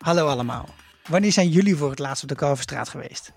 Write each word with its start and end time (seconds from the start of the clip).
Hallo 0.00 0.26
allemaal. 0.26 0.68
Wanneer 1.08 1.32
zijn 1.32 1.48
jullie 1.48 1.76
voor 1.76 1.90
het 1.90 1.98
laatst 1.98 2.22
op 2.22 2.28
de 2.28 2.34
Kalverstraat 2.34 2.88
geweest? 2.88 3.32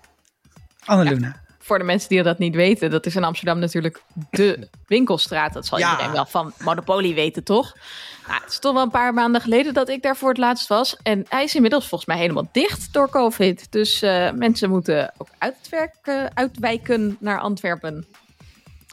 Anneluna. 0.84 1.42
Voor 1.58 1.78
de 1.78 1.84
mensen 1.84 2.08
die 2.08 2.22
dat 2.22 2.38
niet 2.38 2.54
weten, 2.54 2.90
dat 2.90 3.06
is 3.06 3.16
in 3.16 3.24
Amsterdam 3.24 3.58
natuurlijk 3.58 4.02
de 4.30 4.68
winkelstraat. 4.86 5.52
Dat 5.52 5.66
zal 5.66 5.78
Ja. 5.78 5.90
iedereen 5.90 6.12
wel 6.12 6.26
van 6.26 6.52
Monopoly 6.58 7.14
weten, 7.14 7.44
toch? 7.44 7.76
Nou, 8.26 8.40
het 8.42 8.50
is 8.52 8.58
toch 8.58 8.72
wel 8.72 8.82
een 8.82 8.90
paar 8.90 9.14
maanden 9.14 9.40
geleden 9.40 9.74
dat 9.74 9.88
ik 9.88 10.02
daar 10.02 10.16
voor 10.16 10.28
het 10.28 10.38
laatst 10.38 10.68
was. 10.68 10.96
En 11.02 11.24
hij 11.28 11.44
is 11.44 11.54
inmiddels 11.54 11.88
volgens 11.88 12.10
mij 12.10 12.18
helemaal 12.18 12.48
dicht 12.52 12.92
door 12.92 13.10
COVID. 13.10 13.66
Dus 13.72 14.02
eh, 14.02 14.30
mensen 14.30 14.70
moeten 14.70 15.12
ook 15.18 15.28
uit 15.38 15.54
het 15.58 15.68
werk 15.68 15.94
eh, 16.02 16.24
uitwijken 16.34 17.16
naar 17.20 17.40
Antwerpen. 17.40 18.06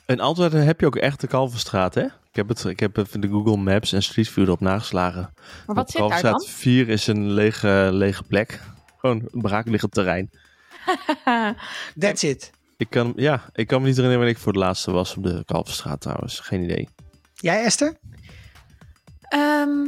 In 0.06 0.20
Antwerpen 0.20 0.66
heb 0.66 0.80
je 0.80 0.86
ook 0.86 0.96
echt 0.96 1.22
de 1.22 1.28
Kalverstraat, 1.28 1.94
hè? 1.96 2.06
Ik 2.32 2.38
heb, 2.38 2.48
het, 2.48 2.64
ik 2.64 2.80
heb 2.80 2.98
even 2.98 3.22
de 3.22 3.28
Google 3.28 3.58
Maps 3.58 3.94
en 3.94 4.04
Street 4.04 4.30
View 4.30 4.44
erop 4.44 4.60
nageslagen. 4.60 5.34
Maar 5.66 5.76
wat 5.76 5.78
Op 5.78 5.92
zit 5.92 6.00
daar 6.00 6.10
Kalverstraat 6.10 6.40
dan? 6.40 6.50
4 6.50 6.90
is 6.90 7.08
een 7.08 7.32
lege, 7.32 7.90
lege 7.94 8.24
plek. 8.24 8.60
Gewoon 8.98 9.28
een 9.32 9.42
braakliggend 9.42 9.92
terrein. 9.92 10.30
That's 12.00 12.24
it. 12.24 12.52
Ik 12.78 12.90
kan, 12.90 13.14
ja, 13.16 13.50
ik 13.54 13.68
kan 13.68 13.82
me 13.82 13.88
niet 13.88 13.96
herinneren 13.96 14.18
wanneer 14.18 14.36
ik 14.36 14.38
voor 14.38 14.52
het 14.52 14.62
laatste 14.62 14.92
was 14.92 15.16
op 15.16 15.24
de 15.24 15.44
Kalverstraat 15.46 16.02
trouwens. 16.02 16.40
Geen 16.40 16.64
idee. 16.64 16.90
Jij 17.34 17.64
Esther? 17.64 17.98
Ehm, 19.22 19.86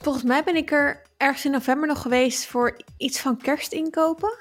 volgens 0.00 0.24
mij 0.24 0.44
ben 0.44 0.56
ik 0.56 0.70
er 0.70 1.02
ergens 1.16 1.44
in 1.44 1.50
november 1.50 1.88
nog 1.88 2.02
geweest 2.02 2.46
voor 2.46 2.76
iets 2.96 3.20
van 3.20 3.36
kerstinkopen. 3.36 4.38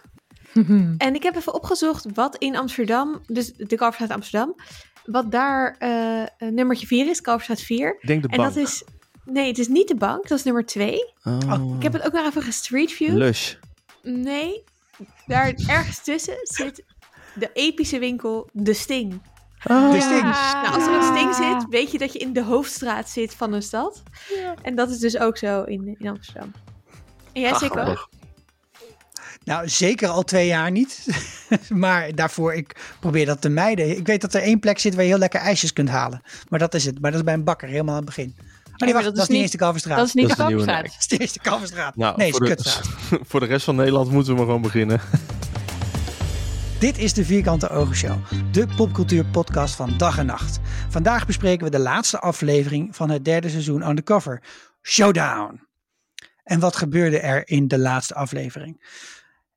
En 0.98 1.16
ik 1.16 1.24
heb 1.24 1.36
even 1.36 1.54
opgezocht 1.54 2.06
wat 2.14 2.38
in 2.38 2.56
Amsterdam, 2.56 3.22
dus 3.28 3.54
de 3.54 3.76
Kalverstraat 3.76 4.12
Amsterdam, 4.12 4.56
wat 5.06 5.32
daar 5.32 5.76
eh, 5.80 6.22
eh, 6.22 6.28
nummertje 6.38 6.88
4 6.88 7.10
is, 7.10 7.22
Kalverstraat 7.22 7.62
4. 7.62 7.98
Ik 8.00 8.08
denk 8.08 8.22
de 8.22 8.28
En 8.28 8.38
bank. 8.38 8.54
dat 8.54 8.64
is, 8.64 8.84
nee, 9.26 9.48
het 9.48 9.60
is 9.60 9.68
niet 9.68 9.88
de 9.88 9.96
bank, 9.96 10.28
dat 10.28 10.38
is 10.38 10.44
nummer 10.44 10.66
2. 10.66 11.14
Oh, 11.24 11.74
Ik 11.78 11.84
heb 11.84 11.94
het 11.94 12.06
ook 12.06 12.14
nog 12.14 12.26
even 12.26 12.42
gestreet 12.42 12.92
view. 12.92 13.18
Lush. 13.18 13.54
Nee, 14.02 14.64
daar 15.26 15.54
ergens 15.68 16.04
tussen 16.04 16.36
zit 16.42 16.84
de 17.36 17.50
epische 17.54 18.00
winkel 18.00 18.50
De 18.52 18.74
Sting. 18.74 19.22
De 19.64 19.98
Sting. 20.02 20.22
Nou, 20.22 20.74
als 20.76 20.88
er 20.88 20.94
een 20.94 21.18
Sting 21.18 21.36
zit, 21.36 21.70
weet 21.70 21.92
je 21.92 21.98
dat 21.98 22.14
je 22.14 22.20
in 22.20 22.34
de 22.34 22.44
hoofdstraat 22.44 23.10
zit 23.10 23.34
van 23.36 23.54
een 23.54 23.62
stad. 23.62 24.04
En 24.62 24.76
dat 24.76 24.90
is 24.90 25.00
dus 25.00 25.18
ook 25.18 25.38
zo 25.38 25.64
in, 25.64 25.96
in 26.00 26.08
Amsterdam. 26.08 26.52
En 27.34 27.42
jij 27.42 27.54
zeker. 27.54 28.08
Nou, 29.44 29.70
zeker 29.70 30.08
al 30.08 30.24
twee 30.24 30.48
jaar 30.48 30.72
niet. 30.72 31.08
maar 31.70 32.16
daarvoor, 32.16 32.54
ik 32.54 32.96
probeer 33.00 33.26
dat 33.26 33.42
te 33.42 33.50
mijden. 33.50 33.98
Ik 33.98 34.08
weet 34.08 34.22
dat 34.22 34.34
er 34.34 34.42
één 34.42 34.60
plek 34.60 34.80
zit 34.80 34.96
waar 34.96 35.04
je 35.04 35.10
heel 35.10 35.20
lekker 35.20 35.40
ijsjes 35.40 35.74
kunt 35.74 35.90
halen. 35.90 36.22
Maar 36.50 36.60
dat 36.60 36.74
is 36.74 36.86
het. 36.86 37.02
Maar 37.02 37.12
dat 37.12 37.20
is 37.20 37.26
bij 37.26 37.34
een 37.34 37.44
bakker, 37.44 37.68
helemaal 37.68 37.96
aan 37.96 38.06
het 38.06 38.16
begin. 38.16 38.36
Oh 38.38 38.80
nee, 38.80 38.94
wacht, 38.94 39.06
dat 39.06 39.16
dat, 39.16 39.24
is 39.24 39.30
niet 39.30 39.42
eens 39.42 39.52
de 39.52 39.58
Kalverstraat. 39.58 39.98
Dat 39.98 40.08
is 40.08 40.14
niet 40.14 40.28
Dat 40.28 40.38
de 40.38 40.44
Kalverstraat. 40.44 40.84
Dat 40.84 40.96
is 41.00 41.08
de 41.08 41.18
eerste 41.18 41.40
Kalverstraat. 41.40 41.96
Nou, 41.96 42.18
nee, 42.18 42.32
voor, 42.32 42.42
is 42.42 42.50
de, 42.50 42.56
Kutstraat. 42.56 42.90
voor 43.30 43.40
de 43.40 43.46
rest 43.46 43.66
van 43.66 43.76
Nederland 43.76 44.12
moeten 44.12 44.32
we 44.32 44.38
maar 44.38 44.46
gewoon 44.46 44.62
beginnen. 44.62 45.02
Dit 46.80 46.98
is 46.98 47.14
de 47.14 47.26
Vierkante 47.26 47.70
Ogen 47.70 47.96
Show, 47.96 48.18
de 48.52 48.68
popcultuurpodcast 48.76 49.76
van 49.76 49.98
dag 49.98 50.18
en 50.18 50.26
nacht. 50.26 50.60
Vandaag 50.90 51.26
bespreken 51.26 51.66
we 51.66 51.72
de 51.72 51.80
laatste 51.80 52.20
aflevering 52.20 52.96
van 52.96 53.10
het 53.10 53.26
derde 53.26 53.50
seizoen 53.50 53.90
Undercover, 53.90 54.44
Showdown. 54.82 55.68
En 56.44 56.60
wat 56.60 56.76
gebeurde 56.76 57.20
er 57.20 57.48
in 57.48 57.68
de 57.68 57.80
laatste 57.80 58.14
aflevering? 58.14 58.82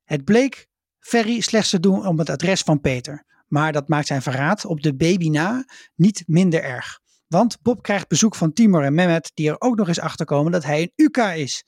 Het 0.07 0.23
bleek 0.23 0.67
Ferry 0.99 1.39
slechts 1.39 1.69
te 1.69 1.79
doen 1.79 2.07
om 2.07 2.19
het 2.19 2.29
adres 2.29 2.61
van 2.61 2.81
Peter. 2.81 3.25
Maar 3.47 3.71
dat 3.71 3.87
maakt 3.87 4.07
zijn 4.07 4.21
verraad 4.21 4.65
op 4.65 4.81
de 4.81 4.95
baby 4.95 5.29
na 5.29 5.65
niet 5.95 6.23
minder 6.25 6.63
erg. 6.63 6.99
Want 7.27 7.61
Bob 7.61 7.81
krijgt 7.81 8.07
bezoek 8.07 8.35
van 8.35 8.53
Timur 8.53 8.83
en 8.83 8.93
Mehmet, 8.93 9.31
die 9.33 9.49
er 9.49 9.61
ook 9.61 9.75
nog 9.75 9.87
eens 9.87 9.99
achterkomen 9.99 10.51
dat 10.51 10.63
hij 10.63 10.81
een 10.81 11.05
UK 11.05 11.17
is. 11.17 11.63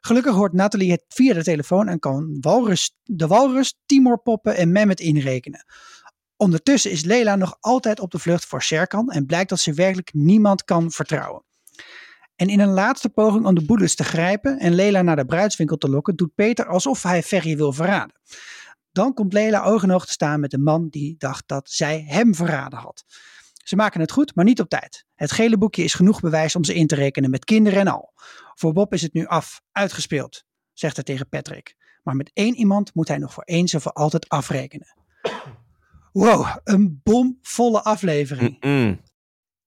Gelukkig 0.00 0.34
hoort 0.34 0.52
Nathalie 0.52 0.90
het 0.90 1.04
via 1.08 1.34
de 1.34 1.42
telefoon 1.42 1.88
en 1.88 1.98
kan 1.98 2.36
walrus, 2.40 2.96
de 3.02 3.26
walrus, 3.26 3.74
Timor 3.86 4.18
poppen 4.18 4.56
en 4.56 4.72
Mehmet 4.72 5.00
inrekenen. 5.00 5.64
Ondertussen 6.36 6.90
is 6.90 7.04
Leila 7.04 7.36
nog 7.36 7.56
altijd 7.60 8.00
op 8.00 8.10
de 8.10 8.18
vlucht 8.18 8.44
voor 8.44 8.62
Sherkan 8.62 9.10
en 9.10 9.26
blijkt 9.26 9.48
dat 9.48 9.60
ze 9.60 9.72
werkelijk 9.72 10.12
niemand 10.12 10.64
kan 10.64 10.90
vertrouwen. 10.90 11.44
En 12.42 12.48
in 12.48 12.60
een 12.60 12.72
laatste 12.72 13.08
poging 13.08 13.46
om 13.46 13.54
de 13.54 13.64
bullets 13.64 13.94
te 13.94 14.04
grijpen 14.04 14.58
en 14.58 14.74
Leila 14.74 15.02
naar 15.02 15.16
de 15.16 15.24
bruidswinkel 15.24 15.76
te 15.76 15.88
lokken, 15.88 16.16
doet 16.16 16.34
Peter 16.34 16.66
alsof 16.66 17.02
hij 17.02 17.22
Ferry 17.22 17.56
wil 17.56 17.72
verraden. 17.72 18.20
Dan 18.92 19.14
komt 19.14 19.32
Leila 19.32 19.64
oog 19.64 19.82
in 19.82 19.92
oog 19.92 20.06
te 20.06 20.12
staan 20.12 20.40
met 20.40 20.50
de 20.50 20.58
man 20.58 20.88
die 20.88 21.14
dacht 21.18 21.48
dat 21.48 21.70
zij 21.70 22.04
hem 22.06 22.34
verraden 22.34 22.78
had. 22.78 23.04
Ze 23.64 23.76
maken 23.76 24.00
het 24.00 24.12
goed, 24.12 24.34
maar 24.34 24.44
niet 24.44 24.60
op 24.60 24.68
tijd. 24.68 25.04
Het 25.14 25.32
gele 25.32 25.58
boekje 25.58 25.84
is 25.84 25.94
genoeg 25.94 26.20
bewijs 26.20 26.56
om 26.56 26.64
ze 26.64 26.74
in 26.74 26.86
te 26.86 26.94
rekenen 26.94 27.30
met 27.30 27.44
kinderen 27.44 27.80
en 27.80 27.88
al. 27.88 28.12
Voor 28.54 28.72
Bob 28.72 28.92
is 28.92 29.02
het 29.02 29.12
nu 29.12 29.26
af, 29.26 29.62
uitgespeeld, 29.72 30.44
zegt 30.72 30.94
hij 30.94 31.04
tegen 31.04 31.28
Patrick. 31.28 31.76
Maar 32.02 32.16
met 32.16 32.30
één 32.34 32.54
iemand 32.54 32.94
moet 32.94 33.08
hij 33.08 33.18
nog 33.18 33.32
voor 33.32 33.44
eens 33.44 33.72
en 33.72 33.80
voor 33.80 33.92
altijd 33.92 34.28
afrekenen. 34.28 34.96
Wow, 36.12 36.56
een 36.64 37.00
bomvolle 37.02 37.82
aflevering. 37.82 38.60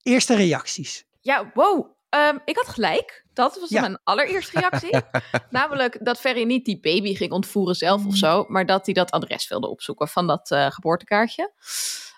Eerste 0.01 0.35
reacties. 0.35 1.05
Ja, 1.21 1.51
wow. 1.53 1.94
Ehm, 2.15 2.37
ik 2.45 2.55
had 2.55 2.67
gelijk. 2.67 3.25
Dat 3.33 3.57
was 3.59 3.69
Ja. 3.69 3.81
mijn 3.81 3.97
allereerste 4.03 4.59
reactie. 4.59 4.99
Namelijk 5.49 5.97
dat 6.05 6.19
Ferry 6.19 6.43
niet 6.43 6.65
die 6.65 6.79
baby 6.79 7.15
ging 7.15 7.31
ontvoeren 7.31 7.75
zelf 7.75 8.05
of 8.05 8.15
zo. 8.15 8.45
Maar 8.47 8.65
dat 8.65 8.85
hij 8.85 8.93
dat 8.93 9.11
adres 9.11 9.47
wilde 9.47 9.67
opzoeken 9.67 10.07
van 10.07 10.27
dat 10.27 10.51
eh, 10.51 10.71
geboortekaartje. 10.71 11.51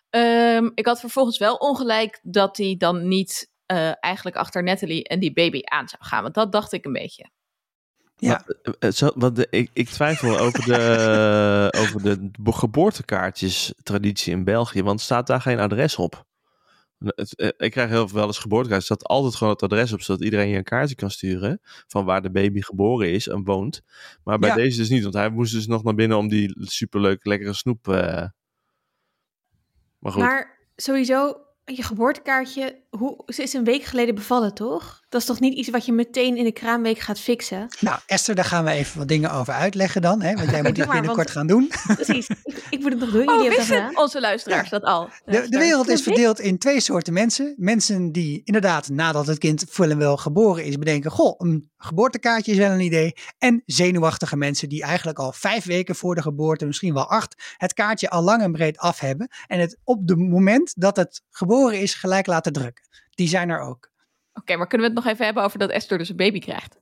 Ehm, 0.10 0.70
ik 0.74 0.86
had 0.86 1.00
vervolgens 1.00 1.38
wel 1.38 1.56
ongelijk 1.56 2.20
dat 2.24 2.58
hij 2.58 2.76
dan 2.78 3.08
niet 3.08 3.50
eh, 3.66 3.92
eigenlijk 4.04 4.36
achter 4.36 4.64
Natalie 4.64 5.08
en 5.08 5.20
die 5.20 5.34
baby 5.34 5.62
aan 5.64 5.88
zou 5.88 6.04
gaan. 6.04 6.22
Want 6.22 6.34
dat 6.34 6.52
dacht 6.52 6.74
ik 6.74 6.86
een 6.86 6.94
beetje. 6.94 7.30
Ja. 8.16 8.44
Wat, 8.46 8.76
eh, 8.80 8.92
zo- 8.92 9.12
wat 9.16 9.36
de, 9.36 9.48
ik, 9.50 9.70
ik 9.74 9.90
twijfel 9.90 10.38
over 10.40 10.64
de, 10.66 11.68
over 11.82 12.04
de 12.04 12.30
geboortekaartjes 12.44 13.74
traditie 13.84 14.34
in 14.34 14.44
België, 14.44 14.84
want 14.84 15.02
staat 15.02 15.28
daar 15.28 15.42
geen 15.42 15.60
adres 15.60 15.96
op? 15.96 16.26
Het, 16.98 17.36
eh, 17.36 17.48
ik 17.58 17.72
krijg 17.72 17.90
heel 17.90 18.08
veel 18.08 18.18
wel 18.18 18.28
eens 18.28 18.38
geboortekaartjes, 18.38 18.90
er 18.90 18.96
staat 18.96 19.10
altijd 19.10 19.36
gewoon 19.36 19.54
het 19.54 19.64
adres 19.64 19.94
op, 19.94 20.02
zodat 20.02 20.24
iedereen 20.24 20.50
je 20.50 20.58
een 20.58 20.64
kaartje 20.64 20.96
kan 20.96 21.12
sturen 21.12 21.60
van 21.64 22.06
waar 22.06 22.22
de 22.22 22.32
baby 22.32 22.62
geboren 22.62 23.12
is 23.12 23.28
en 23.28 23.44
woont. 23.44 23.82
Maar 24.24 24.40
bij 24.40 24.50
Ja. 24.50 24.56
deze 24.56 24.78
dus 24.78 24.90
niet, 24.90 25.04
want 25.04 25.14
hij 25.16 25.30
moest 25.30 25.54
dus 25.54 25.68
nog 25.68 25.84
naar 25.84 25.96
binnen 25.96 26.18
om 26.18 26.28
die 26.28 26.56
superleuke, 26.60 27.30
lekkere 27.30 27.54
snoep. 27.54 27.88
eh. 27.88 28.26
Maar 30.00 30.12
goed, 30.12 30.22
Maar 30.22 30.70
sowieso, 30.76 31.42
je 31.66 31.84
geboortekaartje, 31.84 32.84
hoe, 32.90 33.24
ze 33.26 33.42
is 33.42 33.54
een 33.54 33.64
week 33.64 33.84
geleden 33.84 34.16
bevallen, 34.16 34.54
toch? 34.54 35.02
Dat 35.10 35.22
is 35.22 35.28
toch 35.28 35.40
niet 35.40 35.54
iets 35.54 35.70
wat 35.70 35.86
je 35.86 35.92
meteen 35.92 36.38
in 36.38 36.44
de 36.44 36.52
kraamweek 36.52 37.00
gaat 37.00 37.20
fixen? 37.20 37.68
Nou, 37.80 38.00
Esther, 38.06 38.36
daar 38.36 38.46
gaan 38.46 38.64
we 38.64 38.72
even 38.72 38.98
wat 38.98 39.08
dingen 39.08 39.32
over 39.32 39.54
uitleggen 39.54 40.02
dan. 40.02 40.22
Hè? 40.22 40.34
Want 40.34 40.50
jij 40.50 40.62
moet 40.64 40.76
dit 40.76 40.86
maar, 40.86 40.96
binnenkort 40.96 41.34
want- 41.34 41.38
gaan 41.38 41.48
doen. 41.48 41.72
Precies. 41.96 42.28
ik, 42.44 42.64
ik 42.70 42.80
moet 42.80 42.92
het 42.92 43.00
nog 43.00 43.12
doen. 43.12 43.30
Oh, 43.30 43.36
Jullie 43.36 43.42
hebben 43.42 43.50
dat 43.50 43.58
wisten 43.58 43.76
gedaan. 43.76 43.98
onze 44.04 44.20
luisteraars 44.20 44.70
dat 44.70 44.84
al? 44.84 45.10
De, 45.26 45.50
de 45.50 45.58
wereld 45.58 45.88
is 45.88 46.02
verdeeld 46.02 46.40
in 46.40 46.58
twee 46.58 46.80
soorten 46.80 47.14
mensen. 47.14 47.54
Mensen 47.58 48.12
die 48.12 48.42
inderdaad 48.44 48.90
nadat 48.90 49.28
het 49.28 49.38
kind 49.38 49.66
vol 49.70 49.90
en 49.90 49.98
wel 49.98 50.18
geboren 50.18 50.64
is 50.64 50.78
bedenken... 50.78 51.12
goh, 51.12 51.36
een 51.38 51.70
geboortekaartje 51.78 52.52
is 52.52 52.58
wel 52.58 52.72
een 52.72 52.80
idee. 52.80 53.14
En 53.38 53.64
zenuwachtige 53.66 54.38
mensen 54.38 54.70
die 54.70 54.84
eigenlijk 54.84 55.20
al 55.20 55.32
vijf 55.32 55.66
weken 55.66 55.96
voor 55.96 56.16
de 56.16 56.22
geboorte... 56.22 56.66
misschien 56.66 56.94
wel 56.94 57.10
acht, 57.10 57.36
het 57.58 57.74
kaartje 57.74 58.10
al 58.10 58.22
lang 58.22 58.42
en 58.42 58.52
breed 58.52 58.78
af 58.78 59.00
hebben... 59.00 59.30
en 59.48 59.60
het 59.60 59.78
op 59.84 60.08
het 60.08 60.18
moment 60.18 60.74
dat 60.78 60.96
het 60.96 61.22
geboren 61.30 61.80
is 61.82 61.94
gelijk 61.94 62.28
laten 62.28 62.54
drukken. 62.54 62.86
Die 63.18 63.28
zijn 63.28 63.50
er 63.50 63.60
ook. 63.60 63.90
Oké, 64.34 64.56
maar 64.56 64.68
kunnen 64.68 64.88
we 64.88 64.94
het 64.94 65.04
nog 65.04 65.14
even 65.14 65.26
hebben 65.26 65.44
over 65.44 65.60
dat 65.60 65.70
Esther 65.70 65.98
dus 65.98 66.10
een 66.10 66.16
baby 66.16 66.40
krijgt? 66.40 66.78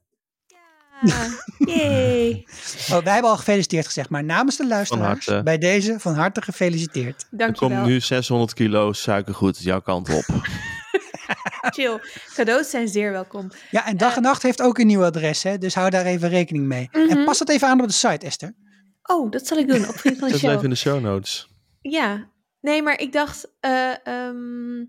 Ja. 1.01 1.27
Yay. 1.73 2.45
Oh, 2.91 3.03
wij 3.03 3.13
hebben 3.13 3.31
al 3.31 3.37
gefeliciteerd 3.37 3.85
gezegd, 3.85 4.09
maar 4.09 4.23
namens 4.23 4.57
de 4.57 4.67
luisteraars... 4.67 5.41
bij 5.43 5.57
deze 5.57 5.99
van 5.99 6.13
harte 6.13 6.41
gefeliciteerd. 6.41 7.21
er 7.31 7.37
Dankjewel. 7.37 7.77
komt 7.77 7.89
nu 7.89 7.99
600 7.99 8.53
kilo 8.53 8.93
suikergoed 8.93 9.63
jouw 9.63 9.81
kant 9.81 10.09
op. 10.09 10.23
Chill. 11.75 11.99
Cadeaus 12.33 12.69
zijn 12.69 12.87
zeer 12.87 13.11
welkom. 13.11 13.51
Ja, 13.71 13.85
en 13.85 13.97
dag 13.97 14.15
en 14.15 14.21
nacht 14.21 14.41
heeft 14.43 14.61
ook 14.61 14.77
een 14.77 14.87
nieuw 14.87 15.03
adres, 15.03 15.43
hè? 15.43 15.57
dus 15.57 15.75
hou 15.75 15.89
daar 15.89 16.05
even 16.05 16.29
rekening 16.29 16.65
mee. 16.65 16.89
En 16.91 17.05
Mhm. 17.07 17.23
pas 17.25 17.37
dat 17.37 17.49
even 17.49 17.67
aan 17.67 17.81
op 17.81 17.87
de 17.87 17.93
site, 17.93 18.25
Esther. 18.25 18.55
Oh, 19.03 19.31
dat 19.31 19.47
zal 19.47 19.57
ik 19.57 19.67
doen 19.67 19.87
op 19.87 19.95
van 19.99 20.11
de 20.11 20.17
Zet 20.17 20.31
het 20.31 20.33
even 20.33 20.49
Show. 20.51 20.63
in 20.63 20.69
de 20.69 20.75
show 20.75 21.01
notes. 21.01 21.49
Ja. 21.81 22.29
Nee, 22.61 22.81
maar 22.81 22.99
ik 22.99 23.11
dacht... 23.13 23.51
eh 23.59 24.07
ehm, 24.07 24.83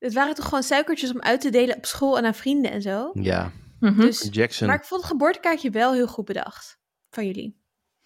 het 0.00 0.12
waren 0.12 0.34
toch 0.34 0.44
gewoon 0.44 0.62
suikertjes 0.62 1.12
om 1.12 1.20
uit 1.20 1.40
te 1.40 1.50
delen 1.50 1.76
op 1.76 1.86
school 1.86 2.18
en 2.18 2.24
aan 2.24 2.34
vrienden 2.34 2.70
en 2.70 2.82
zo? 2.82 3.10
Ja, 3.14 3.50
Mhm. 3.80 4.00
Dus, 4.00 4.28
Jackson. 4.30 4.66
maar 4.66 4.76
ik 4.76 4.84
vond 4.84 5.00
het 5.02 5.10
geboortekaartje 5.10 5.70
wel 5.70 5.92
heel 5.92 6.06
goed 6.06 6.24
bedacht. 6.24 6.78
Van 7.10 7.26
jullie. 7.26 7.58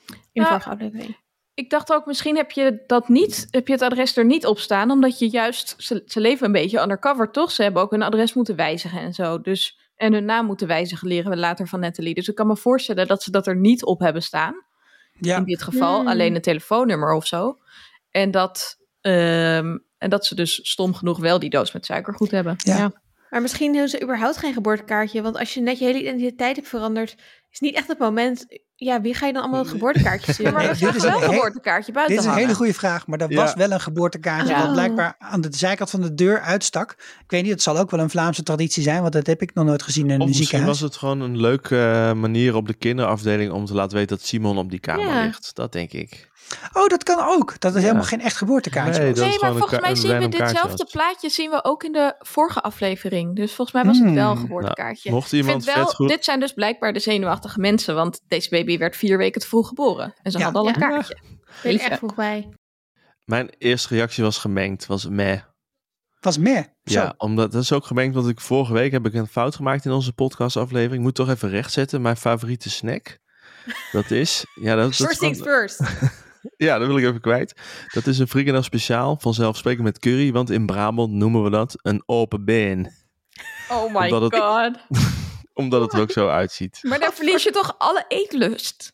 In 0.07 0.17
de 0.33 0.41
Ja. 0.41 0.47
vorige 0.49 0.69
aflevering. 0.71 1.23
Ik 1.55 1.71
dacht 1.71 1.93
ook, 1.93 2.07
misschien 2.07 2.37
heb 2.37 2.51
je 2.51 2.83
dat 2.87 3.09
niet, 3.09 3.47
heb 3.51 3.67
je 3.67 3.73
het 3.73 3.83
adres 3.83 4.17
er 4.17 4.25
niet 4.25 4.47
op 4.47 4.59
staan, 4.59 4.91
omdat 4.91 5.19
je 5.19 5.29
juist, 5.29 5.75
ze, 5.79 6.03
ze 6.07 6.21
leven 6.21 6.47
een 6.47 6.53
beetje 6.53 6.81
undercover, 6.81 7.31
toch? 7.31 7.51
Ze 7.51 7.63
hebben 7.63 7.83
ook 7.83 7.91
hun 7.91 8.03
adres 8.03 8.35
moeten 8.35 8.57
wijzigen 8.57 9.01
en 9.01 9.13
zo. 9.15 9.41
Dus, 9.41 9.79
en 9.97 10.13
hun 10.13 10.25
naam 10.25 10.47
moeten 10.47 10.67
wijzigen, 10.67 11.09
leren 11.09 11.31
we 11.31 11.37
later 11.37 11.69
van 11.69 11.81
Natalie. 11.81 12.15
Dus 12.15 12.29
ik 12.29 12.35
kan 12.35 12.47
me 12.47 12.57
voorstellen 12.57 13.07
dat 13.07 13.23
ze 13.23 13.31
dat 13.31 13.47
er 13.47 13.57
niet 13.57 13.85
op 13.85 14.01
hebben 14.01 14.23
staan. 14.23 14.55
Ja, 15.21 15.37
In 15.37 15.45
dit 15.45 15.63
geval 15.63 15.99
Hmm. 15.99 16.09
alleen 16.09 16.35
een 16.35 16.41
telefoonnummer 16.41 17.13
of 17.13 17.27
zo. 17.27 17.59
En 18.11 18.31
dat, 18.31 18.77
ehm, 19.01 19.79
en 20.05 20.11
dat 20.11 20.27
ze 20.27 20.35
dus 20.35 20.61
stom 20.63 20.95
genoeg 20.95 21.19
wel 21.19 21.39
die 21.39 21.51
doos 21.51 21.73
met 21.73 21.87
suikergoed 21.87 22.31
hebben. 22.31 22.55
Ja. 22.57 22.93
Maar 23.31 23.43
misschien 23.43 23.71
hebben 23.73 23.91
ze 23.91 24.03
überhaupt 24.03 24.37
geen 24.37 24.53
geboortekaartje. 24.53 25.23
Want 25.23 25.39
als 25.39 25.55
je 25.55 25.61
net 25.61 25.79
je 25.79 25.85
hele 25.85 26.01
identiteit 26.01 26.57
hebt 26.57 26.69
veranderd, 26.69 27.15
is 27.51 27.61
niet 27.61 27.75
echt 27.75 27.89
het 27.89 27.99
moment 27.99 28.47
ja, 28.77 29.01
wie 29.01 29.15
ga 29.15 29.27
je 29.27 29.33
dan 29.33 29.43
allemaal 29.43 29.61
het 29.61 29.69
geboortekaartje 29.71 30.27
Ja, 30.27 30.33
sturen? 30.35 30.53
maar 30.53 30.63
we 30.63 30.69
Nee, 30.69 30.79
dit 30.79 30.89
vragen 30.89 30.97
is 30.97 31.19
wel 31.21 31.23
een 31.29 31.35
geboortekaartje 31.35 31.93
buiten 31.93 32.15
Dit 32.17 32.25
is 32.25 32.31
een 32.31 32.37
hele 32.39 32.55
goede 32.55 32.75
vraag, 32.75 33.07
maar 33.07 33.21
er 33.21 33.31
Ja. 33.31 33.37
was 33.43 33.55
wel 33.55 33.71
een 33.71 33.81
geboortekaartje 33.81 34.49
Ja. 34.55 34.63
dat 34.63 34.73
blijkbaar 34.73 35.15
aan 35.19 35.41
de 35.41 35.49
zijkant 35.51 35.91
van 35.91 36.01
de 36.01 36.15
deur 36.15 36.41
uitstak. 36.41 36.91
Ik 36.91 37.25
weet 37.31 37.43
niet, 37.43 37.51
het 37.51 37.63
zal 37.63 37.79
ook 37.79 37.91
wel 37.91 38.01
een 38.01 38.11
Vlaamse 38.11 38.43
traditie 38.43 38.83
zijn, 38.83 39.01
want 39.01 39.13
dat 39.13 39.27
heb 39.27 39.43
ik 39.43 39.55
nog 39.55 39.65
nooit 39.65 39.83
gezien 39.83 40.05
in 40.11 40.15
Of 40.15 40.21
een 40.21 40.27
misschien 40.27 40.47
ziekenhuis. 40.47 40.81
was 40.81 40.91
het 40.91 40.99
gewoon 40.99 41.21
een 41.21 41.41
leuke 41.41 41.77
eh, 41.81 42.13
manier 42.13 42.55
op 42.55 42.67
de 42.67 42.75
kinderafdeling 42.75 43.53
om 43.53 43.65
te 43.65 43.75
laten 43.75 43.97
weten 43.97 44.17
dat 44.17 44.27
Simon 44.27 44.59
op 44.59 44.71
die 44.71 44.81
kamer 44.81 45.05
Ja. 45.07 45.23
ligt. 45.25 45.51
Dat 45.55 45.73
denk 45.73 45.93
ik. 45.93 46.31
Oh, 46.73 46.87
dat 46.87 47.03
kan 47.03 47.19
ook. 47.27 47.61
Dat 47.61 47.71
is 47.75 47.77
Ja. 47.81 47.85
helemaal 47.87 48.07
geen 48.07 48.21
echt 48.21 48.37
geboortekaartje 48.37 49.03
Nee, 49.03 49.39
maar 49.41 49.53
volgens 49.55 49.81
mij 49.81 49.95
zien 49.95 50.19
we 50.19 50.29
ditzelfde 50.29 50.87
plaatje 50.91 51.29
zien 51.29 51.51
we 51.51 51.65
ook 51.65 51.85
in 51.85 51.93
de 51.93 52.15
vorige 52.19 52.61
aflevering. 52.61 53.37
Dus 53.37 53.55
volgens 53.55 53.73
mij 53.77 53.85
was 53.85 53.99
het 53.99 54.13
wel 54.15 54.31
een 54.31 54.37
Hmm. 54.37 54.41
geboortekaartje. 54.47 55.11
Mocht 55.11 55.33
Ik 55.33 55.39
iemand 55.39 55.65
wel, 55.65 55.75
vet 55.87 55.95
goed... 55.95 56.09
dit 56.09 56.25
zijn 56.25 56.41
dus 56.41 56.53
blijkbaar 56.53 56.93
de 56.93 56.99
zenuwachtige 57.01 57.61
mensen, 57.61 57.95
want 57.95 58.21
deze 58.29 58.49
baby 58.49 58.79
werd 58.79 58.97
vier 58.97 59.19
weken 59.19 59.41
te 59.41 59.47
vroeg 59.47 59.69
geboren. 59.69 60.15
En 60.23 60.31
ze 60.31 60.39
Ja. 60.39 60.45
hadden 60.45 60.63
al 60.63 60.69
een 60.69 60.75
Ja. 60.79 60.89
kaartje. 60.89 61.15
Ik 61.15 61.31
ben 61.63 61.73
Jeetje. 61.73 61.89
echt 61.89 61.99
vroeg 61.99 62.15
bij. 62.15 62.49
Mijn 63.25 63.51
eerste 63.59 63.95
reactie 63.95 64.23
was 64.25 64.39
gemengd, 64.39 64.87
was 64.87 65.09
meh. 65.09 65.41
Was 66.21 66.39
meer. 66.39 66.63
Zo. 66.85 67.01
Ja, 67.01 67.15
omdat 67.17 67.53
dat 67.53 67.63
is 67.63 67.73
ook 67.73 67.85
gemengd, 67.87 68.15
want 68.15 68.29
ik 68.29 68.41
vorige 68.41 68.73
week 68.73 68.93
heb 68.93 69.07
ik 69.07 69.15
een 69.15 69.27
fout 69.27 69.55
gemaakt 69.57 69.85
in 69.85 69.91
onze 69.91 70.13
podcastaflevering. 70.13 70.95
Ik 70.95 71.01
moet 71.01 71.15
toch 71.15 71.29
even 71.29 71.49
rechtzetten. 71.51 72.03
Mijn 72.03 72.17
favoriete 72.17 72.71
snack, 72.71 73.19
dat 73.93 74.11
is... 74.11 74.45
Ja, 74.55 74.75
dat, 74.75 74.83
dat 74.85 74.91
is 74.91 74.97
First 75.07 75.19
things 75.21 75.41
first. 75.41 75.81
ja, 76.57 76.79
dat 76.79 76.87
wil 76.87 76.97
ik 76.99 77.05
even 77.05 77.21
kwijt. 77.21 77.55
Dat 77.93 78.07
is 78.07 78.19
een 78.19 78.29
frikandel 78.29 78.63
speciaal, 78.63 79.17
vanzelfsprekend 79.21 79.85
met 79.85 79.99
curry. 79.99 80.33
Want 80.33 80.51
in 80.51 80.67
Brabant 80.67 81.13
noemen 81.13 81.43
we 81.43 81.51
dat 81.51 81.75
een 81.83 82.03
open 82.07 82.45
been. 82.45 82.93
Oh 83.69 83.95
my 83.95 84.11
Omdat 84.11 84.23
het- 84.23 84.37
god. 84.43 84.79
Omdat 85.55 85.81
het 85.81 85.93
er 85.93 86.01
ook 86.01 86.11
zo 86.11 86.29
uitziet. 86.29 86.79
Maar 86.83 86.99
dan 87.01 87.13
verlies 87.13 87.43
je 87.43 87.51
toch 87.51 87.75
alle 87.79 88.05
eetlust. 88.09 88.93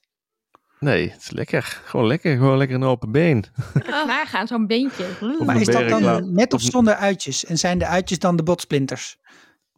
Nee, 0.78 1.10
het 1.10 1.20
is 1.20 1.30
lekker. 1.30 1.80
Gewoon 1.84 2.06
lekker. 2.06 2.36
Gewoon 2.36 2.56
lekker 2.58 2.76
een 2.76 2.84
open 2.84 3.12
been. 3.12 3.44
Oh, 3.74 4.06
Nagaan, 4.06 4.46
zo'n 4.46 4.66
beentje. 4.66 5.04
Maar 5.44 5.60
is 5.60 5.66
dat 5.66 5.88
dan 5.88 6.34
met 6.34 6.52
of 6.52 6.62
Of- 6.64 6.70
zonder 6.70 6.94
uitjes? 6.94 7.44
En 7.44 7.58
zijn 7.58 7.78
de 7.78 7.86
uitjes 7.86 8.18
dan 8.18 8.36
de 8.36 8.42
botsplinters? 8.42 9.16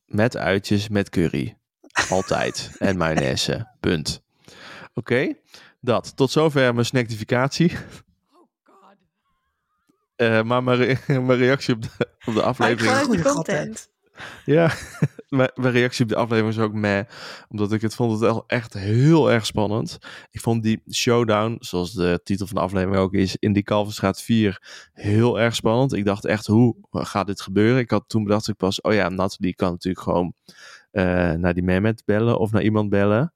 Met 0.06 0.36
uitjes, 0.36 0.88
met 0.88 1.08
curry. 1.08 1.56
Altijd. 2.10 2.70
en 2.78 2.96
mayonaise. 2.96 3.68
Punt. 3.80 4.22
Oké, 4.94 5.34
dat. 5.82 6.16
Tot 6.16 6.30
zover 6.30 6.74
mijn 6.74 6.86
snacktificatie. 6.86 7.72
Eh, 10.16 10.42
maar 10.42 10.62
mijn, 10.62 10.78
re- 10.78 11.20
mijn 11.20 11.38
reactie 11.38 11.74
op 11.74 11.82
de, 11.82 12.08
op 12.24 12.34
de 12.34 12.42
aflevering... 12.42 12.80
Vanuit 12.90 13.00
de 13.00 13.22
Goeie 13.22 13.34
content. 13.34 13.90
Ja, 14.44 14.72
mijn, 15.28 15.50
mijn 15.54 15.72
reactie 15.72 16.04
op 16.04 16.10
de 16.10 16.16
aflevering 16.16 16.54
is 16.54 16.60
ook 16.62 16.72
meh. 16.72 17.04
Omdat 17.48 17.72
ik 17.72 17.80
het 17.80 17.94
vond 17.94 18.10
het 18.10 18.20
wel 18.20 18.44
echt 18.46 18.72
heel 18.72 19.30
erg 19.30 19.46
spannend. 19.46 19.98
Ik 20.30 20.40
vond 20.40 20.62
die 20.62 20.82
showdown, 20.92 21.56
zoals 21.60 21.92
de 21.92 22.20
titel 22.24 22.46
van 22.46 22.56
de 22.56 22.62
aflevering 22.62 22.96
ook 22.96 23.12
is, 23.12 23.36
in 23.36 23.52
die 23.52 23.62
Kalverstraat 23.62 24.22
4 24.22 24.88
heel 24.92 25.40
erg 25.40 25.54
spannend. 25.54 25.92
Ik 25.92 26.04
dacht 26.04 26.24
echt, 26.24 26.46
hoe 26.46 26.76
gaat 26.90 27.26
dit 27.26 27.40
gebeuren? 27.40 27.80
Ik 27.80 27.90
had 27.90 28.04
toen 28.06 28.24
bedacht 28.24 28.48
ik 28.48 28.56
pas, 28.56 28.80
oh 28.80 28.92
ja, 28.92 29.08
Nathalie 29.08 29.54
kan 29.54 29.70
natuurlijk 29.70 30.04
gewoon 30.04 30.34
eh, 30.90 31.32
naar 31.32 31.54
die 31.54 31.62
Mehmet 31.62 32.02
bellen 32.04 32.38
of 32.38 32.52
naar 32.52 32.62
iemand 32.62 32.90
bellen. 32.90 33.34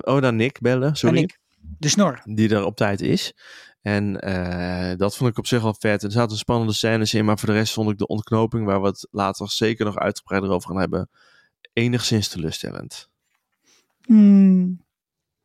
Oh, 0.00 0.20
naar 0.20 0.34
Nick 0.34 0.60
bellen, 0.60 0.96
sorry. 0.96 1.28
De 1.78 1.88
snor. 1.88 2.20
die 2.24 2.54
er 2.54 2.64
op 2.64 2.76
tijd 2.76 3.00
is. 3.00 3.34
En 3.82 4.20
eh, 4.20 4.98
dat 4.98 5.16
vond 5.16 5.30
ik 5.30 5.38
op 5.38 5.46
zich 5.46 5.62
wel 5.62 5.76
vet. 5.78 6.02
Er 6.02 6.12
zaten 6.12 6.36
spannende 6.36 6.72
scènes 6.72 7.14
in, 7.14 7.24
maar 7.24 7.38
voor 7.38 7.48
de 7.48 7.54
rest 7.54 7.72
vond 7.72 7.90
ik 7.90 7.98
de 7.98 8.06
ontknoping, 8.06 8.66
waar 8.66 8.80
we 8.80 8.86
het 8.86 9.08
later 9.10 9.50
zeker 9.50 9.84
nog 9.84 9.96
uitgebreider 9.96 10.50
over 10.50 10.68
gaan 10.68 10.80
hebben, 10.80 11.10
enigszins 11.72 12.28
teleurstellend. 12.28 13.08
Hmm. 14.02 14.84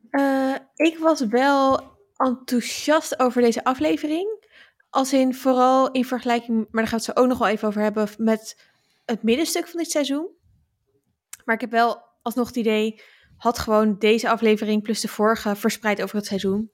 Eh, 0.10 0.56
ik 0.76 0.98
was 0.98 1.26
wel 1.26 1.94
enthousiast 2.16 3.20
over 3.20 3.42
deze 3.42 3.64
aflevering. 3.64 4.44
Als 4.90 5.14
in 5.14 5.34
vooral 5.34 5.92
in 5.92 6.06
vergelijking, 6.06 6.58
maar 6.58 6.82
daar 6.84 6.88
gaan 6.88 7.00
we 7.00 7.06
het 7.06 7.16
zo 7.16 7.22
ook 7.22 7.28
nog 7.28 7.38
wel 7.38 7.48
even 7.48 7.68
over 7.68 7.82
hebben, 7.82 8.10
met 8.18 8.70
het 9.06 9.24
middenstuk 9.24 9.68
van 9.68 9.80
dit 9.80 9.92
seizoen. 9.92 10.30
Maar 11.46 11.56
ik 11.56 11.62
heb 11.62 11.72
wel 11.72 12.04
alsnog 12.22 12.48
het 12.48 12.56
idee, 12.56 13.02
had 13.38 13.60
gewoon 13.60 13.96
deze 14.00 14.30
aflevering 14.30 14.84
plus 14.84 15.02
de 15.02 15.08
vorige 15.08 15.56
verspreid 15.56 16.02
over 16.02 16.16
het 16.16 16.26
seizoen. 16.26 16.72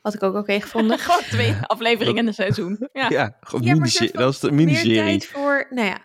Had 0.00 0.14
ik 0.14 0.22
ook 0.22 0.34
oké 0.34 0.60
gevonden. 0.60 0.98
Gewoon 1.08 1.22
twee 1.22 1.54
afleveringen 1.62 2.20
in 2.20 2.26
een 2.26 2.34
seizoen. 2.34 2.88
Ja. 2.92 3.08
Ja, 3.08 3.36
gewoon 3.40 3.64
Ja, 3.66 3.72
miniserie- 3.74 4.12
dat 4.12 4.32
is 4.32 4.40
de 4.40 4.50
Meer 4.52 4.64
miniserie. 4.66 4.94
tijd 4.96 5.26
voor, 5.26 5.66
nou 5.70 5.86
ja. 5.86 6.04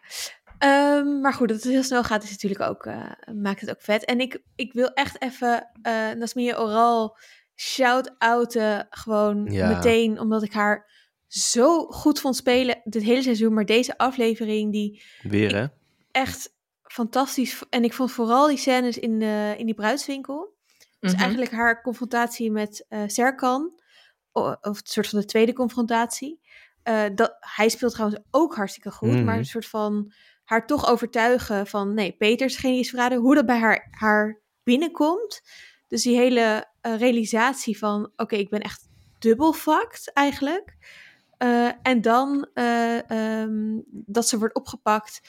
Ehm, 0.58 1.22
maar 1.22 1.34
goed, 1.34 1.48
dat 1.48 1.58
het 1.64 1.72
heel 1.72 1.84
snel 1.84 2.04
gaat 2.04 2.24
is 2.24 2.32
natuurlijk 2.32 2.62
ook, 2.62 2.86
eh, 2.86 3.12
maakt 3.34 3.62
het 3.62 3.70
ook 3.70 3.82
vet. 3.82 4.06
En 4.06 4.20
ik, 4.20 4.42
ik 4.56 4.74
wil 4.74 4.88
echt 4.94 5.22
even 5.22 5.70
eh 5.82 6.12
Nasmia 6.12 6.58
Oral 6.58 7.18
shout-outen 7.56 8.88
gewoon 8.90 9.46
Ja. 9.52 9.68
meteen, 9.68 10.20
omdat 10.20 10.44
ik 10.44 10.54
haar 10.54 10.92
zo 11.28 11.86
goed 11.86 12.20
vond 12.20 12.36
spelen 12.36 12.82
dit 12.84 13.04
hele 13.04 13.22
seizoen. 13.22 13.54
Maar 13.54 13.66
deze 13.66 13.98
aflevering 13.98 14.72
die 14.72 15.04
Weer 15.22 15.56
hè? 15.56 15.66
echt 16.12 16.55
fantastisch. 16.96 17.64
En 17.70 17.84
ik 17.84 17.94
vond 17.94 18.12
vooral 18.12 18.48
die 18.48 18.58
scènes 18.58 18.98
in, 18.98 19.20
de, 19.20 19.56
in 19.58 19.66
die 19.66 19.76
bruidswinkel. 19.76 20.54
Dus 21.00 21.12
Mhm. 21.14 21.22
eigenlijk 21.22 21.52
haar 21.52 21.82
confrontatie 21.82 22.52
met 22.52 22.86
eh 22.90 23.04
Serkan. 23.06 23.74
Of 24.32 24.78
het 24.78 24.90
soort 24.90 25.08
van 25.08 25.20
de 25.20 25.26
tweede 25.26 25.54
confrontatie. 25.54 26.40
Eh, 26.84 27.04
dat, 27.16 27.36
hij 27.40 27.70
speelt 27.70 27.94
trouwens 27.94 28.22
ook 28.32 28.56
hartstikke 28.56 28.92
goed. 28.92 29.10
Mhm. 29.10 29.24
Maar 29.24 29.38
een 29.38 29.46
soort 29.46 29.66
van 29.66 30.14
haar 30.44 30.68
toch 30.68 30.88
overtuigen 30.90 31.68
van... 31.68 31.94
Nee, 31.94 32.12
Peter 32.12 32.46
is 32.46 32.54
degene 32.54 32.74
die 32.74 32.82
is 32.82 32.90
verraden. 32.90 33.18
Hoe 33.18 33.36
dat 33.36 33.46
bij 33.46 33.60
haar, 33.60 33.88
haar 33.92 34.42
binnenkomt. 34.64 35.42
Dus 35.88 36.04
die 36.04 36.18
hele 36.18 36.66
eh, 36.82 36.98
realisatie 36.98 37.78
van... 37.78 38.12
Oké, 38.16 38.36
ik 38.36 38.50
ben 38.50 38.60
echt 38.62 38.88
dubbel 39.20 39.54
fucked 39.54 40.12
eigenlijk. 40.14 40.78
Eh, 41.38 41.70
en 41.82 42.02
dan 42.02 42.48
eh, 42.54 43.10
ehm, 43.12 43.80
dat 43.90 44.28
ze 44.28 44.38
wordt 44.38 44.56
opgepakt. 44.56 45.22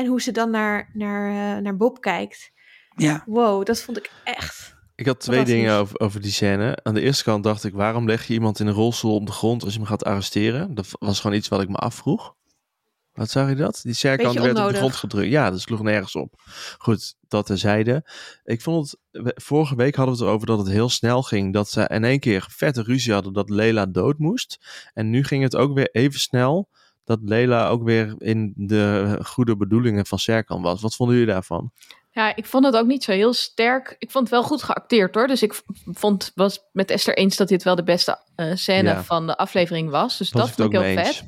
En 0.00 0.06
hoe 0.06 0.22
ze 0.22 0.32
dan 0.32 0.50
naar, 0.50 0.90
naar, 0.92 1.56
eh, 1.56 1.62
naar 1.62 1.76
Bob 1.76 2.00
kijkt. 2.00 2.52
Ja. 2.96 3.22
Wow, 3.26 3.64
dat 3.64 3.82
vond 3.82 3.98
ik 3.98 4.10
echt... 4.24 4.78
Ik 4.94 5.06
had 5.06 5.20
twee 5.20 5.44
dingen 5.44 5.74
over, 5.74 6.00
over 6.00 6.20
die 6.20 6.30
scène. 6.30 6.78
Aan 6.82 6.94
de 6.94 7.00
eerste 7.00 7.24
kant 7.24 7.44
dacht 7.44 7.64
ik, 7.64 7.72
waarom 7.72 8.06
leg 8.06 8.26
je 8.26 8.32
iemand 8.32 8.60
in 8.60 8.66
een 8.66 8.74
rolstoel 8.74 9.14
op 9.14 9.26
de 9.26 9.32
grond 9.32 9.62
als 9.62 9.72
je 9.72 9.78
hem 9.78 9.88
gaat 9.88 10.04
arresteren? 10.04 10.74
Dat 10.74 10.86
was 10.98 11.20
gewoon 11.20 11.36
iets 11.36 11.48
wat 11.48 11.62
ik 11.62 11.68
me 11.68 11.76
afvroeg. 11.76 12.34
Wat 13.12 13.30
zag 13.30 13.48
je 13.48 13.54
dat? 13.54 13.80
Die 13.82 13.94
Serkan 13.94 14.26
Beetje 14.26 14.52
werd 14.52 14.66
op 14.66 14.72
de 14.72 14.78
grond 14.78 14.96
gedrukt. 14.96 15.30
Ja, 15.30 15.50
dat 15.50 15.60
sloeg 15.60 15.82
nergens 15.82 16.14
op. 16.14 16.34
Goed, 16.78 17.14
dat 17.28 17.46
terzijde. 17.46 18.10
Ik 18.44 18.60
vond 18.60 18.96
het, 19.10 19.32
vorige 19.42 19.76
week 19.76 19.94
hadden 19.94 20.14
we 20.14 20.20
het 20.20 20.28
erover 20.30 20.46
dat 20.46 20.58
het 20.58 20.68
heel 20.68 20.88
snel 20.88 21.22
ging. 21.22 21.52
Dat 21.52 21.70
ze 21.70 21.88
in 21.88 22.04
één 22.04 22.20
keer 22.20 22.46
vette 22.50 22.82
ruzie 22.82 23.12
hadden 23.12 23.32
dat 23.32 23.50
Lela 23.50 23.86
dood 23.86 24.18
moest. 24.18 24.58
En 24.94 25.10
nu 25.10 25.24
ging 25.24 25.42
het 25.42 25.56
ook 25.56 25.74
weer 25.74 25.88
even 25.92 26.20
snel 26.20 26.68
dat 27.10 27.18
Lela 27.22 27.68
ook 27.68 27.82
weer 27.82 28.14
in 28.18 28.52
de 28.56 29.18
goede 29.24 29.56
bedoelingen 29.56 30.06
van 30.06 30.18
Serkan 30.18 30.62
was. 30.62 30.80
Wat 30.82 30.96
vonden 30.96 31.16
jullie 31.16 31.32
daarvan? 31.32 31.72
Ja, 32.12 32.36
ik 32.36 32.46
vond 32.46 32.64
het 32.64 32.76
ook 32.76 32.86
niet 32.86 33.04
zo 33.04 33.12
heel 33.12 33.32
sterk. 33.32 33.96
Ik 33.98 34.10
vond 34.10 34.24
het 34.24 34.32
wel 34.38 34.42
goed 34.48 34.62
geacteerd 34.62 35.14
hoor. 35.14 35.26
Dus 35.26 35.42
ik 35.42 35.60
vond, 35.84 36.32
was 36.34 36.58
met 36.72 36.90
Esther 36.90 37.16
eens 37.16 37.36
dat 37.36 37.48
dit 37.48 37.62
wel 37.62 37.74
de 37.74 37.82
beste 37.82 38.18
eh, 38.34 38.50
scène 38.54 38.88
Ja. 38.88 39.02
van 39.04 39.26
de 39.26 39.36
aflevering 39.36 39.90
was. 39.90 40.18
Dus 40.18 40.30
Was 40.30 40.42
dat 40.42 40.50
vond 40.50 40.72
ik 40.74 40.78
ook 40.80 40.84
heel 40.86 40.94
vet. 40.96 41.06
eens. 41.06 41.22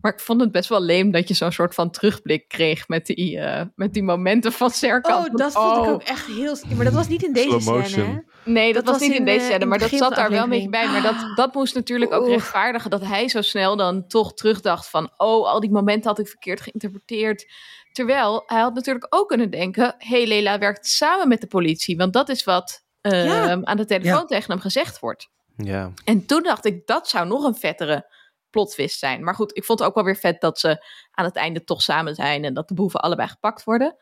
Maar 0.00 0.12
ik 0.12 0.20
vond 0.20 0.40
het 0.40 0.52
best 0.52 0.68
wel 0.68 0.80
leem 0.82 1.10
dat 1.10 1.28
je 1.28 1.34
zo'n 1.34 1.52
soort 1.52 1.74
van 1.74 1.90
terugblik 1.90 2.48
kreeg 2.48 2.88
met 2.88 3.06
die, 3.06 3.38
eh, 3.38 3.66
met 3.74 3.92
die 3.92 4.02
momenten 4.02 4.52
van 4.52 4.70
Serkan. 4.70 5.24
Oh, 5.24 5.34
dat 5.34 5.52
vond 5.52 5.76
ik 5.76 5.82
oh. 5.82 5.88
ook 5.88 6.02
echt 6.02 6.26
heel... 6.26 6.56
Maar 6.76 6.84
dat 6.84 6.94
was 6.94 7.08
niet 7.08 7.22
in 7.22 7.32
deze 7.32 7.48
Slow 7.48 7.62
scène, 7.62 7.78
motion. 7.78 8.06
hè? 8.06 8.29
Nee, 8.44 8.72
dat, 8.72 8.74
Dat 8.74 8.84
was 8.84 8.92
was 8.92 9.02
niet 9.02 9.10
in, 9.10 9.18
in, 9.18 9.24
deze 9.24 9.44
scène, 9.44 9.64
maar 9.64 9.78
dat 9.78 9.90
zat 9.90 10.14
daar 10.14 10.30
wel 10.30 10.42
een 10.42 10.48
beetje 10.48 10.68
bij. 10.68 10.88
Maar 10.88 11.02
dat, 11.02 11.36
dat 11.36 11.54
moest 11.54 11.74
natuurlijk 11.74 12.12
ook 12.12 12.22
Oeh. 12.22 12.30
rechtvaardigen 12.30 12.90
dat 12.90 13.04
hij 13.04 13.28
zo 13.28 13.40
snel 13.42 13.76
dan 13.76 14.06
toch 14.06 14.34
terugdacht 14.34 14.88
van... 14.90 15.10
oh, 15.16 15.46
al 15.48 15.60
die 15.60 15.70
momenten 15.70 16.10
had 16.10 16.18
ik 16.18 16.28
verkeerd 16.28 16.60
geïnterpreteerd. 16.60 17.46
Terwijl 17.92 18.42
hij 18.46 18.60
had 18.60 18.74
natuurlijk 18.74 19.06
ook 19.10 19.28
kunnen 19.28 19.50
denken... 19.50 19.94
hey, 19.98 20.26
Lela 20.26 20.58
werkt 20.58 20.86
samen 20.86 21.28
met 21.28 21.40
de 21.40 21.46
politie. 21.46 21.96
Want 21.96 22.12
dat 22.12 22.28
is 22.28 22.44
wat 22.44 22.84
eh, 23.00 23.24
Ja. 23.24 23.60
aan 23.62 23.76
de 23.76 23.84
telefoon 23.84 24.12
Ja. 24.20 24.24
tegen 24.24 24.50
hem 24.50 24.60
gezegd 24.60 24.98
wordt. 24.98 25.28
Ja, 25.56 25.92
En 26.04 26.26
toen 26.26 26.42
dacht 26.42 26.64
ik, 26.64 26.86
dat 26.86 27.08
zou 27.08 27.26
nog 27.26 27.44
een 27.44 27.54
vettere 27.54 28.12
plot 28.50 28.70
twist 28.70 28.98
zijn. 28.98 29.24
Maar 29.24 29.34
goed, 29.34 29.56
ik 29.56 29.64
vond 29.64 29.78
het 29.78 29.88
ook 29.88 29.94
wel 29.94 30.04
weer 30.04 30.16
vet 30.16 30.40
dat 30.40 30.58
ze 30.58 30.84
aan 31.10 31.24
het 31.24 31.36
einde 31.36 31.64
toch 31.64 31.82
samen 31.82 32.14
zijn... 32.14 32.44
en 32.44 32.54
dat 32.54 32.68
de 32.68 32.74
boeven 32.74 33.00
allebei 33.00 33.28
gepakt 33.28 33.64
worden. 33.64 33.96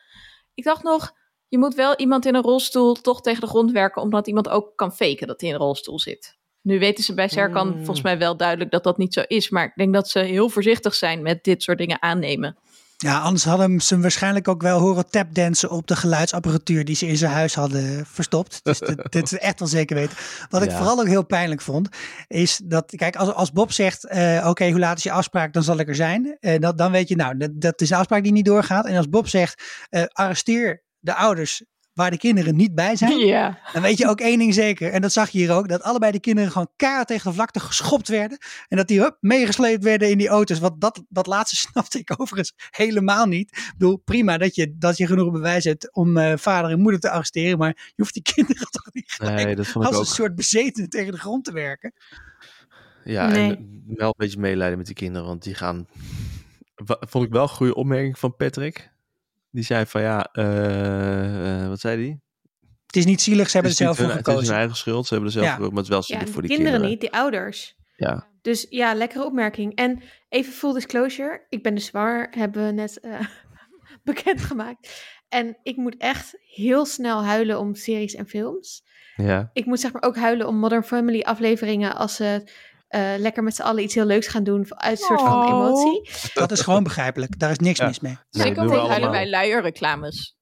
Ik 0.54 0.64
dacht 0.64 0.82
nog, 0.82 1.12
je 1.48 1.58
moet 1.58 1.74
wel 1.74 1.96
iemand 1.96 2.26
in 2.26 2.34
een 2.34 2.42
rolstoel 2.42 2.94
toch 2.94 3.20
tegen 3.20 3.40
de 3.40 3.46
grond 3.46 3.72
werken, 3.72 4.02
omdat 4.02 4.26
iemand 4.26 4.48
ook 4.48 4.72
kan 4.76 4.92
faken 4.92 5.26
dat 5.26 5.40
hij 5.40 5.48
in 5.50 5.54
een 5.54 5.60
rolstoel 5.60 6.00
zit. 6.00 6.36
Nu 6.62 6.78
weten 6.78 7.04
ze 7.04 7.14
bij 7.14 7.28
Serkan 7.28 7.66
Mm. 7.68 7.76
volgens 7.76 8.02
mij 8.02 8.18
wel 8.18 8.36
duidelijk 8.36 8.70
dat 8.70 8.84
dat 8.84 8.98
niet 8.98 9.14
zo 9.14 9.22
is. 9.26 9.50
Maar 9.50 9.64
ik 9.64 9.72
denk 9.76 9.94
dat 9.94 10.08
ze 10.08 10.18
heel 10.18 10.48
voorzichtig 10.48 10.94
zijn 10.94 11.22
met 11.22 11.44
dit 11.44 11.62
soort 11.62 11.78
dingen 11.78 12.02
aannemen. 12.02 12.56
Ja, 12.96 13.18
anders 13.20 13.44
hadden 13.44 13.80
ze 13.80 13.92
hem 13.92 14.02
waarschijnlijk 14.02 14.48
ook 14.48 14.62
wel 14.62 14.78
horen 14.78 15.10
tapdansen 15.10 15.70
op 15.70 15.86
de 15.86 15.96
geluidsapparatuur 15.96 16.84
die 16.84 16.96
ze 16.96 17.06
in 17.06 17.16
zijn 17.16 17.32
huis 17.32 17.54
hadden 17.54 18.06
verstopt. 18.06 18.60
Dus 18.62 18.78
dit, 18.78 19.02
dit 19.12 19.22
is 19.32 19.38
echt 19.38 19.58
wel 19.58 19.68
zeker 19.68 19.96
weten. 19.96 20.16
Wat 20.48 20.62
ik 20.62 20.70
Ja. 20.70 20.76
vooral 20.76 20.98
ook 21.00 21.06
heel 21.06 21.26
pijnlijk 21.26 21.60
vond, 21.60 21.88
is 22.28 22.60
dat, 22.64 22.92
kijk, 22.96 23.16
als, 23.16 23.32
als 23.32 23.52
Bob 23.52 23.72
zegt, 23.72 24.06
eh, 24.06 24.46
oké, 24.48 24.70
hoe 24.70 24.78
laat 24.78 24.96
is 24.96 25.02
je 25.02 25.10
afspraak, 25.10 25.52
dan 25.52 25.62
zal 25.62 25.78
ik 25.78 25.88
er 25.88 25.94
zijn. 25.94 26.36
Eh, 26.40 26.58
dat, 26.60 26.78
dan 26.78 26.90
weet 26.92 27.08
je, 27.08 27.16
nou, 27.16 27.36
dat, 27.36 27.50
dat 27.54 27.80
is 27.80 27.90
een 27.90 27.96
afspraak 27.96 28.22
die 28.22 28.32
niet 28.32 28.44
doorgaat. 28.44 28.86
En 28.86 28.96
als 28.96 29.08
Bob 29.08 29.28
zegt, 29.28 29.62
eh, 29.88 30.02
arresteer 30.12 30.86
de 31.00 31.14
ouders 31.14 31.62
waar 31.98 32.10
de 32.10 32.18
kinderen 32.18 32.56
niet 32.56 32.74
bij 32.74 32.96
zijn. 32.96 33.18
Ja. 33.26 33.58
Dan 33.72 33.82
weet 33.82 33.98
je 33.98 34.08
ook 34.08 34.20
één 34.20 34.38
ding 34.38 34.54
zeker. 34.54 34.92
En 34.92 35.00
dat 35.00 35.12
zag 35.12 35.30
je 35.30 35.38
hier 35.38 35.52
ook. 35.52 35.68
Dat 35.68 35.82
allebei 35.82 36.12
de 36.12 36.20
kinderen 36.20 36.50
gewoon 36.50 36.70
keihard 36.76 37.06
tegen 37.08 37.28
de 37.30 37.36
vlakte 37.36 37.60
geschopt 37.60 38.08
werden. 38.08 38.38
En 38.68 38.76
dat 38.76 38.88
die 38.88 39.00
hup, 39.00 39.16
meegesleept 39.20 39.84
werden 39.84 40.10
in 40.10 40.18
die 40.18 40.28
auto's. 40.28 40.58
Want 40.58 40.80
dat, 40.80 41.02
dat 41.08 41.26
laatste 41.26 41.56
snapte 41.68 41.98
ik 41.98 42.20
overigens 42.20 42.52
helemaal 42.70 43.26
niet. 43.26 43.50
Ik 43.56 43.72
bedoel, 43.76 43.96
prima 43.96 44.38
dat 44.38 44.54
je, 44.54 44.74
dat 44.78 44.96
je 44.96 45.06
genoeg 45.06 45.32
bewijs 45.32 45.64
hebt 45.64 45.94
om 45.94 46.16
eh, 46.16 46.36
vader 46.36 46.70
en 46.70 46.80
moeder 46.80 47.00
te 47.00 47.10
arresteren. 47.10 47.58
Maar 47.58 47.74
je 47.86 47.92
hoeft 48.02 48.14
die 48.14 48.22
kinderen 48.34 48.66
toch 48.82 48.92
niet 48.92 49.12
gelijk 49.12 49.44
Nee, 49.44 49.56
dat 49.56 49.66
vond 49.66 49.84
ik 49.84 49.90
als 49.90 50.00
ook. 50.00 50.06
een 50.06 50.14
soort 50.14 50.34
bezetenen 50.34 50.88
tegen 50.88 51.12
de 51.12 51.18
grond 51.18 51.44
te 51.44 51.52
werken. 51.52 51.92
Ja, 53.04 53.26
Nee. 53.26 53.56
en 53.56 53.82
wel 53.86 54.08
een 54.08 54.14
beetje 54.16 54.38
meelijden 54.40 54.76
met 54.78 54.86
die 54.86 54.94
kinderen, 54.94 55.26
want 55.26 55.42
die 55.42 55.54
gaan... 55.54 55.86
Vond 56.84 57.24
ik 57.24 57.32
wel 57.32 57.42
een 57.42 57.48
goede 57.48 57.74
opmerking 57.74 58.18
van 58.18 58.36
Patrick. 58.36 58.90
Die 59.50 59.64
zei 59.64 59.86
van 59.86 60.02
ja, 60.02 60.28
eh, 60.32 61.62
eh, 61.62 61.68
wat 61.68 61.80
zei 61.80 61.96
die? 62.02 62.20
Het 62.86 62.96
is 62.96 63.04
niet 63.04 63.20
zielig, 63.20 63.46
ze 63.46 63.52
hebben 63.52 63.70
Het 63.70 63.80
is 63.80 63.86
zelf 63.86 63.98
niet 63.98 64.06
voor 64.06 64.06
hun- 64.08 64.16
Het 64.16 64.26
is 64.26 64.32
gekozen. 64.32 64.50
hun 64.52 64.58
eigen 64.60 64.76
schuld, 64.76 65.06
ze 65.06 65.14
hebben 65.14 65.32
er 65.32 65.36
zelf 65.38 65.46
Ja. 65.46 65.56
voor 65.56 65.64
gekozen, 65.64 65.74
maar 65.84 65.84
het 65.84 65.92
is 65.92 66.08
wel 66.08 66.16
zielig 66.18 66.26
de 66.26 66.32
voor 66.32 66.42
die 66.42 66.50
kinderen, 66.50 66.80
kinderen. 66.80 67.00
niet, 67.02 67.12
die 67.12 67.20
ouders. 67.20 67.76
Ja. 67.96 68.26
Dus 68.42 68.66
ja, 68.70 68.94
lekkere 68.94 69.24
opmerking. 69.24 69.74
En 69.74 70.02
even 70.28 70.52
full 70.52 70.72
disclosure, 70.74 71.46
ik 71.48 71.62
ben 71.62 71.74
dus 71.74 71.84
zwanger, 71.86 72.28
hebben 72.30 72.66
we 72.66 72.72
net 72.72 73.00
eh 73.00 73.20
bekendgemaakt. 74.04 75.06
En 75.28 75.56
ik 75.62 75.76
moet 75.76 75.96
echt 75.96 76.38
heel 76.54 76.86
snel 76.86 77.24
huilen 77.24 77.58
om 77.58 77.74
series 77.74 78.14
en 78.14 78.26
films. 78.26 78.82
ja. 79.16 79.50
Ik 79.52 79.66
moet 79.66 79.80
zeg 79.80 79.92
maar 79.92 80.02
ook 80.02 80.16
huilen 80.16 80.46
om 80.46 80.56
Modern 80.56 80.82
Family 80.84 81.20
afleveringen 81.20 81.94
als 81.96 82.16
ze 82.16 82.50
eh, 82.88 83.00
lekker 83.18 83.42
met 83.42 83.54
z'n 83.54 83.62
allen 83.62 83.82
iets 83.82 83.94
heel 83.94 84.04
leuks 84.04 84.26
gaan 84.26 84.44
doen 84.44 84.66
uit 84.68 84.98
een 85.00 85.06
soort 85.06 85.20
van 85.20 85.42
Oh. 85.42 85.48
emotie. 85.48 86.10
Dat 86.34 86.50
is 86.50 86.60
gewoon 86.60 86.82
begrijpelijk. 86.82 87.38
Daar 87.38 87.50
is 87.50 87.58
niks 87.58 87.78
Ja. 87.78 87.86
mis 87.86 88.00
mee. 88.00 88.18
Nee, 88.30 88.58
ook 88.58 88.68
we 88.68 88.76
huilen 88.76 89.10
bij 89.10 89.28
luierreclames. 89.30 90.36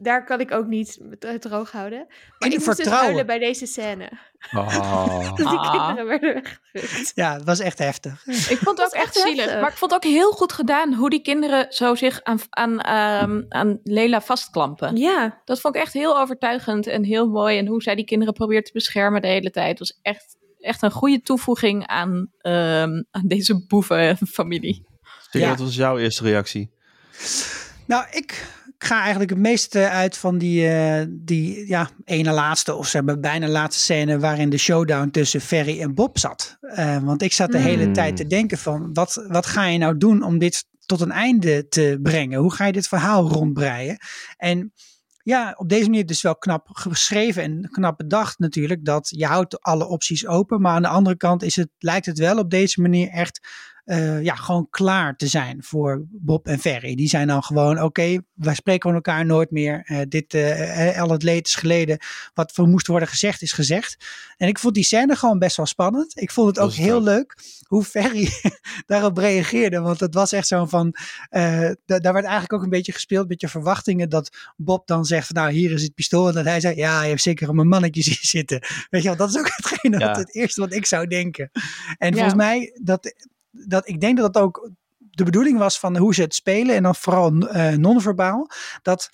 Daar 0.00 0.24
kan 0.24 0.40
ik 0.40 0.52
ook 0.52 0.66
niet 0.66 0.98
het 1.18 1.40
droog 1.42 1.72
houden. 1.72 2.04
Maar 2.08 2.48
En 2.48 2.52
ik 2.52 2.64
moest 2.66 2.76
dus 2.76 2.86
huilen 2.86 3.26
bij 3.26 3.38
deze 3.38 3.66
scène. 3.66 4.10
Oh. 4.56 5.32
Die 5.36 5.46
Ah. 5.46 5.70
kinderen 5.86 6.06
werden 6.06 6.34
weggerukt. 6.70 7.12
Ja, 7.14 7.32
het 7.34 7.44
was 7.44 7.58
echt 7.60 7.78
heftig. 7.78 8.26
Ik 8.26 8.58
vond 8.58 8.78
het 8.78 8.86
ook 8.86 8.92
echt 9.02 9.14
zielig. 9.16 9.36
heftig. 9.44 9.60
Maar 9.60 9.70
ik 9.70 9.76
vond 9.76 9.92
het 9.92 10.04
ook 10.04 10.10
heel 10.10 10.30
goed 10.32 10.52
gedaan 10.52 10.94
hoe 10.94 11.10
die 11.10 11.22
kinderen 11.22 11.66
zo 11.72 11.94
zich 11.94 12.22
aan, 12.22 12.38
aan, 12.50 12.80
ehm, 12.80 13.42
aan 13.48 13.80
Lela 13.82 14.20
vastklampen. 14.20 14.96
Ja, 14.96 15.42
Dat 15.44 15.60
vond 15.60 15.74
ik 15.74 15.80
echt 15.82 15.92
heel 15.92 16.18
overtuigend 16.20 16.86
en 16.86 17.04
heel 17.04 17.28
mooi. 17.28 17.58
En 17.58 17.66
hoe 17.66 17.82
zij 17.82 17.94
die 17.94 18.04
kinderen 18.04 18.34
probeert 18.34 18.64
te 18.66 18.72
beschermen 18.72 19.22
de 19.22 19.28
hele 19.28 19.50
tijd. 19.50 19.78
was 19.78 19.98
echt, 20.02 20.36
echt 20.58 20.82
een 20.82 20.90
goede 20.90 21.20
toevoeging 21.22 21.86
aan, 21.86 22.30
ehm, 22.38 23.02
aan 23.10 23.26
deze 23.26 23.64
boevenfamilie. 23.66 24.86
Je, 25.30 25.38
Ja. 25.38 25.48
Wat 25.48 25.58
was 25.58 25.74
jouw 25.74 25.98
eerste 25.98 26.22
reactie? 26.22 26.70
Nou, 27.86 28.06
ik 28.10 28.46
ga 28.78 29.00
eigenlijk 29.00 29.30
het 29.30 29.38
meeste 29.38 29.88
uit 29.88 30.16
van 30.16 30.38
die, 30.38 30.68
eh, 30.68 31.06
die 31.10 31.66
ja, 31.68 31.90
ene 32.04 32.32
laatste, 32.32 32.74
of 32.74 32.88
zeg 32.88 33.02
maar 33.02 33.20
bijna 33.20 33.48
laatste 33.48 33.82
scène 33.82 34.18
waarin 34.18 34.50
de 34.50 34.58
showdown 34.58 35.10
tussen 35.10 35.40
Ferry 35.40 35.80
en 35.80 35.94
Bob 35.94 36.18
zat. 36.18 36.56
Eh, 36.60 36.98
want 37.02 37.22
ik 37.22 37.32
zat 37.32 37.52
de 37.52 37.58
hele 37.58 37.86
Mm. 37.86 37.92
tijd 37.92 38.16
te 38.16 38.26
denken 38.26 38.58
van, 38.58 38.90
wat, 38.92 39.24
wat 39.28 39.46
ga 39.46 39.64
je 39.66 39.78
nou 39.78 39.96
doen 39.96 40.22
om 40.22 40.38
dit 40.38 40.64
tot 40.86 41.00
een 41.00 41.10
einde 41.12 41.68
te 41.68 41.98
brengen? 42.02 42.38
Hoe 42.40 42.52
ga 42.52 42.66
je 42.66 42.72
dit 42.72 42.88
verhaal 42.88 43.28
rondbreien? 43.28 43.96
En 44.36 44.72
ja, 45.28 45.54
op 45.56 45.68
deze 45.68 45.84
manier 45.84 46.06
dus 46.06 46.22
wel 46.22 46.36
knap 46.36 46.68
geschreven 46.72 47.42
en 47.42 47.68
knap 47.70 47.96
bedacht 47.96 48.38
natuurlijk, 48.38 48.84
dat 48.84 49.08
je 49.16 49.26
houdt 49.26 49.60
alle 49.60 49.86
opties 49.86 50.26
open. 50.26 50.60
Maar 50.60 50.74
aan 50.74 50.82
de 50.82 50.88
andere 50.88 51.16
kant 51.16 51.42
is 51.42 51.56
het, 51.56 51.68
lijkt 51.78 52.06
het 52.06 52.18
wel 52.18 52.38
op 52.38 52.50
deze 52.50 52.80
manier 52.80 53.08
echt 53.08 53.48
eh, 53.88 54.22
ja, 54.22 54.34
gewoon 54.34 54.66
klaar 54.70 55.16
te 55.16 55.26
zijn 55.26 55.62
voor 55.62 56.04
Bob 56.10 56.46
en 56.46 56.58
Ferry. 56.58 56.94
Die 56.94 57.08
zijn 57.08 57.26
dan 57.26 57.42
gewoon, 57.42 57.82
oké, 57.82 58.18
wij 58.34 58.54
spreken 58.54 58.82
van 58.88 58.94
elkaar 58.94 59.26
nooit 59.26 59.50
meer. 59.50 59.82
Eh, 59.84 60.00
dit, 60.08 60.34
eh, 60.34 61.00
al 61.00 61.10
het 61.10 61.22
leed 61.22 61.46
is 61.46 61.54
geleden. 61.54 61.98
Wat 62.34 62.52
voor 62.52 62.68
moest 62.68 62.86
worden 62.86 63.08
gezegd, 63.08 63.42
is 63.42 63.52
gezegd. 63.52 63.96
En 64.36 64.48
ik 64.48 64.58
vond 64.58 64.74
die 64.74 64.84
scène 64.84 65.16
gewoon 65.16 65.38
best 65.38 65.56
wel 65.56 65.66
spannend. 65.66 66.20
Ik 66.20 66.30
vond 66.30 66.48
het 66.48 66.58
ook 66.58 66.72
heel 66.72 67.02
leuk 67.02 67.36
hoe 67.66 67.84
Ferry 67.84 68.28
daarop 68.86 69.16
reageerde. 69.16 69.80
Want 69.80 70.00
het 70.00 70.14
was 70.14 70.32
echt 70.32 70.46
zo 70.46 70.64
van, 70.66 70.94
eh, 71.28 71.70
da- 71.86 71.98
daar 71.98 72.12
werd 72.12 72.24
eigenlijk 72.24 72.52
ook 72.52 72.62
een 72.62 72.70
beetje 72.70 72.92
gespeeld 72.92 73.28
met 73.28 73.40
je 73.40 73.48
verwachtingen. 73.48 74.08
Dat 74.08 74.36
Bob 74.56 74.86
dan 74.86 75.04
zegt, 75.04 75.26
van, 75.26 75.36
nou 75.42 75.52
hier 75.52 75.70
is 75.72 75.82
het 75.82 75.94
pistool. 75.94 76.28
En 76.28 76.34
dat 76.34 76.44
hij 76.44 76.60
zei, 76.60 76.76
ja, 76.76 77.02
je 77.02 77.08
hebt 77.08 77.22
zeker 77.22 77.54
mijn 77.54 77.68
mannetje 77.68 78.02
zien 78.12 78.16
zitten. 78.20 78.60
Weet 78.90 79.02
je 79.02 79.08
wel, 79.08 79.16
dat 79.16 79.28
is 79.28 79.38
ook 79.38 79.50
hetgene 79.56 79.98
Ja. 79.98 80.06
wat 80.06 80.16
het 80.16 80.34
eerste 80.34 80.60
wat 80.60 80.72
ik 80.72 80.86
zou 80.86 81.06
denken. 81.06 81.50
En 81.98 82.08
Ja. 82.08 82.12
volgens 82.14 82.34
mij, 82.34 82.78
dat, 82.82 83.14
dat, 83.50 83.88
ik 83.88 84.00
denk 84.00 84.18
dat 84.18 84.32
dat 84.32 84.42
ook 84.42 84.70
de 85.10 85.24
bedoeling 85.24 85.58
was 85.58 85.78
van 85.78 85.96
hoe 85.96 86.14
ze 86.14 86.22
het 86.22 86.34
spelen. 86.34 86.74
En 86.74 86.82
dan 86.82 86.94
vooral 86.94 87.32
eh, 87.32 87.76
non-verbaal. 87.76 88.50
Dat 88.82 89.10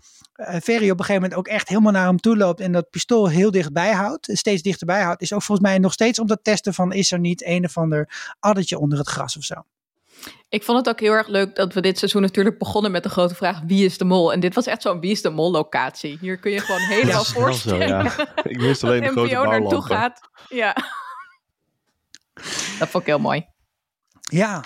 Ferry 0.62 0.90
op 0.90 0.98
een 0.98 1.04
gegeven 1.04 1.22
moment 1.22 1.34
ook 1.34 1.48
echt 1.48 1.68
helemaal 1.68 1.92
naar 1.92 2.06
hem 2.06 2.20
toe 2.20 2.36
loopt. 2.36 2.60
En 2.60 2.72
dat 2.72 2.90
pistool 2.90 3.28
heel 3.28 3.50
dichtbij 3.50 3.92
houdt. 3.92 4.28
Steeds 4.32 4.62
dichterbij 4.62 5.02
houdt. 5.02 5.22
Is 5.22 5.32
ook 5.32 5.42
volgens 5.42 5.68
mij 5.68 5.78
nog 5.78 5.92
steeds 5.92 6.18
om 6.18 6.26
te 6.26 6.38
testen 6.42 6.74
van 6.74 6.92
is 6.92 7.12
er 7.12 7.18
niet 7.18 7.44
een 7.46 7.64
of 7.64 7.76
ander 7.76 8.34
addertje 8.40 8.78
onder 8.78 8.98
het 8.98 9.08
gras 9.08 9.36
of 9.36 9.44
zo. 9.44 9.54
Ik 10.48 10.62
vond 10.62 10.78
het 10.78 10.88
ook 10.88 11.00
heel 11.00 11.12
erg 11.12 11.26
leuk 11.26 11.56
dat 11.56 11.72
we 11.72 11.80
dit 11.80 11.98
seizoen 11.98 12.22
natuurlijk 12.22 12.58
begonnen 12.58 12.90
met 12.90 13.02
de 13.02 13.08
grote 13.08 13.34
vraag 13.34 13.60
wie 13.66 13.84
is 13.84 13.98
de 13.98 14.04
mol? 14.04 14.32
En 14.32 14.40
dit 14.40 14.54
was 14.54 14.66
echt 14.66 14.82
zo'n 14.82 15.00
wie 15.00 15.10
is 15.10 15.22
de 15.22 15.30
mol 15.30 15.50
locatie. 15.50 16.18
Hier 16.20 16.38
kun 16.38 16.50
je 16.50 16.60
gewoon 16.60 16.80
helemaal 16.96 17.24
zo, 17.24 17.40
voorstellen 17.40 17.88
ja. 17.88 18.02
Ik 18.42 18.60
wist 18.60 18.80
dat 18.80 18.90
alleen 18.90 19.02
de 19.02 19.08
grote 19.12 19.34
NPO 19.34 19.44
naartoe 19.44 19.68
bouwlampen. 19.68 19.96
gaat. 19.96 20.20
Ja. 20.48 20.76
Dat 22.78 22.88
vond 22.88 23.02
ik 23.02 23.06
heel 23.06 23.18
mooi. 23.18 23.46
Ja. 24.32 24.64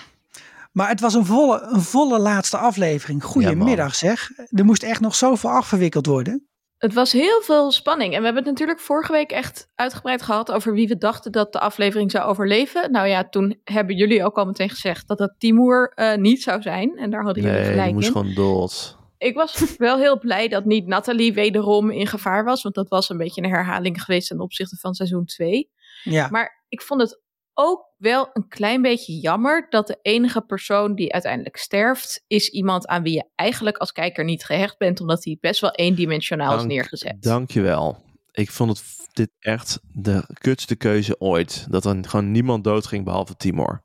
Maar 0.71 0.89
het 0.89 0.99
was 0.99 1.13
een 1.13 1.25
volle, 1.25 1.61
een 1.61 1.81
volle 1.81 2.19
laatste 2.19 2.57
aflevering. 2.57 3.23
Goedemiddag 3.23 3.95
zeg. 3.95 4.29
Er 4.49 4.65
moest 4.65 4.83
echt 4.83 5.01
nog 5.01 5.15
zoveel 5.15 5.49
afgewikkeld 5.49 6.05
worden. 6.05 6.43
Het 6.77 6.93
was 6.93 7.11
heel 7.11 7.41
veel 7.41 7.71
spanning. 7.71 8.13
En 8.13 8.19
we 8.19 8.25
hebben 8.25 8.43
het 8.43 8.51
natuurlijk 8.51 8.79
vorige 8.79 9.11
week 9.11 9.31
echt 9.31 9.69
uitgebreid 9.75 10.21
gehad 10.21 10.51
over 10.51 10.73
wie 10.73 10.87
we 10.87 10.97
dachten 10.97 11.31
dat 11.31 11.53
de 11.53 11.59
aflevering 11.59 12.11
zou 12.11 12.29
overleven. 12.29 12.91
Nou 12.91 13.07
ja, 13.07 13.29
toen 13.29 13.59
hebben 13.63 13.95
jullie 13.95 14.23
ook 14.25 14.37
al 14.37 14.45
meteen 14.45 14.69
gezegd 14.69 15.07
dat 15.07 15.17
dat 15.17 15.33
Timur 15.37 15.91
eh, 15.95 16.15
niet 16.17 16.43
zou 16.43 16.61
zijn. 16.61 16.97
En 16.97 17.09
daar 17.11 17.23
hadden 17.23 17.43
jullie 17.43 17.57
Nee, 17.59 17.69
gelijk 17.69 17.85
die 17.85 17.93
moest 17.93 18.07
in. 18.07 18.13
gewoon 18.13 18.33
dood. 18.33 18.97
Ik 19.17 19.35
was 19.35 19.75
wel 19.77 19.97
heel 19.97 20.19
blij 20.19 20.47
dat 20.47 20.65
niet 20.65 20.87
Nathalie 20.87 21.33
wederom 21.33 21.89
in 21.91 22.07
gevaar 22.07 22.43
was. 22.43 22.61
Want 22.63 22.75
dat 22.75 22.89
was 22.89 23.09
een 23.09 23.17
beetje 23.17 23.41
een 23.43 23.49
herhaling 23.49 24.03
geweest 24.03 24.27
ten 24.27 24.39
opzichte 24.39 24.77
van 24.77 24.93
seizoen 24.93 25.25
2. 25.25 25.69
Ja. 26.03 26.27
Maar 26.31 26.63
ik 26.69 26.81
vond 26.81 27.01
het 27.01 27.19
ook 27.61 27.93
wel 27.97 28.29
een 28.33 28.47
klein 28.47 28.81
beetje 28.81 29.19
jammer 29.19 29.67
dat 29.69 29.87
de 29.87 29.99
enige 30.01 30.41
persoon 30.41 30.95
die 30.95 31.13
uiteindelijk 31.13 31.57
sterft, 31.57 32.23
is 32.27 32.49
iemand 32.49 32.87
aan 32.87 33.03
wie 33.03 33.13
je 33.13 33.29
eigenlijk 33.35 33.77
als 33.77 33.91
kijker 33.91 34.23
niet 34.23 34.43
gehecht 34.43 34.77
bent, 34.77 35.01
omdat 35.01 35.23
hij 35.23 35.37
best 35.39 35.61
wel 35.61 35.71
eendimensionaal 35.71 36.51
is 36.51 36.57
Dank- 36.57 36.69
neergezet. 36.69 37.21
Dankjewel. 37.21 37.97
Ik 38.31 38.51
vond 38.51 38.77
het 38.77 39.07
dit 39.13 39.29
echt 39.39 39.79
de 39.93 40.23
kutste 40.33 40.75
keuze 40.75 41.19
ooit. 41.19 41.65
Dat 41.71 41.85
er 41.85 41.97
gewoon 42.01 42.31
niemand 42.31 42.63
doodging 42.63 43.05
behalve 43.05 43.35
Timor. 43.35 43.83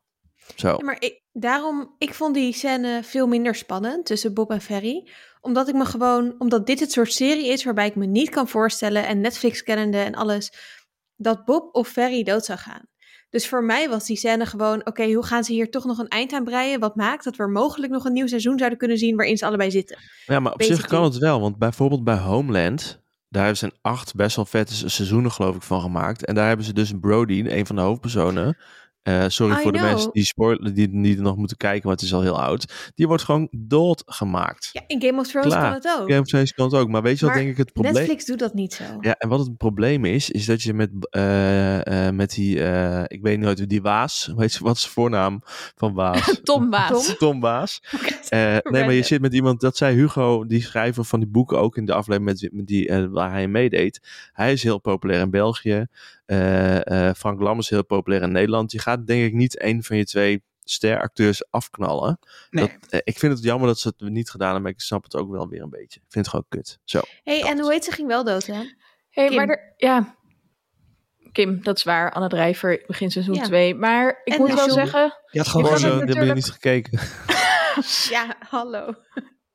Zo. 0.57 0.69
Ja, 0.69 0.85
maar 0.85 0.97
ik, 0.99 1.23
daarom, 1.33 1.95
ik 1.99 2.15
vond 2.15 2.35
die 2.35 2.53
scène 2.53 3.03
veel 3.03 3.27
minder 3.27 3.55
spannend 3.55 4.07
tussen 4.07 4.35
Bob 4.35 4.51
en 4.51 4.61
Ferry. 4.61 5.09
Omdat 5.41 5.69
ik 5.69 5.75
me 5.75 5.85
gewoon, 5.85 6.35
omdat 6.39 6.67
dit 6.67 6.81
het 6.81 6.93
soort 6.93 7.13
serie 7.13 7.49
is 7.49 7.65
waarbij 7.65 7.87
ik 7.87 7.97
me 7.97 8.07
niet 8.07 8.31
kan 8.31 8.49
voorstellen, 8.49 9.07
en 9.07 9.21
Netflix 9.21 9.63
kennende 9.63 9.99
en 9.99 10.15
alles, 10.15 10.53
dat 11.17 11.45
Bob 11.45 11.75
of 11.75 11.89
Ferry 11.89 12.23
dood 12.23 12.45
zou 12.45 12.59
gaan. 12.59 12.89
Dus 13.35 13.49
voor 13.49 13.65
mij 13.65 13.89
was 13.89 14.07
die 14.07 14.17
scène 14.17 14.47
gewoon, 14.47 14.87
oké, 14.87 15.13
hoe 15.13 15.25
gaan 15.25 15.45
ze 15.45 15.53
hier 15.53 15.71
toch 15.71 15.85
nog 15.85 15.99
een 15.99 16.09
eind 16.09 16.33
aan 16.33 16.45
breien? 16.45 16.81
Wat 16.81 16.97
maakt 16.97 17.25
dat 17.25 17.37
we 17.37 17.49
mogelijk 17.49 17.93
nog 17.93 18.05
een 18.05 18.13
nieuw 18.13 18.27
seizoen 18.27 18.59
zouden 18.59 18.79
kunnen 18.79 18.99
zien 18.99 19.17
waarin 19.17 19.37
ze 19.37 19.47
allebei 19.47 19.71
zitten? 19.71 19.99
Ja, 20.27 20.41
maar 20.41 20.53
op 20.53 20.63
zich 20.63 20.87
kan 20.87 21.05
het 21.05 21.19
wel. 21.19 21.41
Want 21.41 21.59
bijvoorbeeld 21.59 22.05
bij 22.05 22.17
Homeland, 22.17 23.01
daar 23.29 23.57
zijn 23.57 23.73
acht 23.81 24.15
best 24.15 24.37
wel 24.37 24.45
vette 24.45 24.75
se- 24.75 24.89
seizoenen 24.89 25.33
geloof 25.33 25.57
ik 25.57 25.63
van 25.63 25.81
gemaakt. 25.81 26.25
En 26.25 26.35
daar 26.35 26.47
hebben 26.49 26.67
ze 26.67 26.73
dus 26.73 26.93
Brody, 27.01 27.45
een 27.47 27.67
van 27.67 27.77
de 27.77 27.83
hoofdpersonen. 27.83 28.57
Eh, 29.05 29.25
sorry 29.29 29.59
I 29.59 29.63
voor 29.63 29.73
de 29.73 29.81
mensen 29.81 30.11
die 30.13 30.25
spoilen, 30.25 30.75
die 30.75 30.89
niet 30.89 31.19
nog 31.19 31.37
moeten 31.37 31.57
kijken, 31.57 31.87
want 31.87 32.01
het 32.01 32.09
is 32.09 32.15
al 32.15 32.23
heel 32.23 32.41
oud. 32.41 32.93
Die 32.95 33.07
wordt 33.07 33.23
gewoon 33.23 33.49
doodgemaakt. 33.51 34.69
Ja, 34.73 34.83
in 34.87 35.03
Game 35.03 35.21
of 35.21 35.27
Thrones 35.27 35.53
Klaar. 35.53 35.63
kan 35.63 35.73
het 35.73 36.01
ook. 36.01 36.09
Game 36.09 36.21
of 36.21 36.27
Thrones 36.27 36.53
kan 36.53 36.65
het 36.65 36.75
ook. 36.75 36.89
Maar 36.89 37.03
weet 37.03 37.19
je 37.19 37.25
wat 37.25 37.35
Maar 37.35 37.43
denk 37.43 37.53
ik 37.53 37.59
het 37.59 37.73
probleem 37.73 37.95
Netflix 37.95 38.25
doet 38.25 38.39
dat 38.39 38.55
niet 38.55 38.75
zo. 38.75 38.85
Ja, 39.01 39.15
en 39.19 39.29
wat 39.29 39.39
het 39.39 39.57
probleem 39.57 40.05
is, 40.05 40.31
is 40.31 40.47
dat 40.47 40.63
je 40.63 40.75
met, 40.75 40.91
eh, 41.11 42.07
eh, 42.07 42.15
met 42.15 42.35
die, 42.35 42.55
ik 43.07 43.23
weet 43.23 43.39
niet 43.39 43.59
hoe 43.59 43.67
die 43.67 43.83
Waas, 43.83 44.27
weet 44.37 44.53
je, 44.53 44.65
wat 44.65 44.77
is 44.77 44.83
de 44.83 44.89
voornaam 44.89 45.41
van 45.77 45.95
Waas? 45.95 46.41
Tom 46.43 46.71
Baas. 46.71 47.07
Tom? 47.07 47.17
Tom 47.17 47.41
Baas. 47.41 47.81
Eh, 48.29 48.57
nee, 48.63 48.85
maar 48.85 48.93
je 48.93 49.03
zit 49.03 49.21
met 49.21 49.35
iemand, 49.35 49.61
dat 49.61 49.77
zei 49.77 49.97
Hugo, 49.97 50.47
die 50.47 50.63
schrijver 50.63 51.05
van 51.05 51.21
die 51.21 51.29
boeken, 51.29 51.59
ook 51.59 51.77
in 51.77 51.85
de 51.85 51.93
aflevering 51.93 52.41
met, 52.41 52.53
met 52.53 52.67
die, 52.67 53.09
waar 53.11 53.31
hij 53.31 53.49
meedeed. 53.49 54.01
Hij 54.33 54.53
is 54.53 54.63
heel 54.63 54.79
populair 54.79 55.21
in 55.21 55.31
België. 55.31 55.87
Eh, 56.27 57.09
eh, 57.09 57.15
Frank 57.15 57.41
Lam 57.41 57.59
is 57.59 57.71
heel 57.71 57.85
populair 57.85 58.23
in 58.23 58.33
Nederland. 58.33 58.73
Je 58.73 58.79
gaat 58.79 59.07
denk 59.07 59.25
ik 59.27 59.33
niet 59.33 59.63
een 59.63 59.83
van 59.83 59.97
je 59.97 60.05
twee 60.05 60.43
steracteurs 60.65 61.51
afknallen. 61.51 62.19
Nee. 62.51 62.65
Dat, 62.81 62.91
eh, 62.91 63.01
ik 63.05 63.19
vind 63.19 63.33
het 63.33 63.43
jammer 63.43 63.67
dat 63.69 63.79
ze 63.79 63.89
het 63.97 64.09
niet 64.11 64.31
gedaan 64.31 64.47
hebben, 64.47 64.63
maar 64.65 64.73
ik 64.73 64.81
snap 64.81 65.03
het 65.05 65.17
ook 65.17 65.31
wel 65.31 65.49
weer 65.49 65.63
een 65.63 65.71
beetje. 65.71 66.01
Ik 66.01 66.07
vind 66.09 66.27
het 66.27 66.29
gewoon 66.29 66.45
kut. 66.49 66.79
Zo. 66.85 67.01
hey, 67.23 67.43
en 67.43 67.61
hoe 67.61 67.73
heet 67.73 67.85
ze 67.85 67.91
ging 67.93 68.09
wel 68.09 68.25
dood, 68.25 68.47
hè? 68.47 68.63
Hey, 69.11 69.27
Kim. 69.27 69.37
maar 69.37 69.49
er, 69.49 69.75
ja. 69.77 70.15
Kim, 71.33 71.63
dat 71.63 71.77
is 71.77 71.83
waar. 71.83 72.13
Anne 72.13 72.29
Drijver, 72.29 72.83
begin 72.87 73.11
seizoen 73.11 73.35
Ja. 73.35 73.43
2. 73.43 73.75
Maar 73.75 74.21
ik 74.25 74.33
En 74.33 74.39
moet 74.41 74.49
wel 74.49 74.57
John. 74.59 74.73
zeggen, 74.73 75.19
Je 75.31 75.39
had 75.39 75.49
gewoon 75.49 75.65
zo, 75.67 75.73
dat 75.73 75.83
heb 75.83 75.99
je 76.01 76.05
natuurlijk- 76.07 76.35
niet 76.35 76.51
gekeken. 76.51 76.99
Ja, 78.11 78.37
hallo. 78.49 78.95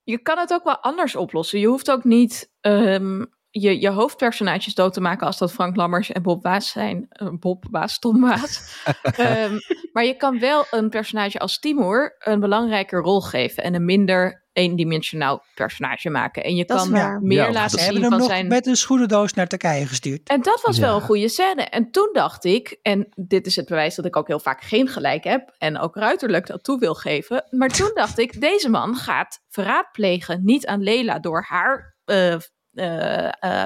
je 0.03 0.17
kan 0.21 0.37
het 0.37 0.53
ook 0.53 0.63
wel 0.63 0.77
anders 0.77 1.15
oplossen. 1.15 1.59
Je 1.59 1.67
hoeft 1.67 1.91
ook 1.91 2.03
niet 2.03 2.51
ehm, 2.61 3.25
je, 3.51 3.81
je 3.81 3.89
hoofdpersonages 3.89 4.73
dood 4.73 4.93
te 4.93 5.01
maken 5.01 5.27
als 5.27 5.37
dat 5.37 5.51
Frank 5.51 5.75
Lammers 5.75 6.11
en 6.11 6.21
Bob 6.21 6.43
Waas 6.43 6.69
zijn. 6.69 7.07
Uh, 7.23 7.29
Bob 7.39 7.65
Waas, 7.71 7.99
Tom 7.99 8.21
Waas. 8.21 8.83
um, 9.19 9.59
maar 9.93 10.05
je 10.05 10.15
kan 10.17 10.39
wel 10.39 10.65
een 10.71 10.89
personage 10.89 11.39
als 11.39 11.59
Timur 11.59 12.15
een 12.19 12.39
belangrijke 12.39 12.95
rol 12.95 13.21
geven 13.21 13.63
en 13.63 13.73
een 13.73 13.85
minder 13.85 14.47
eendimensionaal 14.53 15.43
personage 15.55 16.09
maken. 16.09 16.43
En 16.43 16.55
je 16.55 16.65
Dat 16.65 16.77
kan 16.77 17.19
meer 17.21 17.37
Ja, 17.37 17.51
laten 17.51 17.69
Ze 17.69 17.75
zien 17.77 17.85
hebben 17.85 18.01
hem 18.01 18.11
van 18.11 18.19
nog 18.19 18.29
zijn... 18.29 18.47
met 18.47 18.67
een 18.67 18.75
schoenendoos 18.75 19.33
naar 19.33 19.47
Turkije 19.47 19.85
gestuurd. 19.87 20.29
En 20.29 20.41
dat 20.41 20.61
was 20.61 20.77
wel 20.77 20.95
een 20.95 21.01
goede 21.01 21.29
scène. 21.29 21.63
En 21.63 21.91
toen 21.91 22.09
dacht 22.13 22.45
ik, 22.45 22.79
en 22.81 23.07
dit 23.15 23.45
is 23.45 23.55
het 23.55 23.67
bewijs 23.67 23.95
dat 23.95 24.05
ik 24.05 24.15
ook 24.15 24.27
heel 24.27 24.39
vaak 24.39 24.61
geen 24.61 24.87
gelijk 24.87 25.23
heb, 25.23 25.55
en 25.57 25.79
ook 25.79 25.95
ruiterlijk 25.95 26.47
dat 26.47 26.63
toe 26.63 26.79
wil 26.79 26.93
geven. 26.93 27.45
Maar 27.49 27.69
toen 27.69 27.91
dacht 27.93 28.19
ik, 28.19 28.41
deze 28.41 28.69
man 28.69 28.95
gaat 28.95 29.39
verraad 29.49 29.91
plegen, 29.91 30.41
niet 30.43 30.65
aan 30.65 30.83
Lela 30.83 31.19
door 31.19 31.45
haar 31.47 31.97
eh, 32.05 32.27
eh, 32.27 32.33
eh, 32.33 32.39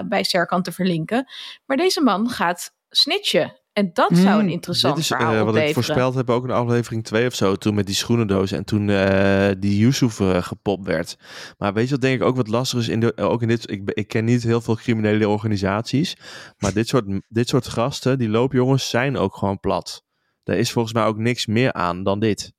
bij 0.08 0.24
Serkan 0.24 0.62
te 0.62 0.72
verlinken, 0.72 1.26
maar 1.66 1.78
deze 1.78 2.02
man 2.02 2.30
gaat 2.30 2.72
snitchen. 2.90 3.62
En 3.74 3.90
dat 3.94 4.10
zou 4.14 4.28
een 4.28 4.40
Hmm, 4.40 4.50
interessant 4.50 4.96
Dit 4.96 5.04
is 5.04 5.12
eh, 5.12 5.18
verhaal 5.18 5.46
wat 5.46 5.56
ik 5.56 5.74
voorspeld 5.74 6.16
heb 6.16 6.30
ook 6.30 6.44
in 6.44 6.52
aflevering 6.52 7.04
2 7.04 7.28
of 7.28 7.36
zo. 7.36 7.56
Toen 7.56 7.76
met 7.76 7.86
die 7.86 7.96
schoenendoos 7.96 8.52
en 8.52 8.66
toen 8.66 8.90
eh, 8.90 9.52
die 9.60 9.78
Yusuf 9.78 10.20
eh, 10.20 10.44
gepopt 10.44 10.86
werd. 10.86 11.18
Maar 11.58 11.74
weet 11.74 11.86
je 11.86 11.92
wat 11.92 12.02
denk 12.02 12.22
ik 12.22 12.28
ook 12.28 12.36
wat 12.36 12.48
lastig 12.48 12.80
is? 12.80 12.88
In 12.88 13.00
de, 13.00 13.18
ook 13.18 13.42
in 13.42 13.48
dit, 13.48 13.72
ik, 13.72 13.92
ik 13.94 14.08
ken 14.08 14.26
niet 14.26 14.44
heel 14.44 14.62
veel 14.62 14.76
criminele 14.76 15.28
organisaties. 15.28 16.18
Maar 16.58 16.74
dit 16.74 16.88
soort, 16.88 17.06
dit 17.28 17.50
soort 17.50 17.68
gasten, 17.68 18.18
die 18.18 18.30
loopjongens, 18.30 18.90
zijn 18.90 19.18
ook 19.18 19.36
gewoon 19.36 19.60
plat. 19.60 20.04
Er 20.44 20.58
is 20.58 20.72
volgens 20.72 20.94
mij 20.94 21.06
ook 21.06 21.18
niks 21.18 21.46
meer 21.46 21.74
aan 21.74 22.04
dan 22.04 22.20
dit. 22.20 22.54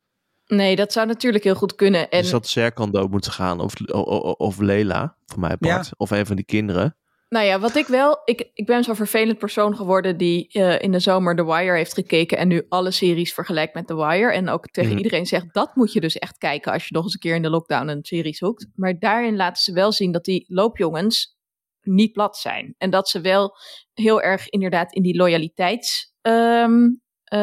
Nee, 0.46 0.76
dat 0.76 0.92
zou 0.92 1.06
natuurlijk 1.06 1.44
heel 1.44 1.54
goed 1.54 1.74
kunnen. 1.74 2.10
En 2.10 2.20
Dus 2.22 2.30
dat 2.30 2.46
Serkan 2.48 2.90
dood 2.90 3.10
moeten 3.10 3.32
gaan. 3.32 3.60
Of, 3.60 3.72
o- 3.92 3.98
o- 4.04 4.30
of 4.30 4.58
Lela, 4.58 5.16
voor 5.26 5.40
mij 5.40 5.56
part. 5.56 5.90
Of 5.96 6.10
een 6.10 6.26
van 6.26 6.36
die 6.36 6.44
kinderen. 6.44 6.96
Nou 7.28 7.46
ja, 7.46 7.58
wat 7.60 7.76
ik 7.76 7.86
wel. 7.86 8.20
Ik, 8.24 8.50
ik 8.54 8.66
ben 8.66 8.84
zo'n 8.84 8.96
vervelend 8.96 9.38
persoon 9.38 9.76
geworden 9.76 10.16
die 10.16 10.48
eh, 10.48 10.80
in 10.80 10.92
de 10.92 10.98
zomer 10.98 11.36
The 11.36 11.44
Wire 11.46 11.76
heeft 11.76 11.94
gekeken. 11.94 12.38
En 12.38 12.48
nu 12.48 12.66
alle 12.68 12.90
series 12.90 13.34
vergelijkt 13.34 13.74
met 13.74 13.86
The 13.86 13.96
Wire. 13.96 14.32
En 14.32 14.48
ook 14.48 14.66
tegen 14.66 14.90
Mhm. 14.90 14.98
iedereen 15.02 15.26
zegt: 15.26 15.54
dat 15.54 15.74
moet 15.76 15.92
je 15.92 16.00
dus 16.00 16.18
echt 16.18 16.38
kijken 16.38 16.72
als 16.72 16.82
je 16.88 16.94
nog 16.94 17.04
eens 17.04 17.12
een 17.14 17.20
keer 17.20 17.34
in 17.34 17.42
de 17.42 17.50
lockdown 17.50 17.88
een 17.88 18.04
serie 18.04 18.34
zoekt. 18.34 18.66
Maar 18.74 18.98
daarin 18.98 19.36
laten 19.36 19.62
ze 19.62 19.72
wel 19.72 19.92
zien 19.92 20.12
dat 20.12 20.24
die 20.24 20.44
loopjongens 20.48 21.36
niet 21.80 22.12
plat 22.12 22.36
zijn. 22.36 22.74
En 22.78 22.90
dat 22.90 23.08
ze 23.08 23.20
wel 23.20 23.56
heel 23.92 24.22
erg 24.22 24.48
inderdaad 24.48 24.92
in 24.92 25.02
die 25.02 25.16
loyaliteits. 25.16 26.12
ehm, 26.22 26.82
eh, 27.24 27.38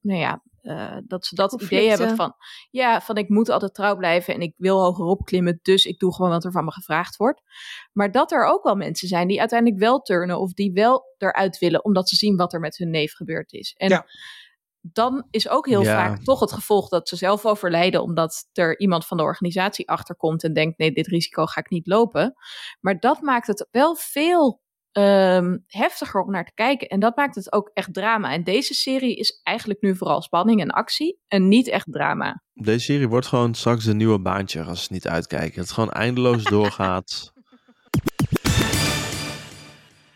nou 0.00 0.18
ja, 0.18 0.42
eh, 0.62 0.96
dat 1.06 1.26
ze 1.26 1.34
dat 1.34 1.62
idee 1.62 1.88
hebben 1.88 2.16
van. 2.16 2.34
Ja, 2.70 3.00
van 3.00 3.16
ik 3.16 3.28
moet 3.28 3.48
altijd 3.48 3.74
trouw 3.74 3.96
blijven 3.96 4.34
en 4.34 4.40
ik 4.40 4.54
wil 4.56 4.80
hogerop 4.82 5.24
klimmen. 5.24 5.58
Dus 5.62 5.84
ik 5.84 5.98
doe 5.98 6.14
gewoon 6.14 6.30
wat 6.30 6.44
er 6.44 6.52
van 6.52 6.64
me 6.64 6.72
gevraagd 6.72 7.16
wordt. 7.16 7.42
Maar 7.92 8.10
dat 8.10 8.32
er 8.32 8.44
ook 8.44 8.62
wel 8.62 8.74
mensen 8.74 9.08
zijn 9.08 9.28
die 9.28 9.38
uiteindelijk 9.40 9.80
wel 9.80 10.00
turnen 10.00 10.40
of 10.40 10.52
die 10.52 10.72
wel 10.72 11.14
eruit 11.18 11.58
willen, 11.58 11.84
omdat 11.84 12.08
ze 12.08 12.16
zien 12.16 12.36
wat 12.36 12.52
er 12.52 12.60
met 12.60 12.76
hun 12.76 12.90
neef 12.90 13.14
gebeurd 13.14 13.52
is. 13.52 13.74
En 13.76 13.88
Ja. 13.88 14.06
dan 14.80 15.26
is 15.30 15.48
ook 15.48 15.66
heel 15.66 15.82
Ja. 15.82 15.94
vaak 15.94 16.22
toch 16.22 16.40
het 16.40 16.52
gevolg 16.52 16.88
dat 16.88 17.08
ze 17.08 17.16
zelf 17.16 17.46
overlijden, 17.46 18.02
omdat 18.02 18.48
er 18.52 18.78
iemand 18.78 19.06
van 19.06 19.16
de 19.16 19.22
organisatie 19.22 19.88
achterkomt 19.88 20.44
en 20.44 20.52
denkt: 20.52 20.78
nee, 20.78 20.92
dit 20.92 21.06
risico 21.06 21.44
ga 21.46 21.60
ik 21.60 21.70
niet 21.70 21.86
lopen. 21.86 22.34
Maar 22.80 22.98
dat 22.98 23.20
maakt 23.20 23.46
het 23.46 23.68
wel 23.70 23.94
veel 23.96 24.60
ehm, 24.92 25.56
heftiger 25.66 26.22
om 26.22 26.30
naar 26.30 26.44
te 26.44 26.54
kijken. 26.54 26.88
En 26.88 27.00
dat 27.00 27.16
maakt 27.16 27.34
het 27.34 27.52
ook 27.52 27.70
echt 27.74 27.94
drama. 27.94 28.32
En 28.32 28.44
deze 28.44 28.74
serie 28.74 29.16
is 29.16 29.40
eigenlijk 29.42 29.80
nu 29.80 29.96
vooral 29.96 30.22
spanning 30.22 30.60
en 30.60 30.70
actie 30.70 31.18
en 31.28 31.48
niet 31.48 31.68
echt 31.68 31.86
drama. 31.92 32.42
Deze 32.52 32.84
serie 32.84 33.08
wordt 33.08 33.26
gewoon 33.26 33.54
straks 33.54 33.84
een 33.84 33.96
nieuwe 33.96 34.20
baantje 34.20 34.62
als 34.62 34.82
ze 34.84 34.92
niet 34.92 35.08
uitkijken. 35.08 35.60
Het 35.60 35.70
gewoon 35.70 35.90
eindeloos 35.90 36.44
doorgaat. 36.56 37.32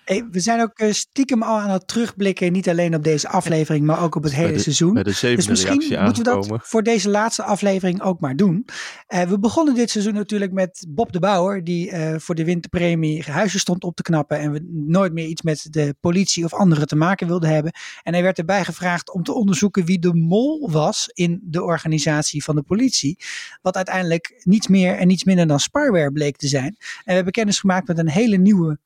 Hey, 0.04 0.26
we 0.30 0.40
zijn 0.40 0.60
ook 0.60 0.78
eh, 0.78 0.92
stiekem 0.92 1.42
al 1.42 1.58
aan 1.58 1.70
het 1.70 1.88
terugblikken, 1.88 2.52
niet 2.52 2.68
alleen 2.68 2.94
op 2.94 3.04
deze 3.04 3.28
aflevering, 3.28 3.86
maar 3.86 4.02
ook 4.02 4.14
op 4.14 4.22
het 4.22 4.32
hele 4.34 4.46
Bij 4.46 4.56
de- 4.56 4.62
seizoen. 4.62 4.92
Bij 4.94 5.02
de 5.02 5.10
zevende 5.10 5.36
Dus 5.36 5.46
misschien 5.46 6.02
moeten 6.04 6.24
we 6.24 6.30
dat 6.30 6.58
voor 6.62 6.82
deze 6.82 7.10
laatste 7.10 7.42
aflevering 7.42 8.02
ook 8.02 8.20
maar 8.20 8.36
doen. 8.36 8.64
Eh, 9.06 9.22
we 9.22 9.38
begonnen 9.38 9.74
dit 9.74 9.90
seizoen 9.90 10.14
natuurlijk 10.14 10.52
met 10.52 10.86
Bob 10.88 11.12
de 11.12 11.18
Bouwer, 11.18 11.64
die 11.64 11.90
eh, 11.90 12.18
voor 12.18 12.34
de 12.34 12.44
winterpremie 12.44 13.22
huizen 13.22 13.60
stond 13.60 13.84
op 13.84 13.96
te 13.96 14.02
knappen 14.02 14.38
en 14.38 14.52
we 14.52 14.66
nooit 14.86 15.12
meer 15.12 15.26
iets 15.26 15.42
met 15.42 15.66
de 15.70 15.94
politie 16.00 16.44
of 16.44 16.54
anderen 16.54 16.86
te 16.86 16.96
maken 16.96 17.26
wilden 17.26 17.50
hebben. 17.50 17.72
En 18.02 18.12
hij 18.12 18.22
werd 18.22 18.38
erbij 18.38 18.64
gevraagd 18.64 19.12
om 19.12 19.22
te 19.22 19.32
onderzoeken 19.34 19.84
wie 19.84 19.98
de 19.98 20.14
mol 20.14 20.70
was 20.70 21.08
in 21.12 21.40
de 21.44 21.62
organisatie 21.62 22.44
van 22.44 22.54
de 22.54 22.62
politie. 22.62 23.18
Wat 23.62 23.76
uiteindelijk 23.76 24.40
niets 24.42 24.68
meer 24.68 24.96
en 24.96 25.06
niets 25.06 25.24
minder 25.24 25.46
dan 25.46 25.60
spyware 25.60 26.12
bleek 26.12 26.36
te 26.36 26.48
zijn. 26.48 26.76
En 26.76 27.02
we 27.04 27.12
hebben 27.12 27.32
kennis 27.32 27.60
gemaakt 27.60 27.88
met 27.88 27.98
een 27.98 28.10
hele 28.10 28.36
nieuwe 28.36 28.78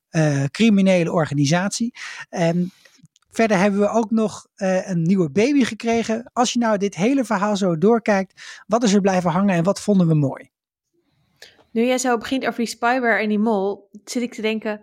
criminele 0.51 1.11
organisatie. 1.11 1.93
En 2.29 2.71
verder 3.29 3.57
hebben 3.57 3.79
we 3.79 3.89
ook 3.89 4.11
nog 4.11 4.47
eh, 4.55 4.89
een 4.89 5.01
nieuwe 5.01 5.29
baby 5.29 5.63
gekregen. 5.63 6.29
Als 6.33 6.53
je 6.53 6.59
nou 6.59 6.77
dit 6.77 6.95
hele 6.95 7.25
verhaal 7.25 7.57
zo 7.57 7.77
doorkijkt, 7.77 8.63
wat 8.67 8.83
is 8.83 8.93
er 8.93 9.01
blijven 9.01 9.31
hangen 9.31 9.55
en 9.55 9.63
wat 9.63 9.81
vonden 9.81 10.07
we 10.07 10.13
mooi? 10.13 10.49
Nu 11.71 11.85
jij 11.85 11.97
zo 11.97 12.17
begint 12.17 12.45
over 12.45 12.57
die 12.57 12.67
spyware 12.67 13.21
en 13.21 13.29
die 13.29 13.39
mol, 13.39 13.89
zit 14.03 14.21
ik 14.21 14.33
te 14.33 14.41
denken, 14.41 14.81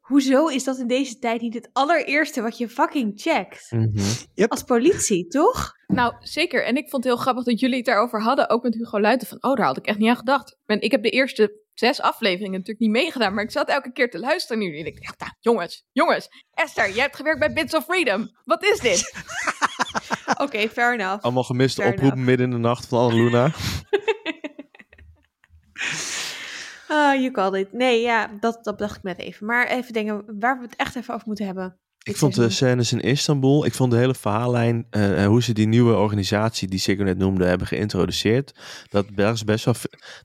hoezo 0.00 0.46
is 0.46 0.64
dat 0.64 0.78
in 0.78 0.86
deze 0.86 1.18
tijd 1.18 1.40
niet 1.40 1.54
het 1.54 1.70
allereerste 1.72 2.42
wat 2.42 2.58
je 2.58 2.68
fucking 2.68 3.12
checkt? 3.16 3.70
Mhm. 3.70 4.48
Als 4.48 4.62
politie, 4.62 5.26
toch? 5.26 5.72
Nou, 5.86 6.14
zeker. 6.18 6.64
En 6.64 6.76
ik 6.76 6.88
vond 6.88 7.04
het 7.04 7.12
heel 7.12 7.22
grappig 7.22 7.44
dat 7.44 7.60
jullie 7.60 7.76
het 7.76 7.84
daarover 7.84 8.22
hadden, 8.22 8.48
ook 8.48 8.62
met 8.62 8.74
Hugo 8.74 9.00
Luiten. 9.00 9.28
Van, 9.28 9.42
oh, 9.42 9.56
daar 9.56 9.66
had 9.66 9.76
ik 9.76 9.86
echt 9.86 9.98
niet 9.98 10.08
aan 10.08 10.16
gedacht. 10.16 10.58
En 10.66 10.80
ik 10.80 10.90
heb 10.90 11.02
de 11.02 11.10
eerste 11.10 11.61
zes 11.74 12.00
afleveringen 12.00 12.52
natuurlijk 12.58 12.78
niet 12.80 12.90
meegedaan, 12.90 13.34
maar 13.34 13.44
ik 13.44 13.50
zat 13.50 13.68
elke 13.68 13.92
keer 13.92 14.10
te 14.10 14.18
luisteren 14.18 14.62
nu. 14.62 14.78
En 14.78 14.86
ik 14.86 15.02
dacht, 15.02 15.20
nou, 15.20 15.32
jongens, 15.40 15.84
jongens, 15.92 16.28
Esther, 16.54 16.90
jij 16.90 17.02
hebt 17.02 17.16
gewerkt 17.16 17.38
bij 17.38 17.52
Bits 17.52 17.74
of 17.74 17.84
Freedom. 17.84 18.30
Wat 18.44 18.62
is 18.64 18.78
dit? 18.80 19.14
Oké, 20.44 20.68
fair 20.68 20.92
enough. 20.92 21.22
Allemaal 21.24 21.44
gemiste 21.44 21.80
Fair 21.80 21.92
oproepen 21.92 22.18
enough. 22.18 22.30
midden 22.30 22.46
in 22.56 22.62
de 22.62 22.68
nacht 22.68 22.86
van 22.86 22.98
Annaluna. 22.98 23.50
Ah, 26.88 27.14
you 27.14 27.30
called 27.30 27.54
it. 27.54 27.72
Nee, 27.72 28.00
ja, 28.00 28.30
dat, 28.40 28.64
dat 28.64 28.78
dacht 28.78 28.96
ik 28.96 29.02
net 29.02 29.18
even. 29.18 29.46
Maar 29.46 29.66
even 29.66 29.92
denken, 29.92 30.38
waar 30.38 30.58
we 30.58 30.64
het 30.64 30.76
echt 30.76 30.96
even 30.96 31.14
over 31.14 31.26
moeten 31.26 31.46
hebben. 31.46 31.78
Ik 32.04 32.16
vond 32.16 32.34
de 32.34 32.50
scènes 32.50 32.92
in 32.92 33.00
Istanbul, 33.00 33.64
ik 33.64 33.74
vond 33.74 33.90
de 33.90 33.96
hele 33.96 34.14
verhaallijn, 34.14 34.86
eh, 34.90 35.26
hoe 35.26 35.42
ze 35.42 35.52
die 35.52 35.66
nieuwe 35.66 35.94
organisatie, 35.94 36.68
die 36.68 36.78
Sigurd 36.78 37.08
net 37.08 37.18
noemde, 37.18 37.44
hebben 37.44 37.66
geïntroduceerd. 37.66 38.54
Dat, 38.88 39.06
daar, 39.14 39.32
is 39.32 39.44
best 39.44 39.64
wel, 39.64 39.74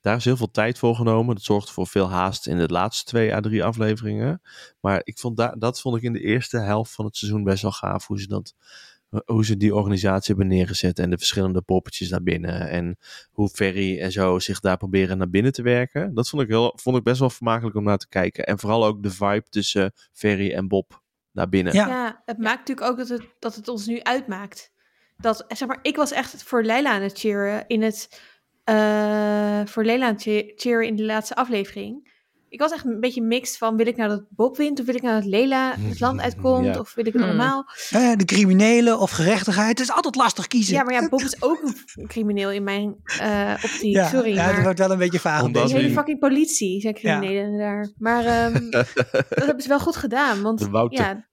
daar 0.02 0.16
is 0.16 0.26
heel 0.26 0.38
veel 0.38 0.52
tijd 0.52 0.78
voor 0.78 0.96
genomen. 0.96 1.36
Dat 1.36 1.44
zorgde 1.44 1.72
voor 1.72 1.88
veel 1.88 2.10
haast 2.10 2.48
in 2.48 2.58
de 2.58 2.68
laatste 2.68 3.06
twee 3.06 3.34
à 3.34 3.40
drie 3.40 3.64
afleveringen. 3.64 4.42
Maar 4.80 5.02
ik 5.04 5.20
vond 5.20 5.38
da 5.38 5.56
dat 5.60 5.82
vond 5.82 5.98
ik 5.98 6.02
in 6.02 6.14
de 6.14 6.20
eerste 6.20 6.58
helft 6.58 6.94
van 6.94 7.06
het 7.06 7.18
seizoen 7.18 7.44
best 7.44 7.62
wel 7.62 7.72
gaaf, 7.72 8.08
hoe 8.08 8.20
ze, 8.20 8.28
dat, 8.28 8.54
hoe 9.26 9.46
ze 9.46 9.58
die 9.58 9.76
organisatie 9.76 10.36
hebben 10.36 10.56
neergezet 10.56 11.00
en 11.00 11.10
de 11.10 11.18
verschillende 11.18 11.62
poppetjes 11.62 12.10
daar 12.10 12.24
binnen. 12.24 12.70
En 12.70 12.98
hoe 13.32 13.50
Ferry 13.50 14.00
en 14.00 14.12
zo 14.12 14.40
zich 14.40 14.60
daar 14.60 14.78
proberen 14.78 15.18
naar 15.18 15.30
binnen 15.30 15.52
te 15.52 15.62
werken. 15.62 16.14
Dat 16.14 16.30
vond 16.30 16.42
ik, 16.42 16.48
heel, 16.48 16.74
vond 16.76 16.98
ik 16.98 17.04
best 17.04 17.20
wel 17.20 17.30
vermakelijk 17.30 17.76
om 17.76 17.84
naar 17.84 17.98
te 17.98 18.08
kijken. 18.10 18.46
En 18.46 18.60
vooral 18.60 18.86
ook 18.86 19.04
de 19.04 19.12
vibe 19.12 19.46
tussen 19.50 19.94
Ferry 20.12 20.52
en 20.52 20.68
Bob 20.68 21.06
binnen. 21.46 21.74
Ja. 21.74 21.88
Ja, 21.88 22.22
het 22.26 22.38
maakt 22.38 22.58
natuurlijk 22.68 22.88
ook 22.88 22.98
dat 22.98 23.08
het, 23.08 23.22
dat 23.40 23.56
het 23.56 23.68
ons 23.68 23.86
nu 23.86 24.02
uitmaakt. 24.04 24.72
Dat, 25.18 25.46
zeg 25.48 25.68
maar, 25.68 25.80
ik 25.82 25.96
was 25.96 26.12
echt 26.12 26.44
voor 26.44 26.64
Leila 26.64 26.92
aan 26.92 27.02
het 27.02 27.20
cheeren 27.20 27.64
in 27.68 27.82
het, 27.82 28.22
eh, 28.64 29.62
voor 29.66 29.84
Leila 29.84 30.06
aan 30.08 30.14
het 30.14 30.22
che- 30.22 30.52
cheeren 30.56 30.88
in 30.88 30.96
de 30.96 31.04
laatste 31.06 31.36
aflevering. 31.36 32.16
Ik 32.50 32.60
was 32.60 32.72
echt 32.72 32.86
een 32.86 33.00
beetje 33.00 33.22
mixed 33.22 33.58
van, 33.58 33.76
wil 33.78 33.88
ik 33.88 33.96
nou 33.98 34.10
dat 34.10 34.24
Bob 34.30 34.58
wint 34.58 34.80
of 34.80 34.86
wil 34.86 34.96
ik 34.96 35.02
nou 35.02 35.16
dat 35.22 35.30
Leila 35.30 35.74
het 35.78 36.00
land 36.00 36.20
uitkomt 36.28 36.66
Ja. 36.66 36.80
of 36.80 36.94
wil 36.94 37.06
ik 37.06 37.14
het 37.14 37.22
Hmm. 37.22 37.32
allemaal? 37.32 37.66
Eh, 37.90 38.12
de 38.16 38.26
criminelen 38.26 39.00
of 39.00 39.12
gerechtigheid, 39.12 39.70
het 39.70 39.80
is 39.80 39.92
altijd 39.92 40.16
lastig 40.16 40.48
kiezen. 40.48 40.74
Ja, 40.74 40.84
maar 40.84 40.94
ja, 40.94 41.10
Bob 41.10 41.22
is 41.22 41.42
ook 41.42 41.62
een 41.96 42.08
crimineel 42.08 42.52
in 42.52 42.64
mijn 42.64 42.96
eh 43.20 43.54
optiek, 43.64 43.94
Ja, 43.94 44.08
sorry. 44.08 44.34
ja, 44.34 44.46
dat 44.46 44.54
maar 44.54 44.64
wordt 44.64 44.80
wel 44.80 44.92
een 44.92 44.98
beetje 44.98 45.20
vaag. 45.20 45.44
Omdat 45.44 45.72
we- 45.72 45.78
hele 45.78 45.92
fucking 45.94 46.20
politie 46.20 46.82
zijn 46.82 46.94
criminelen 46.94 47.58
daar. 47.58 47.90
Maar 47.98 48.26
ehm, 48.26 48.70
dat 49.30 49.46
hebben 49.46 49.62
ze 49.62 49.68
wel 49.70 49.80
goed 49.80 49.96
gedaan, 49.96 50.42
want 50.42 50.60
De 50.60 50.88
ja, 50.90 51.28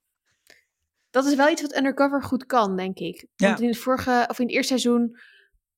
dat 1.10 1.24
is 1.26 1.34
wel 1.34 1.48
iets 1.50 1.62
wat 1.62 1.76
Undercover 1.76 2.22
goed 2.22 2.46
kan, 2.46 2.76
denk 2.76 2.98
ik. 2.98 3.26
Ja. 3.36 3.46
Want 3.48 3.60
in 3.60 3.68
het 3.68 3.78
vorige, 3.78 4.24
of 4.30 4.38
in 4.38 4.46
het 4.46 4.54
eerste 4.54 4.78
seizoen 4.78 5.16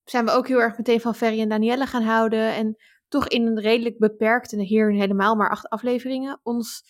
zijn 0.05 0.25
we 0.25 0.31
ook 0.31 0.49
heel 0.49 0.61
erg 0.61 0.77
meteen 0.77 1.01
van 1.01 1.14
Ferry 1.14 1.40
en 1.40 1.49
Danielle 1.49 1.87
gaan 1.87 2.03
houden. 2.03 2.55
En 2.55 2.77
toch 3.09 3.29
in 3.29 3.47
een 3.47 3.61
redelijk 3.61 3.99
beperkte, 3.99 4.62
hier 4.62 4.92
helemaal 4.92 5.35
maar 5.35 5.51
acht 5.51 5.69
afleveringen, 5.69 6.40
ons 6.42 6.85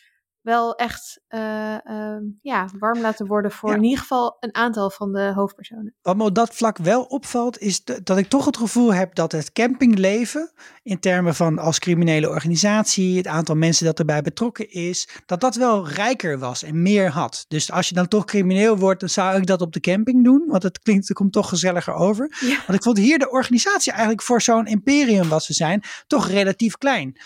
wel 0.47 0.75
echt 0.75 1.21
eh, 1.29 1.87
ehm, 1.87 2.23
ja, 2.43 2.69
warm 2.79 3.01
laten 3.01 3.27
worden 3.27 3.51
voor 3.51 3.71
Ja. 3.71 3.77
in 3.77 3.83
ieder 3.83 3.99
geval 3.99 4.37
een 4.41 4.55
aantal 4.55 4.91
van 4.91 5.13
de 5.13 5.33
hoofdpersonen. 5.35 5.95
Wat 6.03 6.17
me 6.17 6.25
op 6.25 6.35
dat 6.35 6.55
vlak 6.55 6.79
wel 6.79 7.03
opvalt, 7.03 7.59
is 7.59 7.85
dat 7.85 8.19
ik 8.19 8.29
toch 8.29 8.45
het 8.45 8.57
gevoel 8.57 8.95
heb 8.95 9.15
dat 9.15 9.33
het 9.33 9.53
campingleven, 9.53 10.53
in 10.83 11.01
termen 11.01 11.35
van 11.35 11.59
als 11.59 11.79
criminele 11.79 12.29
organisatie, 12.29 13.17
het 13.17 13.27
aantal 13.27 13.55
mensen 13.55 13.87
dat 13.87 13.99
erbij 13.99 14.23
betrokken 14.23 14.71
is, 14.71 15.09
dat 15.27 15.41
dat 15.41 15.55
wel 15.55 15.89
rijker 15.89 16.39
was 16.39 16.63
en 16.63 16.83
meer 16.83 17.11
had. 17.11 17.45
Dus 17.49 17.73
als 17.73 17.89
je 17.89 17.95
dan 17.95 18.09
toch 18.09 18.25
crimineel 18.25 18.77
wordt, 18.77 19.01
dan 19.01 19.09
zou 19.09 19.37
ik 19.37 19.47
dat 19.47 19.61
op 19.61 19.73
de 19.73 19.81
camping 19.81 20.25
doen, 20.25 20.45
want 20.47 20.63
het 20.63 20.79
klinkt, 20.79 21.09
het 21.09 21.17
komt 21.17 21.33
toch 21.33 21.49
gezelliger 21.49 21.95
over. 21.95 22.37
Ja. 22.41 22.57
Want 22.67 22.79
ik 22.79 22.83
vond 22.83 22.99
hier 22.99 23.19
de 23.19 23.31
organisatie 23.31 23.93
eigenlijk 23.93 24.23
voor 24.23 24.43
zo'n 24.43 24.67
imperium 24.67 25.29
wat 25.29 25.43
ze 25.43 25.53
zijn, 25.53 25.83
toch 26.07 26.29
relatief 26.29 26.77
klein. 26.77 27.17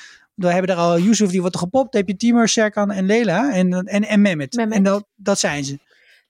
We 0.46 0.52
hebben 0.52 0.70
er 0.70 0.82
al 0.82 0.98
Yusuf, 0.98 1.30
die 1.30 1.40
wordt 1.40 1.54
er 1.54 1.60
gepopt. 1.60 1.92
Dan 1.92 2.00
heb 2.00 2.10
je 2.10 2.16
Timur, 2.16 2.48
Serkan 2.48 2.90
en 2.90 3.06
Lela 3.06 3.52
en, 3.52 3.72
en, 3.72 4.04
en 4.04 4.20
Mehmet. 4.20 4.54
Mehmet. 4.54 4.76
En 4.76 4.82
dat, 4.82 5.06
dat 5.16 5.38
zijn 5.38 5.64
ze. 5.64 5.78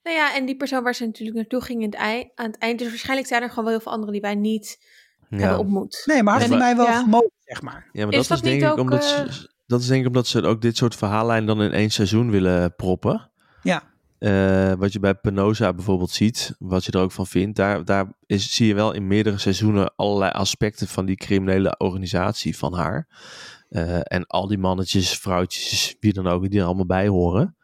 Nou 0.03 0.15
ja, 0.15 0.35
en 0.35 0.45
die 0.45 0.55
persoon 0.55 0.83
waar 0.83 0.95
ze 0.95 1.05
natuurlijk 1.05 1.37
naartoe 1.37 1.61
ging 1.61 1.79
in 1.81 1.85
het 1.85 1.95
ei, 1.95 2.29
aan 2.35 2.45
het 2.45 2.57
eind. 2.57 2.79
Dus 2.79 2.89
waarschijnlijk 2.89 3.27
zijn 3.27 3.41
er 3.41 3.49
gewoon 3.49 3.63
wel 3.63 3.73
heel 3.73 3.81
veel 3.83 3.91
anderen 3.91 4.13
die 4.13 4.21
wij 4.21 4.35
niet 4.35 4.79
hebben 5.29 5.59
ontmoet. 5.59 6.03
Nee, 6.05 6.23
maar 6.23 6.33
had 6.33 6.41
En 6.43 6.47
voor 6.49 6.57
die- 6.57 6.65
mij 6.65 6.75
wel 6.75 6.85
ja. 6.85 7.01
gemogen, 7.01 7.31
zeg 7.45 7.61
maar. 7.61 7.89
ja 7.91 8.05
maar 8.05 8.13
Is 8.13 8.27
dat, 8.27 8.27
dat 8.27 8.37
is 8.37 8.43
denk 8.43 8.55
niet 8.55 8.63
ik 8.63 8.71
ook, 8.71 8.79
omdat 8.79 9.03
eh, 9.03 9.31
ze, 9.31 9.49
dat 9.67 9.81
is 9.81 9.87
denk 9.87 10.01
ik 10.01 10.07
omdat 10.07 10.27
ze 10.27 10.43
ook 10.43 10.61
dit 10.61 10.77
soort 10.77 10.95
verhaallijnen 10.95 11.47
dan 11.47 11.61
in 11.61 11.71
één 11.71 11.89
seizoen 11.89 12.31
willen 12.31 12.75
proppen. 12.75 13.31
Ja. 13.61 13.83
Eh, 14.19 14.73
wat 14.73 14.93
je 14.93 14.99
bij 14.99 15.15
Penosa 15.15 15.73
bijvoorbeeld 15.73 16.11
ziet, 16.11 16.55
wat 16.59 16.85
je 16.85 16.91
er 16.91 16.99
ook 16.99 17.11
van 17.11 17.27
vindt, 17.27 17.55
daar, 17.55 17.85
daar 17.85 18.07
is, 18.25 18.55
zie 18.55 18.67
je 18.67 18.73
wel 18.73 18.91
in 18.91 19.07
meerdere 19.07 19.37
seizoenen 19.37 19.93
allerlei 19.95 20.31
aspecten 20.31 20.87
van 20.87 21.05
die 21.05 21.15
criminele 21.15 21.75
organisatie 21.77 22.57
van 22.57 22.73
haar. 22.73 23.07
Eh, 23.71 23.99
en 24.03 24.25
al 24.27 24.47
die 24.47 24.57
mannetjes, 24.57 25.17
vrouwtjes, 25.19 25.95
wie 25.99 26.13
dan 26.13 26.27
ook, 26.27 26.49
die 26.49 26.59
er 26.59 26.65
allemaal 26.65 26.85
bij 26.85 27.07
horen. 27.07 27.55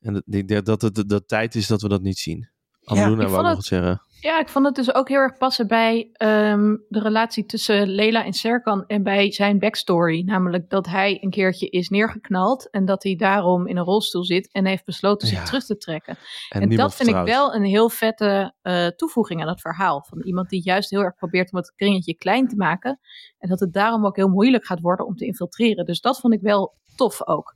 En 0.00 0.12
dat- 0.12 0.64
dat 0.64 0.82
het 0.82 0.94
dat, 0.94 1.08
dat 1.08 1.28
tijd 1.28 1.54
is 1.54 1.66
dat 1.66 1.82
we 1.82 1.88
dat 1.88 2.02
niet 2.02 2.18
zien. 2.18 2.48
Anneloena 2.84 3.22
ik 3.22 3.28
wou 3.28 3.42
nog 3.42 3.54
wat 3.54 3.64
zeggen. 3.64 4.02
Ja, 4.20 4.40
ik 4.40 4.48
vond 4.48 4.66
het 4.66 4.74
dus 4.74 4.94
ook 4.94 5.08
heel 5.08 5.18
erg 5.18 5.38
passen 5.38 5.66
bij 5.66 6.10
ehm, 6.12 6.76
de 6.88 7.00
relatie 7.00 7.46
tussen 7.46 7.88
Lela 7.88 8.24
en 8.24 8.32
Serkan 8.32 8.86
en 8.86 9.02
bij 9.02 9.32
zijn 9.32 9.58
backstory. 9.58 10.22
Namelijk 10.22 10.70
dat 10.70 10.86
hij 10.86 11.18
een 11.20 11.30
keertje 11.30 11.68
is 11.68 11.88
neergeknald 11.88 12.70
en 12.70 12.84
dat 12.84 13.02
hij 13.02 13.16
daarom 13.16 13.66
in 13.66 13.76
een 13.76 13.84
rolstoel 13.84 14.24
zit 14.24 14.52
en 14.52 14.66
heeft 14.66 14.84
besloten 14.84 15.28
zich 15.28 15.44
terug 15.44 15.64
te 15.64 15.76
trekken. 15.76 16.16
En, 16.48 16.76
dat 16.76 16.94
vind 16.94 17.08
ik 17.08 17.24
wel 17.24 17.54
een 17.54 17.64
heel 17.64 17.88
vette 17.88 18.54
eh, 18.62 18.86
toevoeging 18.86 19.42
aan 19.42 19.48
het 19.48 19.60
verhaal. 19.60 20.04
Van 20.08 20.22
iemand 20.22 20.48
die 20.48 20.62
juist 20.62 20.90
heel 20.90 21.02
erg 21.02 21.14
probeert 21.14 21.52
om 21.52 21.58
het 21.58 21.72
kringetje 21.76 22.14
klein 22.14 22.48
te 22.48 22.56
maken. 22.56 23.00
En 23.38 23.48
dat 23.48 23.60
het 23.60 23.72
daarom 23.72 24.06
ook 24.06 24.16
heel 24.16 24.28
moeilijk 24.28 24.64
gaat 24.64 24.80
worden 24.80 25.06
om 25.06 25.16
te 25.16 25.26
infiltreren. 25.26 25.84
Dus 25.84 26.00
dat 26.00 26.20
vond 26.20 26.34
ik 26.34 26.40
wel 26.40 26.74
tof 26.96 27.26
ook. 27.26 27.54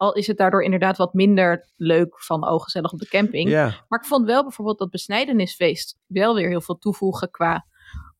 Al 0.00 0.12
is 0.12 0.26
het 0.26 0.36
daardoor 0.36 0.62
inderdaad 0.62 0.96
wat 0.96 1.14
minder 1.14 1.68
leuk 1.76 2.22
van 2.22 2.48
oh 2.48 2.62
gezellig 2.62 2.92
op 2.92 2.98
de 2.98 3.08
camping. 3.08 3.48
Ja, 3.48 3.74
Maar 3.88 4.00
ik 4.00 4.06
vond 4.06 4.26
wel 4.26 4.42
bijvoorbeeld 4.42 4.78
dat 4.78 4.90
besnijdenisfeest 4.90 5.98
wel 6.06 6.34
weer 6.34 6.48
heel 6.48 6.60
veel 6.60 6.78
toevoegen 6.78 7.30
qua 7.30 7.66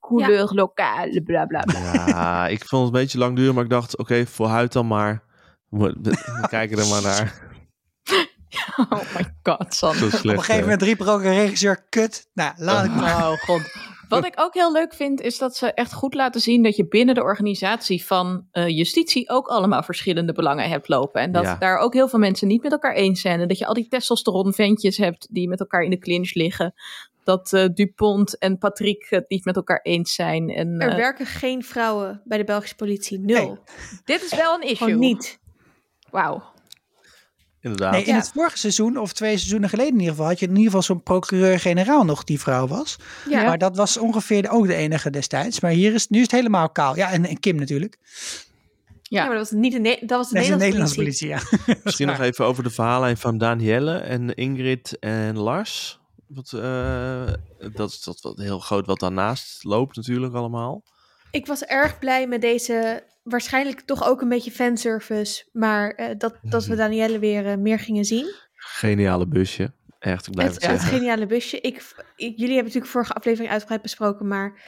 couleur, 0.01 0.49
lokale, 0.53 1.23
bla 1.23 1.47
bla 1.47 1.61
bla. 1.61 1.81
ja, 2.07 2.49
ik 2.49 2.65
vond 2.65 2.85
het 2.87 2.95
een 2.95 3.01
beetje 3.01 3.19
lang 3.19 3.37
duren, 3.37 3.55
maar 3.55 3.65
ik 3.65 3.71
dacht, 3.71 3.97
oké, 3.99 4.27
vooruit 4.27 4.73
dan 4.73 4.87
maar. 4.87 5.23
We, 5.69 5.97
we 6.03 6.47
kijken 6.49 6.79
er 6.79 6.87
maar 6.89 7.03
naar. 7.03 7.39
Oh 8.77 9.15
my 9.17 9.35
god, 9.43 9.75
Sander. 9.75 9.99
Zo 9.99 10.05
Op 10.07 10.13
slecht. 10.13 10.39
een 10.39 10.45
gegeven 10.45 10.63
moment 10.63 10.83
riep 10.83 11.01
er 11.01 11.11
ook 11.11 11.23
een 11.23 11.35
regisseur, 11.35 11.85
kut. 11.89 12.29
Nou, 12.33 12.53
laat 12.57 12.85
ik 12.85 12.91
maar. 12.95 13.31
Oh 13.31 13.39
god. 13.39 13.63
Wat 14.17 14.25
ik 14.27 14.41
ook 14.41 14.55
heel 14.55 14.73
leuk 14.73 14.95
vind, 14.95 15.21
is 15.21 15.39
dat 15.39 15.57
ze 15.57 15.73
echt 15.73 15.93
goed 15.93 16.15
laten 16.15 16.41
zien 16.41 16.63
dat 16.63 16.77
je 16.77 16.89
binnen 16.89 17.15
de 17.15 17.23
organisatie 17.23 18.05
van 18.05 18.47
eh, 18.51 18.69
justitie 18.69 19.29
ook 19.31 19.47
allemaal 19.49 19.83
verschillende 19.83 20.33
belangen 20.33 20.69
hebt 20.69 20.89
lopen. 20.89 21.21
En 21.21 21.33
dat 21.33 21.45
Ja. 21.45 21.57
daar 21.57 21.79
ook 21.79 21.93
heel 21.95 22.09
veel 22.09 22.19
mensen 22.19 22.49
niet 22.49 22.63
met 22.63 22.73
elkaar 22.73 22.95
eens 22.95 23.21
zijn. 23.21 23.41
En 23.41 23.49
dat 23.49 23.59
je 23.59 23.67
al 23.67 23.75
die 23.75 23.89
testosteronventjes 23.89 24.97
hebt 24.97 25.27
die 25.31 25.49
met 25.49 25.61
elkaar 25.61 25.83
in 25.83 25.91
de 25.91 25.99
clinch 25.99 26.35
liggen. 26.35 26.75
Dat 27.25 27.53
eh, 27.53 27.65
Dupont 27.75 28.39
en 28.39 28.59
Patrick 28.59 29.07
het 29.09 29.29
niet 29.29 29.45
met 29.45 29.57
elkaar 29.57 29.81
eens 29.83 30.15
zijn. 30.15 30.49
En, 30.49 30.81
Er 30.81 30.89
eh, 30.91 30.97
werken 30.97 31.27
geen 31.27 31.63
vrouwen 31.63 32.23
bij 32.25 32.39
de 32.39 32.45
Belgische 32.45 32.77
politie. 32.77 33.19
Nul. 33.19 33.47
Nee. 33.47 33.57
dit 34.05 34.23
is 34.23 34.35
wel 34.37 34.55
een 34.55 34.63
issue. 34.63 34.77
Gewoon 34.77 34.99
niet. 34.99 35.39
Wauw. 36.11 36.43
Inderdaad. 37.61 37.93
Nee, 37.93 38.05
in 38.05 38.13
Ja. 38.13 38.19
het 38.19 38.31
vorige 38.35 38.59
seizoen, 38.59 38.97
of 38.99 39.13
twee 39.13 39.37
seizoenen 39.37 39.69
geleden 39.69 39.93
in 39.93 39.99
ieder 39.99 40.11
geval, 40.15 40.27
had 40.29 40.39
je 40.39 40.45
in 40.47 40.51
ieder 40.51 40.65
geval 40.67 40.83
zo'n 40.83 41.03
procureur-generaal 41.03 42.05
nog 42.05 42.25
die 42.25 42.41
vrouw 42.41 42.67
was. 42.67 42.97
Ja. 43.29 43.43
Maar 43.45 43.59
dat 43.59 43.77
was 43.77 43.97
ongeveer 43.97 44.51
ook 44.51 44.67
de 44.67 44.75
enige 44.75 45.11
destijds. 45.11 45.61
Maar 45.61 45.71
hier 45.71 45.95
is, 45.95 46.09
nu 46.09 46.17
is 46.17 46.23
het 46.23 46.33
helemaal 46.33 46.71
kaal. 46.71 46.97
Ja, 46.97 47.11
en, 47.11 47.27
en 47.27 47.41
Kim 47.41 47.57
natuurlijk. 47.57 47.97
Ja. 49.03 49.19
Ja, 49.21 49.27
maar 49.27 49.37
dat 49.37 49.51
was 49.51 49.61
niet 49.61 49.73
de, 49.73 49.79
Ne- 49.79 49.99
dat 50.01 50.19
was 50.19 50.29
de 50.29 50.35
Dat 50.35 50.43
Nederlandse, 50.59 50.67
Nederlandse 50.67 50.95
politie. 50.95 51.29
politie, 51.29 51.75
ja. 51.75 51.81
Misschien 51.85 52.07
nog 52.07 52.21
even 52.21 52.45
over 52.45 52.63
de 52.63 52.71
verhaallijn 52.71 53.17
van 53.17 53.39
Danielle 53.39 53.97
en 53.99 54.35
Ingrid 54.35 54.99
en 54.99 55.39
Lars. 55.39 56.01
Wat, 56.27 56.53
eh, 56.53 57.33
dat 57.73 57.91
is 57.91 58.03
dat 58.03 58.21
wat 58.21 58.39
heel 58.39 58.59
groot 58.59 58.87
wat 58.87 59.01
daarnaast 59.01 59.65
loopt 59.65 59.97
natuurlijk 59.97 60.35
allemaal. 60.35 60.83
Ik 61.31 61.47
was 61.47 61.65
erg 61.65 61.99
blij 61.99 62.27
met 62.27 62.41
deze, 62.41 63.05
waarschijnlijk 63.31 63.81
toch 63.81 64.05
ook 64.09 64.21
een 64.21 64.29
beetje 64.29 64.51
fanservice, 64.51 65.49
maar 65.53 65.91
eh, 65.91 66.15
dat, 66.19 66.37
dat 66.55 66.65
we 66.65 66.77
Danielle 66.77 67.19
weer 67.19 67.47
eh, 67.47 67.57
meer 67.57 67.79
gingen 67.79 68.05
zien. 68.05 68.35
Geniale 68.55 69.27
busje. 69.29 69.73
Echt, 69.99 70.27
ik 70.27 70.33
blijf 70.33 70.55
Het, 70.55 70.67
het, 70.67 70.81
geniale 70.81 71.27
busje. 71.27 71.61
Ik, 71.61 71.75
ik- 72.17 72.37
jullie 72.37 72.55
hebben 72.55 72.65
natuurlijk 72.65 72.93
vorige 72.93 73.13
aflevering 73.13 73.51
uitgebreid 73.51 73.83
besproken, 73.83 74.29
maar 74.29 74.61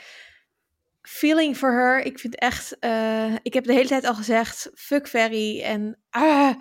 feeling 1.02 1.56
for 1.56 1.72
her. 1.72 2.04
Ik 2.04 2.18
vind 2.18 2.38
echt, 2.38 2.78
eh, 2.78 3.34
ik 3.42 3.52
heb 3.54 3.64
de 3.64 3.72
hele 3.72 3.88
tijd 3.88 4.04
al 4.04 4.14
gezegd, 4.14 4.70
fuck 4.74 5.08
Ferry 5.08 5.62
en 5.62 5.98
ah, 6.10 6.54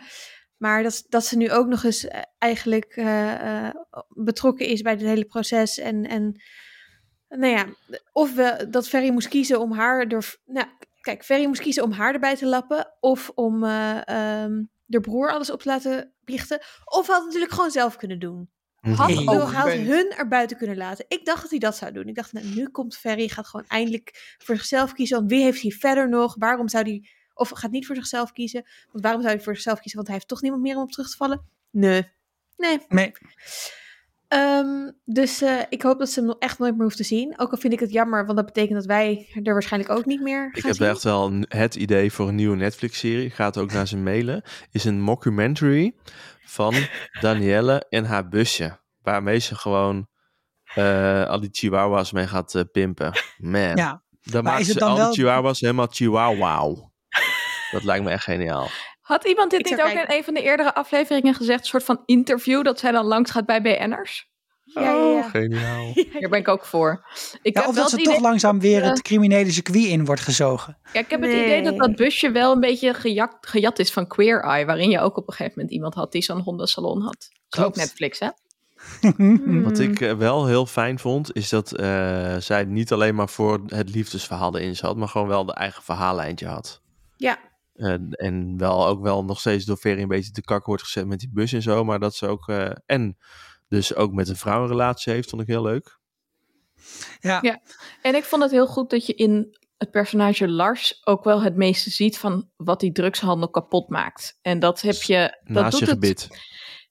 maar 0.58 0.84
dat, 0.84 1.06
dat 1.10 1.26
ze 1.26 1.38
nu 1.38 1.52
ook 1.52 1.68
nog 1.68 1.84
eens 1.84 2.08
eigenlijk 2.38 2.96
betrokken 4.10 4.66
is 4.66 4.82
bij 4.82 4.92
het 4.92 5.02
hele 5.02 5.26
proces 5.26 5.78
en, 5.78 6.08
en 6.08 6.42
nou 7.28 7.54
ja, 7.54 7.66
of 8.12 8.36
we, 8.36 8.68
dat 8.70 8.88
Ferry 8.90 9.10
moest 9.10 9.28
kiezen 9.28 9.60
om 9.60 9.72
haar 9.74 10.08
er, 10.08 10.36
nou 10.46 10.68
kijk, 11.02 11.24
Ferry 11.24 11.46
moest 11.46 11.62
kiezen 11.62 11.84
om 11.84 11.92
haar 11.92 12.14
erbij 12.14 12.36
te 12.36 12.46
lappen 12.46 12.98
of 13.00 13.32
om 13.36 13.64
eh 13.64 14.08
ehm 14.08 14.64
de 14.86 15.00
broer 15.00 15.32
alles 15.32 15.52
op 15.52 15.62
te 15.62 15.70
laten 15.70 16.14
biechten, 16.24 16.60
of 16.86 17.08
had 17.08 17.16
het 17.16 17.26
natuurlijk 17.26 17.52
gewoon 17.52 17.72
zelf 17.72 17.96
kunnen 17.96 18.20
doen. 18.20 18.50
Had, 18.82 19.08
Nee. 19.08 19.28
Oh, 19.28 19.54
had 19.54 19.66
weet. 19.66 19.88
hun 19.88 20.12
er 20.18 20.28
buiten 20.28 20.58
kunnen 20.58 20.78
laten. 20.78 21.06
Ik 21.08 21.26
dacht 21.26 21.42
dat 21.42 21.50
hij 21.50 21.60
dat 21.60 21.76
zou 21.76 21.92
doen. 21.92 22.08
Ik 22.08 22.16
dacht, 22.16 22.34
nou, 22.34 22.46
nu 22.46 22.70
komt 22.70 22.98
Ferry, 22.98 23.28
gaat 23.28 23.48
gewoon 23.48 23.66
eindelijk 23.68 24.36
voor 24.38 24.56
zichzelf 24.56 24.94
kiezen. 24.94 25.18
Want 25.18 25.30
wie 25.30 25.44
heeft 25.44 25.62
hij 25.62 25.72
verder 25.72 26.10
nog? 26.10 26.36
Waarom 26.40 26.68
zou 26.70 26.84
hij, 26.84 27.10
of 27.34 27.50
gaat 27.50 27.72
niet 27.72 27.86
voor 27.86 27.96
zichzelf 27.96 28.32
kiezen? 28.32 28.66
Want 28.92 29.04
waarom 29.04 29.22
zou 29.22 29.34
hij 29.34 29.44
voor 29.44 29.54
zichzelf 29.54 29.80
kiezen? 29.80 29.96
Want 29.96 30.08
hij 30.08 30.16
heeft 30.16 30.30
toch 30.30 30.42
niemand 30.42 30.62
meer 30.62 30.76
om 30.76 30.82
op 30.82 30.92
terug 30.92 31.10
te 31.10 31.18
vallen? 31.18 31.46
Nee. 31.72 32.12
Nee. 32.58 32.86
Nee, 32.88 33.12
Ehm, 34.32 34.90
dus 35.06 35.42
eh, 35.42 35.60
ik 35.70 35.82
hoop 35.82 36.00
dat 36.00 36.10
ze 36.10 36.20
hem 36.20 36.28
nog 36.28 36.38
echt 36.40 36.60
nooit 36.60 36.74
meer 36.74 36.84
hoeft 36.84 36.98
te 36.98 37.04
zien. 37.04 37.40
Ook 37.40 37.52
al 37.52 37.58
vind 37.58 37.74
ik 37.74 37.80
het 37.80 37.92
jammer, 37.92 38.26
want 38.26 38.38
dat 38.38 38.46
betekent 38.46 38.74
dat 38.74 38.86
wij 38.86 39.28
er 39.44 39.54
waarschijnlijk 39.54 39.92
ook 39.94 40.06
niet 40.06 40.22
meer 40.22 40.46
Ik 40.48 40.60
gaan 40.60 40.70
heb 40.70 40.76
zien. 40.80 40.88
echt 40.88 41.04
wel 41.04 41.26
een- 41.28 41.46
het 41.50 41.76
idee 41.76 42.12
voor 42.12 42.28
een 42.28 42.36
nieuwe 42.36 42.56
Netflix-serie. 42.56 43.26
Ik 43.26 43.34
ga 43.34 43.46
het 43.46 43.58
ook 43.58 43.72
naar 43.72 43.88
ze 43.88 43.98
mailen. 43.98 44.44
Is 44.72 44.84
een 44.84 45.02
mockumentary 45.02 45.96
van 46.46 46.74
Danielle 47.22 47.86
en 47.90 48.06
haar 48.06 48.28
busje. 48.28 48.80
Waarmee 49.02 49.40
ze 49.40 49.56
gewoon 49.56 50.08
eh, 50.74 51.26
al 51.28 51.40
die 51.40 51.50
chihuahuas 51.52 52.12
mee 52.12 52.28
gaat 52.28 52.56
eh, 52.56 52.62
pimpen. 52.72 53.12
Man. 53.38 53.76
ja. 53.76 54.04
Dan 54.22 54.44
Maar 54.44 54.52
maakt 54.52 54.60
is 54.60 54.68
het 54.68 54.74
ze 54.78 54.80
dan 54.84 54.90
al 54.90 54.98
wel- 54.98 55.06
die 55.06 55.16
chihuahuas 55.16 55.60
helemaal 55.60 55.88
chihuahua. 55.90 56.90
Dat 57.72 57.84
lijkt 57.84 58.04
me 58.04 58.10
echt 58.10 58.24
geniaal. 58.24 58.68
Had 59.12 59.26
iemand 59.26 59.52
dit 59.52 59.64
niet 59.64 59.74
ook 59.74 59.86
kijken. 59.86 60.08
in 60.08 60.18
een 60.18 60.24
van 60.24 60.34
de 60.34 60.42
eerdere 60.42 60.74
afleveringen 60.74 61.34
gezegd? 61.34 61.60
Een 61.60 61.66
soort 61.66 61.84
van 61.84 62.02
interview 62.06 62.64
dat 62.64 62.80
zij 62.80 62.92
dan 62.92 63.06
langs 63.06 63.32
gaat 63.32 63.46
bij 63.46 63.62
BN'ers? 63.62 64.30
Ja, 64.64 64.82
ja, 64.82 64.96
Oh, 64.98 65.16
ja. 65.16 65.30
geniaal. 65.30 65.92
Hier 66.20 66.30
ben 66.30 66.40
ik 66.40 66.48
ook 66.48 66.66
voor. 66.66 67.06
Ik 67.42 67.54
ja 67.54 67.60
heb 67.60 67.70
of 67.70 67.76
wel 67.76 67.84
dat 67.84 67.90
ze 67.90 67.96
het 67.96 68.06
toch 68.06 68.20
langzaam 68.20 68.60
weer 68.60 68.84
het 68.84 69.02
criminele 69.02 69.52
circuit 69.52 69.86
in 69.86 70.06
wordt 70.06 70.22
gezogen. 70.22 70.78
ja, 70.94 71.00
ik 71.00 71.10
heb 71.10 71.20
Nee. 71.20 71.34
het 71.36 71.46
idee 71.46 71.62
dat 71.64 71.78
dat 71.78 71.96
busje 71.96 72.32
wel 72.32 72.52
een 72.52 72.60
beetje 72.60 72.94
gejat, 72.94 73.38
gejat 73.42 73.80
is 73.80 73.92
van 73.92 74.08
Queer 74.08 74.42
Eye. 74.44 74.66
Waarin 74.66 74.90
je 74.90 75.00
ook 75.00 75.18
op 75.18 75.28
een 75.28 75.34
gegeven 75.34 75.54
moment 75.56 75.74
iemand 75.74 75.94
had 75.94 76.12
die 76.12 76.22
zo'n 76.24 76.40
hondensalon 76.42 77.02
had. 77.02 77.30
Klopt. 77.50 77.76
Netflix, 77.76 78.20
hè? 78.20 78.30
Hmm. 79.16 79.64
Wat 79.68 79.80
ik 79.80 80.02
eh, 80.02 80.14
wel 80.14 80.46
heel 80.46 80.66
fijn 80.66 81.00
vond, 81.00 81.36
is 81.36 81.50
dat 81.50 81.72
eh, 81.72 82.36
zij 82.38 82.64
niet 82.66 82.92
alleen 82.92 83.16
maar 83.16 83.30
voor 83.30 83.62
het 83.68 83.90
liefdesverhaal 83.96 84.58
erin 84.58 84.76
zat, 84.76 84.98
maar 84.98 85.08
gewoon 85.08 85.28
wel 85.28 85.46
de 85.46 85.54
eigen 85.54 85.84
verhaallijntje 85.84 86.48
had. 86.48 86.82
Ja. 87.18 87.38
Eh, 87.74 87.94
en 88.12 88.58
wel 88.58 88.88
ook 88.88 89.02
wel 89.02 89.24
nog 89.26 89.40
steeds 89.40 89.66
door 89.66 89.78
Ferry 89.78 90.02
een 90.02 90.08
beetje 90.08 90.32
te 90.32 90.42
kak 90.42 90.66
wordt 90.66 90.84
gezet 90.84 91.08
met 91.08 91.20
die 91.20 91.30
bus 91.34 91.54
en 91.54 91.62
zo, 91.62 91.84
maar 91.84 92.00
dat 92.00 92.16
ze 92.16 92.28
ook, 92.28 92.48
eh, 92.48 92.72
en 92.86 93.18
dus 93.68 93.96
ook 93.96 94.12
met 94.14 94.30
een 94.30 94.36
vrouw 94.36 94.62
een 94.62 94.68
relatie 94.68 95.14
heeft, 95.14 95.30
vond 95.30 95.42
ik 95.42 95.48
heel 95.48 95.62
leuk. 95.64 96.00
Ja, 97.20 97.40
Ja. 97.42 97.62
En 98.02 98.16
ik 98.16 98.24
vond 98.24 98.42
het 98.42 98.52
heel 98.52 98.68
goed 98.68 98.90
dat 98.90 99.06
je 99.06 99.14
in 99.14 99.58
het 99.78 99.92
personage 99.92 100.48
Lars 100.48 101.02
ook 101.08 101.24
wel 101.24 101.42
het 101.42 101.56
meeste 101.56 101.90
ziet 101.90 102.18
van 102.18 102.50
wat 102.56 102.80
die 102.80 102.92
drugshandel 102.92 103.50
kapot 103.50 103.90
maakt. 103.90 104.38
En 104.42 104.60
dat 104.60 104.82
heb 104.82 104.94
je. 105.02 105.38
Dat 105.44 105.64
naast 105.64 105.72
doet 105.72 105.80
je 105.80 105.86
het- 105.86 105.94
gebit. 105.94 106.30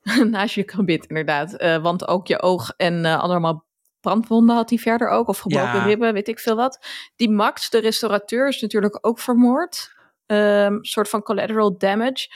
naast 0.30 0.54
je 0.54 0.62
gebit, 0.66 1.06
inderdaad. 1.06 1.54
Eh, 1.56 1.82
want 1.82 2.08
ook 2.08 2.26
je 2.26 2.42
oog 2.42 2.70
en 2.76 3.04
eh, 3.04 3.18
allemaal 3.20 3.66
brandwonden 4.00 4.56
had 4.56 4.68
hij 4.70 4.78
verder 4.78 5.08
ook. 5.08 5.28
Of 5.28 5.38
gebroken 5.38 5.74
Ja. 5.78 5.84
ribben, 5.84 6.12
weet 6.12 6.28
ik 6.28 6.38
veel 6.38 6.56
wat. 6.56 6.86
Die 7.16 7.30
Max, 7.30 7.70
de 7.70 7.78
restaurateur, 7.78 8.48
is 8.48 8.60
natuurlijk 8.60 8.98
ook 9.06 9.18
vermoord. 9.18 9.98
Een 10.36 10.78
soort 10.84 11.08
van 11.08 11.22
collateral 11.22 11.78
damage. 11.78 12.28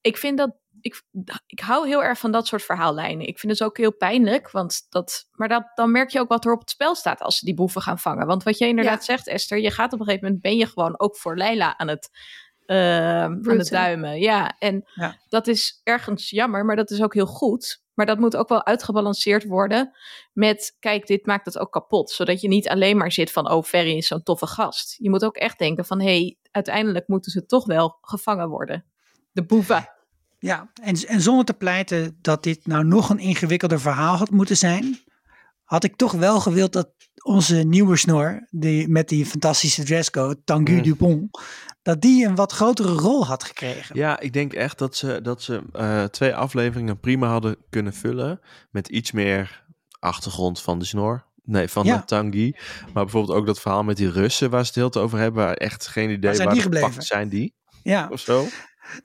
Ik 0.00 0.16
vind 0.16 0.38
dat. 0.38 0.60
Ik, 0.80 1.02
ik 1.46 1.60
hou 1.60 1.86
heel 1.86 2.02
erg 2.04 2.18
van 2.18 2.32
dat 2.32 2.46
soort 2.46 2.62
verhaallijnen. 2.62 3.26
Ik 3.26 3.38
vind 3.38 3.52
het 3.52 3.62
ook 3.62 3.76
heel 3.76 3.96
pijnlijk. 3.96 4.50
Want 4.50 4.86
dat, 4.88 5.28
maar 5.32 5.48
dat, 5.48 5.70
dan 5.74 5.90
merk 5.90 6.10
je 6.10 6.20
ook 6.20 6.28
wat 6.28 6.44
er 6.44 6.52
op 6.52 6.60
het 6.60 6.70
spel 6.70 6.94
staat 6.94 7.20
als 7.20 7.38
ze 7.38 7.44
die 7.44 7.54
boeven 7.54 7.82
gaan 7.82 7.98
vangen. 7.98 8.26
Want 8.26 8.42
wat 8.42 8.58
je 8.58 8.66
inderdaad 8.66 9.04
zegt, 9.04 9.28
Esther, 9.28 9.58
je 9.58 9.70
gaat 9.70 9.92
op 9.92 10.00
een 10.00 10.04
gegeven 10.06 10.24
moment 10.26 10.42
ben 10.42 10.56
je 10.56 10.66
gewoon 10.66 11.00
ook 11.00 11.16
voor 11.16 11.36
Leila 11.36 11.78
aan 11.78 11.88
het, 11.88 12.10
eh, 12.66 13.22
aan 13.24 13.40
het 13.58 13.68
duimen. 13.68 14.18
Ja, 14.20 14.56
en 14.58 14.90
Ja. 14.94 15.16
dat 15.28 15.46
is 15.46 15.80
ergens 15.84 16.30
jammer, 16.30 16.64
maar 16.64 16.76
dat 16.76 16.90
is 16.90 17.02
ook 17.02 17.14
heel 17.14 17.26
goed. 17.26 17.80
Maar 17.94 18.06
dat 18.06 18.18
moet 18.18 18.36
ook 18.36 18.48
wel 18.48 18.66
uitgebalanceerd 18.66 19.44
worden 19.44 19.96
met, 20.32 20.76
kijk, 20.78 21.06
dit 21.06 21.26
maakt 21.26 21.44
het 21.46 21.58
ook 21.58 21.72
kapot. 21.72 22.10
Zodat 22.10 22.40
je 22.40 22.48
niet 22.48 22.68
alleen 22.68 22.96
maar 22.96 23.12
zit 23.12 23.30
van, 23.32 23.50
oh, 23.50 23.62
Ferry 23.62 23.96
is 23.96 24.06
zo'n 24.06 24.22
toffe 24.22 24.46
gast. 24.46 24.94
Je 24.98 25.10
moet 25.10 25.24
ook 25.24 25.36
echt 25.36 25.58
denken 25.58 25.84
van, 25.84 26.00
hé, 26.00 26.06
hey, 26.20 26.36
uiteindelijk 26.52 27.08
moeten 27.08 27.32
ze 27.32 27.46
toch 27.46 27.66
wel 27.66 27.98
gevangen 28.00 28.48
worden. 28.48 28.84
De 29.32 29.44
boeven. 29.44 29.88
Ja, 30.38 30.70
en, 30.82 31.06
en 31.06 31.20
zonder 31.20 31.44
te 31.44 31.54
pleiten 31.54 32.18
dat 32.20 32.42
dit 32.42 32.66
nou 32.66 32.84
nog 32.84 33.10
een 33.10 33.18
ingewikkelder 33.18 33.80
verhaal 33.80 34.16
had 34.16 34.30
moeten 34.30 34.56
zijn, 34.56 34.98
had 35.64 35.84
ik 35.84 35.96
toch 35.96 36.12
wel 36.12 36.40
gewild 36.40 36.72
dat 36.72 36.90
onze 37.22 37.56
nieuwe 37.56 37.96
snor, 37.96 38.46
die, 38.50 38.88
met 38.88 39.08
die 39.08 39.26
fantastische 39.26 39.84
dresscode, 39.84 40.44
Tanguy 40.44 40.76
Mm. 40.76 40.82
Dupont, 40.82 41.40
dat 41.82 42.00
die 42.00 42.26
een 42.26 42.34
wat 42.34 42.52
grotere 42.52 42.92
rol 42.92 43.26
had 43.26 43.44
gekregen. 43.44 43.96
Ja, 43.96 44.20
ik 44.20 44.32
denk 44.32 44.52
echt 44.52 44.78
dat 44.78 44.96
ze, 44.96 45.20
dat 45.22 45.42
ze 45.42 45.62
eh, 45.72 46.04
twee 46.04 46.34
afleveringen 46.34 47.00
prima 47.00 47.28
hadden 47.28 47.56
kunnen 47.70 47.92
vullen. 47.92 48.40
Met 48.70 48.88
iets 48.88 49.12
meer 49.12 49.64
achtergrond 49.98 50.60
van 50.60 50.78
de 50.78 50.84
snor. 50.84 51.24
Nee, 51.44 51.68
van 51.68 51.84
Ja. 51.86 51.96
de 51.96 52.04
Tanguy. 52.04 52.54
Maar 52.92 53.02
bijvoorbeeld 53.04 53.38
ook 53.38 53.46
dat 53.46 53.60
verhaal 53.60 53.82
met 53.84 53.96
die 53.96 54.10
Russen 54.10 54.50
waar 54.50 54.60
ze 54.60 54.66
het 54.66 54.74
heel 54.74 54.90
te 54.90 54.98
over 54.98 55.18
hebben. 55.18 55.44
Waar 55.44 55.54
echt 55.54 55.86
geen 55.86 56.10
idee 56.10 56.36
Waar 56.36 56.52
die 56.52 56.62
gebleven? 56.62 57.02
zijn 57.02 57.28
die. 57.28 57.54
Ja, 57.82 58.08
Of 58.10 58.20
zo. 58.20 58.46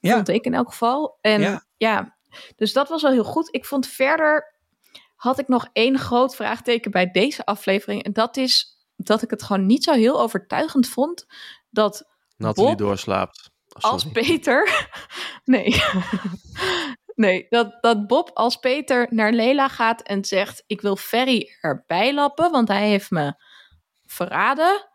Ja. 0.00 0.14
Vond 0.14 0.28
ik 0.28 0.44
in 0.44 0.54
elk 0.54 0.68
geval. 0.68 1.18
En 1.20 1.40
Ja. 1.40 1.64
ja. 1.76 2.16
dus 2.56 2.72
dat 2.72 2.88
was 2.88 3.02
wel 3.02 3.12
heel 3.12 3.24
goed. 3.24 3.48
Ik 3.50 3.64
vond 3.64 3.86
verder 3.86 4.54
had 5.14 5.38
ik 5.38 5.48
nog 5.48 5.68
één 5.72 5.98
groot 5.98 6.36
vraagteken 6.36 6.90
bij 6.90 7.10
deze 7.10 7.44
aflevering. 7.44 8.02
En 8.02 8.12
dat 8.12 8.36
is 8.36 8.78
dat 8.96 9.22
ik 9.22 9.30
het 9.30 9.42
gewoon 9.42 9.66
niet 9.66 9.84
zo 9.84 9.92
heel 9.92 10.20
overtuigend 10.20 10.88
vond 10.88 11.26
dat 11.70 12.04
Nathalie 12.36 12.70
Bob 12.70 12.78
doorslaapt. 12.78 13.50
Oh, 13.68 13.90
als. 13.90 14.10
Peter. 14.10 14.68
Nee. 15.44 15.74
Nee, 17.18 17.46
dat, 17.48 17.78
dat 17.80 18.06
Bob 18.06 18.30
als 18.34 18.56
Peter 18.56 19.06
naar 19.10 19.32
Lela 19.32 19.68
gaat 19.68 20.02
en 20.02 20.24
zegt: 20.24 20.64
Ik 20.66 20.80
wil 20.80 20.96
Ferry 20.96 21.56
erbij 21.60 22.14
lappen, 22.14 22.50
want 22.50 22.68
hij 22.68 22.88
heeft 22.88 23.10
me 23.10 23.34
verraden. 24.06 24.86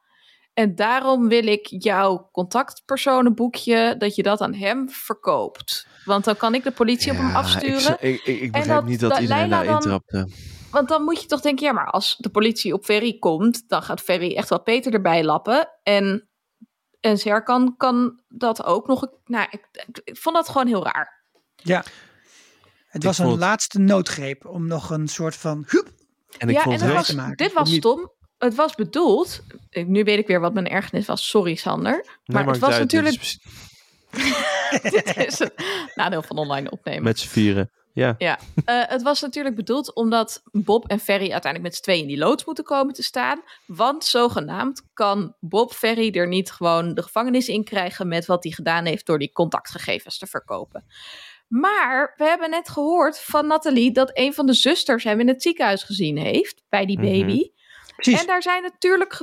En 0.54 0.76
daarom 0.76 1.28
wil 1.28 1.48
ik 1.48 1.66
jouw 1.70 2.30
contactpersonenboekje, 2.32 3.96
dat 3.98 4.16
je 4.16 4.24
dat 4.24 4.42
aan 4.42 4.54
hem 4.54 4.90
verkoopt. 4.90 5.88
Want 6.06 6.24
dan 6.26 6.38
kan 6.38 6.56
ik 6.56 6.64
de 6.64 6.72
politie 6.72 7.12
op 7.12 7.18
hem 7.18 7.36
afsturen. 7.36 7.92
Ik, 8.00 8.00
ik, 8.02 8.26
ik, 8.26 8.42
ik 8.42 8.52
begrijp 8.52 8.80
dat- 8.80 8.86
niet 8.90 9.00
dat, 9.00 9.10
dat 9.10 9.20
iedereen 9.20 9.50
Leila 9.50 9.56
daarin 9.64 9.72
dan- 9.72 9.82
trapte. 9.82 10.28
Want 10.72 10.88
dan 10.88 11.04
moet 11.04 11.22
je 11.22 11.28
toch 11.28 11.42
denken, 11.42 11.66
ja, 11.66 11.72
maar 11.72 11.90
als 11.92 12.16
de 12.18 12.30
politie 12.30 12.74
op 12.74 12.84
Ferry 12.86 13.18
komt, 13.20 13.70
dan 13.70 13.82
gaat 13.84 14.02
Ferry 14.02 14.36
echt 14.36 14.50
wel 14.50 14.62
Peter 14.62 14.94
erbij 14.94 15.24
lappen. 15.24 15.70
En, 15.84 16.30
en 17.00 17.18
Serkan 17.18 17.78
kan 17.78 18.22
dat 18.28 18.64
ook 18.64 18.88
nog. 18.88 19.08
Nou, 19.26 19.48
ik, 19.52 19.68
ik, 19.72 20.02
ik 20.04 20.18
vond 20.18 20.36
dat 20.36 20.50
gewoon 20.50 20.68
heel 20.68 20.84
raar. 20.84 21.22
Ja. 21.56 21.84
Het 22.94 23.02
Ik 23.02 23.08
was 23.08 23.18
een 23.18 23.26
vond 23.26 23.40
laatste 23.40 23.80
noodgreep 23.80 24.46
om 24.46 24.68
nog 24.68 24.90
een 24.90 25.08
soort 25.08 25.36
van... 25.36 25.64
hup, 25.68 25.88
En 26.38 26.50
ik 26.50 26.56
ja, 26.56 26.62
vond 26.62 26.80
en 26.82 26.86
het 26.86 26.96
was, 26.96 27.06
te 27.06 27.16
maken. 27.16 27.38
dit 27.38 27.54
was 27.54 27.70
Niet- 27.70 27.78
stom. 27.80 28.12
Het 28.38 28.56
was 28.56 28.76
bedoeld. 28.76 29.42
ik- 29.70 29.88
Nu 29.88 30.04
weet 30.04 30.20
ik 30.20 30.28
weer 30.28 30.40
wat 30.40 30.54
mijn 30.54 30.68
ergernis 30.68 31.06
was. 31.06 31.30
Sorry, 31.30 31.56
Sander. 31.56 31.94
Nee, 31.94 32.44
Maar 32.44 32.48
het 32.54 32.60
was 32.60 32.74
uit, 32.74 32.90
dit 32.90 33.02
natuurlijk. 33.02 33.22
is 33.22 33.40
dit 34.92 35.18
is 35.18 35.40
het 35.40 35.54
nadeel 35.96 36.22
van 36.22 36.38
online 36.38 36.72
opnemen. 36.72 37.04
Met 37.04 37.20
z'n 37.20 37.28
vieren. 37.28 37.72
Ja. 37.94 38.16
Ja, 38.18 38.40
eh, 38.66 38.82
het 38.88 39.02
was 39.02 39.22
natuurlijk 39.22 39.56
bedoeld 39.56 39.94
omdat 39.96 40.42
Bob 40.52 40.88
en 40.88 41.00
Ferry 41.00 41.32
uiteindelijk 41.32 41.64
met 41.64 41.76
z'n 41.76 41.82
tweeën 41.82 42.02
in 42.02 42.08
die 42.08 42.18
loods 42.18 42.46
moeten 42.46 42.64
komen 42.64 42.94
te 42.94 43.04
staan. 43.04 43.42
Want 43.66 44.06
zogenaamd 44.06 44.82
kan 44.94 45.36
Bob 45.40 45.74
Ferry 45.74 46.12
er 46.12 46.28
niet 46.28 46.52
gewoon 46.52 46.94
de 46.94 47.02
gevangenis 47.04 47.48
in 47.48 47.64
krijgen 47.64 48.08
met 48.08 48.26
wat 48.26 48.44
hij 48.44 48.52
gedaan 48.54 48.86
heeft 48.86 49.06
door 49.06 49.20
die 49.20 49.32
contactgegevens 49.32 50.18
te 50.18 50.28
verkopen. 50.28 50.86
Maar 51.60 52.14
we 52.18 52.24
hebben 52.24 52.50
net 52.50 52.70
gehoord 52.70 53.20
van 53.20 53.48
Nathalie 53.48 53.92
dat 53.92 54.10
een 54.14 54.34
van 54.34 54.46
de 54.46 54.54
zusters 54.54 55.04
hem 55.04 55.20
in 55.20 55.28
het 55.28 55.42
ziekenhuis 55.42 55.84
gezien 55.84 56.18
heeft 56.18 56.64
bij 56.70 56.86
die 56.86 57.00
Mhm. 57.00 57.08
baby. 57.12 57.52
Precies. 57.96 58.22
En 58.22 58.28
daar 58.28 58.42
zijn 58.42 58.62
natuurlijk 58.62 59.22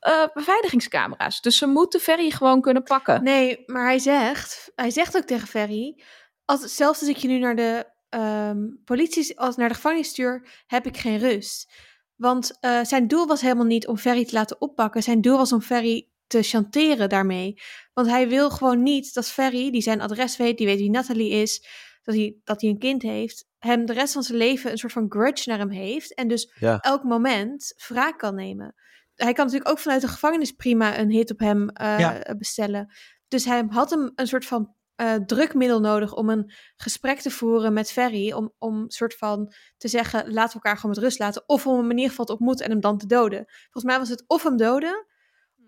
eh, 0.00 0.24
beveiligingscamera's. 0.34 1.40
Dus 1.40 1.58
ze 1.58 1.66
moeten 1.66 2.00
Ferry 2.00 2.30
gewoon 2.30 2.60
kunnen 2.60 2.82
pakken. 2.82 3.22
Nee, 3.22 3.62
maar 3.66 3.84
hij 3.84 3.98
zegt, 3.98 4.72
hij 4.74 4.90
zegt 4.90 5.16
ook 5.16 5.22
tegen 5.24 5.48
Ferry, 5.48 6.02
als, 6.44 6.60
zelfs 6.76 7.00
als 7.00 7.08
ik 7.08 7.16
je 7.16 7.28
nu 7.28 7.38
naar 7.38 7.56
de 7.56 7.86
ehm, 8.08 8.58
politie, 8.84 9.38
als 9.40 9.56
naar 9.56 9.68
de 9.68 9.74
gevangenis 9.74 10.08
stuur, 10.08 10.62
heb 10.66 10.86
ik 10.86 10.96
geen 10.96 11.18
rust. 11.18 11.72
Want 12.16 12.58
eh, 12.60 12.80
zijn 12.82 13.08
doel 13.08 13.26
was 13.26 13.40
helemaal 13.40 13.64
niet 13.64 13.86
om 13.86 13.96
Ferry 13.98 14.24
te 14.24 14.32
laten 14.34 14.60
oppakken. 14.60 15.02
Zijn 15.02 15.20
doel 15.20 15.36
was 15.36 15.52
om 15.52 15.60
Ferry 15.62 16.08
te 16.32 16.42
chanteren 16.42 17.08
daarmee. 17.08 17.54
Want 17.92 18.08
hij 18.08 18.28
wil 18.28 18.50
gewoon 18.50 18.82
niet 18.82 19.14
dat 19.14 19.28
Ferry, 19.30 19.70
die 19.70 19.82
zijn 19.82 20.00
adres 20.00 20.36
weet, 20.36 20.58
die 20.58 20.66
weet 20.66 20.78
wie 20.78 20.90
Natalie 20.90 21.30
is, 21.30 21.66
dat 22.02 22.14
hij, 22.14 22.36
dat 22.44 22.60
hij 22.60 22.70
een 22.70 22.78
kind 22.78 23.02
heeft, 23.02 23.44
hem 23.58 23.86
de 23.86 23.92
rest 23.92 24.12
van 24.12 24.22
zijn 24.22 24.38
leven 24.38 24.70
een 24.70 24.78
soort 24.78 24.92
van 24.92 25.06
grudge 25.08 25.48
naar 25.48 25.58
hem 25.58 25.70
heeft. 25.70 26.14
En 26.14 26.28
dus 26.28 26.52
Ja. 26.58 26.78
elk 26.80 27.02
moment 27.02 27.74
wraak 27.88 28.18
kan 28.18 28.34
nemen. 28.34 28.74
Hij 29.14 29.32
kan 29.32 29.44
natuurlijk 29.44 29.70
ook 29.70 29.78
vanuit 29.78 30.00
de 30.00 30.08
gevangenis 30.08 30.52
prima 30.52 30.98
een 30.98 31.10
hit 31.10 31.30
op 31.30 31.38
hem 31.38 31.68
eh, 31.68 31.98
Ja. 31.98 32.34
bestellen. 32.38 32.94
Dus 33.28 33.44
hij 33.44 33.64
had 33.68 33.90
hem 33.90 34.12
een 34.14 34.26
soort 34.26 34.44
van 34.44 34.74
eh, 34.96 35.14
drukmiddel 35.14 35.80
nodig 35.80 36.14
om 36.14 36.28
een 36.28 36.52
gesprek 36.76 37.20
te 37.20 37.30
voeren 37.30 37.72
met 37.72 37.90
Ferry. 37.92 38.32
Om, 38.32 38.52
om 38.58 38.90
soort 38.90 39.14
van 39.14 39.52
te 39.76 39.88
zeggen, 39.88 40.32
laten 40.32 40.48
we 40.48 40.54
elkaar 40.54 40.76
gewoon 40.76 40.94
met 40.94 41.04
rust 41.04 41.18
laten. 41.18 41.42
Of 41.46 41.66
om 41.66 41.76
hem 41.76 41.90
in 41.90 41.96
ieder 41.96 42.10
geval 42.10 42.24
te 42.24 42.32
ontmoeten 42.32 42.64
en 42.64 42.70
hem 42.70 42.80
dan 42.80 42.98
te 42.98 43.06
doden. 43.06 43.44
Volgens 43.46 43.84
mij 43.84 43.98
was 43.98 44.08
het 44.08 44.24
of 44.26 44.42
hem 44.42 44.56
doden, 44.56 45.06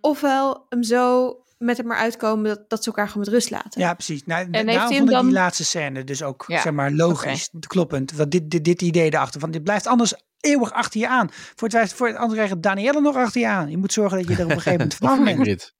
ofwel 0.05 0.67
hem 0.69 0.83
zo 0.83 1.37
met 1.59 1.77
hem 1.77 1.87
maar 1.87 1.97
uitkomen 1.97 2.45
dat, 2.45 2.71
dat 2.71 2.83
ze 2.83 2.87
elkaar 2.91 3.07
gewoon 3.09 3.23
met 3.25 3.35
rust 3.35 3.51
laten. 3.51 3.81
Ja, 3.81 3.95
precies. 3.95 4.25
Nou, 4.25 4.39
heeft 4.41 4.53
daarom 4.53 4.69
hij 4.69 4.79
vond 4.79 4.95
hem 4.95 5.05
ik 5.05 5.11
dan- 5.11 5.25
die 5.25 5.35
laatste 5.35 5.65
scène 5.65 6.05
dus 6.05 6.23
ook, 6.23 6.45
Ja, 6.47 6.61
zeg 6.61 6.73
maar, 6.73 6.93
logisch, 6.93 7.51
kloppend. 7.67 8.13
Want 8.13 8.31
dit, 8.31 8.51
dit, 8.51 8.65
dit 8.65 8.83
idee 8.83 9.13
erachter, 9.13 9.41
van 9.41 9.51
dit 9.51 9.63
blijft 9.65 9.87
anders 9.87 10.15
eeuwig 10.41 10.73
achter 10.73 11.01
je 11.01 11.09
aan. 11.09 11.29
Voor 11.31 11.69
het, 11.69 11.93
voor 11.93 12.07
het 12.07 12.17
anders 12.17 12.35
krijgt 12.41 12.63
Danielle 12.63 13.01
nog 13.01 13.17
achter 13.17 13.41
je 13.41 13.49
aan. 13.49 13.71
Je 13.71 13.77
moet 13.79 13.93
zorgen 13.93 14.19
dat 14.19 14.29
je 14.29 14.35
er 14.35 14.45
op 14.45 14.51
een 14.51 14.57
gegeven 14.61 14.79
moment 14.79 14.95
vanaf 14.99 15.25
bent. 15.25 15.73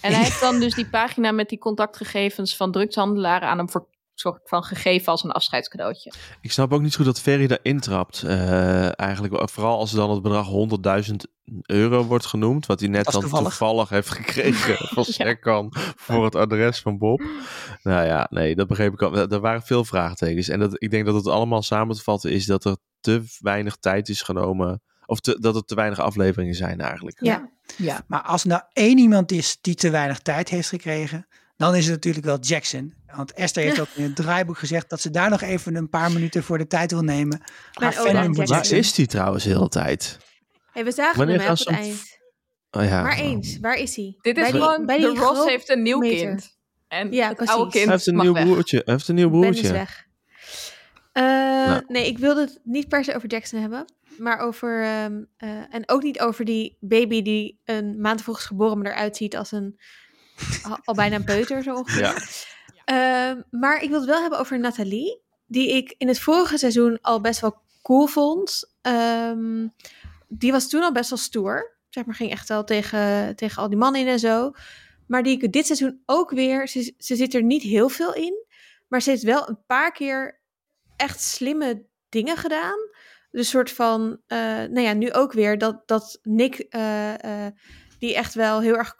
En 0.00 0.12
hij 0.12 0.22
heeft 0.22 0.40
dan 0.40 0.60
dus 0.60 0.74
die 0.74 0.86
pagina 0.88 1.32
met 1.32 1.48
die 1.48 1.58
contactgegevens 1.58 2.56
van 2.56 2.72
drugshandelaren 2.72 3.48
aan 3.48 3.58
hem 3.58 3.70
voor 3.70 3.86
soort 4.22 4.40
van 4.48 4.62
gegeven 4.62 5.12
als 5.12 5.24
een 5.24 5.30
afscheidscadeautje. 5.30 6.12
Ik 6.40 6.52
snap 6.52 6.72
ook 6.72 6.80
niet 6.82 6.94
goed 6.96 7.04
dat 7.04 7.20
Ferry 7.20 7.46
daarin 7.46 7.80
trapt. 7.80 8.22
Eh, 8.22 9.00
eigenlijk, 9.00 9.50
vooral 9.50 9.78
als 9.78 9.90
er 9.90 9.96
dan 9.96 10.10
het 10.10 10.22
bedrag 10.22 10.46
100.000 10.46 11.14
euro 11.66 12.04
wordt 12.04 12.26
genoemd. 12.26 12.66
Wat 12.66 12.80
hij 12.80 12.88
net 12.88 13.04
dan 13.04 13.20
toevallig. 13.20 13.48
toevallig. 13.48 13.88
heeft 13.88 14.08
gekregen 14.10 14.76
van 14.94 15.04
Ja. 15.06 15.12
Serkan 15.12 15.68
voor 15.96 16.24
het 16.24 16.34
adres 16.34 16.80
van 16.80 16.98
Bob. 16.98 17.22
Nou 17.82 18.06
ja, 18.06 18.26
nee, 18.30 18.54
dat 18.54 18.66
begreep 18.68 18.92
ik 18.92 19.02
al. 19.02 19.16
Er 19.16 19.40
waren 19.40 19.62
veel 19.62 19.84
vraagtekens. 19.84 20.48
En 20.48 20.58
dat, 20.58 20.74
ik 20.82 20.90
denk 20.90 21.06
dat 21.06 21.14
het 21.14 21.26
allemaal 21.26 21.62
samen 21.62 21.96
te 21.96 22.02
vatten 22.02 22.30
is 22.30 22.46
dat 22.46 22.64
er 22.64 22.76
te 23.00 23.22
weinig 23.38 23.76
tijd 23.76 24.08
is 24.08 24.22
genomen. 24.22 24.82
Of 25.06 25.20
te- 25.20 25.40
dat 25.40 25.56
er 25.56 25.64
te 25.64 25.74
weinig 25.74 25.98
afleveringen 25.98 26.54
zijn 26.54 26.80
eigenlijk. 26.80 27.24
Ja. 27.24 27.50
Ja. 27.76 28.04
Maar 28.06 28.22
als 28.22 28.42
er 28.42 28.48
nou 28.48 28.62
één 28.72 28.98
iemand 28.98 29.32
is 29.32 29.58
die 29.60 29.74
te 29.74 29.90
weinig 29.90 30.18
tijd 30.18 30.48
heeft 30.48 30.68
gekregen, 30.68 31.26
dan 31.56 31.74
is 31.74 31.84
het 31.84 31.94
natuurlijk 31.94 32.24
wel 32.24 32.38
Jackson. 32.38 32.94
Want 33.16 33.32
Esther 33.32 33.62
heeft 33.62 33.80
ook 33.80 33.86
in 33.94 34.02
het 34.02 34.16
draaiboek 34.16 34.58
gezegd 34.58 34.90
dat 34.90 35.00
ze 35.00 35.10
daar 35.10 35.30
nog 35.30 35.40
even 35.40 35.74
een 35.74 35.88
paar 35.88 36.12
minuten 36.12 36.42
voor 36.42 36.58
de 36.58 36.66
tijd 36.66 36.90
wil 36.90 37.02
nemen. 37.02 37.40
Haar 37.72 37.92
fandom 37.92 38.32
Jackson. 38.34 38.46
Waar 38.56 38.70
is 38.78 38.92
die 38.94 39.06
trouwens 39.06 39.44
de 39.44 39.50
hele 39.50 39.68
tijd? 39.68 40.18
Hey, 40.72 40.84
we 40.84 40.92
zagen 40.92 41.18
Wanneer 41.18 41.40
hem 41.42 41.50
op 41.50 41.58
het 41.58 41.66
eind. 41.68 42.20
Oh 42.70 42.84
ja. 42.84 43.02
Maar 43.02 43.18
eens, 43.18 43.58
waar 43.60 43.76
is 43.76 43.96
hij? 43.96 44.16
Dit 44.20 44.36
is 44.38 44.48
gewoon, 44.48 44.86
de 44.86 44.96
die 44.96 45.06
Ross 45.06 45.18
groot- 45.20 45.48
heeft 45.48 45.68
een 45.68 45.82
nieuw 45.82 45.98
meter. 45.98 46.26
kind. 46.26 46.56
En 46.88 47.12
Ja, 47.12 47.26
het 47.26 47.36
precies. 47.36 47.54
oude 47.54 47.70
kind 47.70 47.84
Hij 47.84 47.92
heeft 47.94 48.06
een 48.06 48.16
nieuw 48.16 48.32
weg. 48.32 48.44
broertje. 48.44 48.82
Hij 48.84 48.94
heeft 48.94 49.08
een 49.08 49.14
nieuw 49.14 49.30
Ben 49.30 49.40
is 49.40 49.48
broertje. 49.60 49.72
weg. 49.72 50.06
Eh, 51.12 51.78
Nee, 51.86 52.06
ik 52.06 52.18
wilde 52.18 52.40
het 52.40 52.60
niet 52.64 52.88
per 52.88 53.04
se 53.04 53.14
over 53.16 53.28
Jackson 53.28 53.60
hebben. 53.60 53.84
Maar 54.18 54.38
over. 54.38 54.82
ehm, 54.82 55.22
eh, 55.36 55.48
en 55.74 55.82
ook 55.86 56.02
niet 56.02 56.20
over 56.20 56.44
die 56.44 56.76
baby 56.80 57.22
die 57.22 57.60
een 57.64 58.00
maand 58.00 58.22
vroeg 58.22 58.38
is 58.38 58.44
geboren, 58.44 58.78
maar 58.78 58.92
eruit 58.92 59.16
ziet 59.16 59.36
als 59.36 59.52
een. 59.52 59.80
al, 60.62 60.78
al 60.84 60.94
bijna 60.94 61.16
een 61.16 61.24
peuter 61.24 61.62
zo 61.62 61.74
ongeveer. 61.74 62.02
Ja. 62.02 62.14
Ehm, 62.84 63.40
maar 63.50 63.82
ik 63.82 63.88
wil 63.88 63.98
het 63.98 64.08
wel 64.08 64.20
hebben 64.20 64.38
over 64.38 64.58
Nathalie. 64.58 65.20
Die 65.46 65.76
ik 65.76 65.94
in 65.98 66.08
het 66.08 66.18
vorige 66.18 66.58
seizoen 66.58 66.98
al 67.00 67.20
best 67.20 67.40
wel 67.40 67.60
cool 67.82 68.06
vond. 68.06 68.74
Ehm, 68.82 69.68
die 70.28 70.52
was 70.52 70.68
toen 70.68 70.82
al 70.82 70.92
best 70.92 71.10
wel 71.10 71.18
stoer. 71.18 71.80
zeg 71.88 72.04
maar, 72.04 72.14
ging 72.14 72.30
echt 72.30 72.48
wel 72.48 72.64
tegen, 72.64 73.36
tegen 73.36 73.62
al 73.62 73.68
die 73.68 73.78
mannen 73.78 74.00
in 74.00 74.06
en 74.06 74.18
zo. 74.18 74.52
Maar 75.06 75.22
die 75.22 75.42
ik 75.42 75.52
dit 75.52 75.66
seizoen 75.66 76.02
ook 76.06 76.30
weer, 76.30 76.68
ze, 76.68 76.94
ze 76.98 77.16
zit 77.16 77.34
er 77.34 77.42
niet 77.42 77.62
heel 77.62 77.88
veel 77.88 78.14
in. 78.14 78.46
Maar 78.88 79.02
ze 79.02 79.10
heeft 79.10 79.22
wel 79.22 79.48
een 79.48 79.64
paar 79.66 79.92
keer 79.92 80.40
echt 80.96 81.20
slimme 81.20 81.86
dingen 82.08 82.36
gedaan. 82.36 82.78
De 83.30 83.42
soort 83.42 83.70
van, 83.70 84.20
uh, 84.28 84.38
nou 84.38 84.80
ja, 84.80 84.92
nu 84.92 85.12
ook 85.12 85.32
weer 85.32 85.58
dat, 85.58 85.82
dat 85.88 86.18
Nick, 86.22 86.66
uh, 86.70 87.14
uh, 87.24 87.46
die 87.98 88.14
echt 88.14 88.34
wel 88.34 88.60
heel 88.60 88.76
erg 88.76 88.94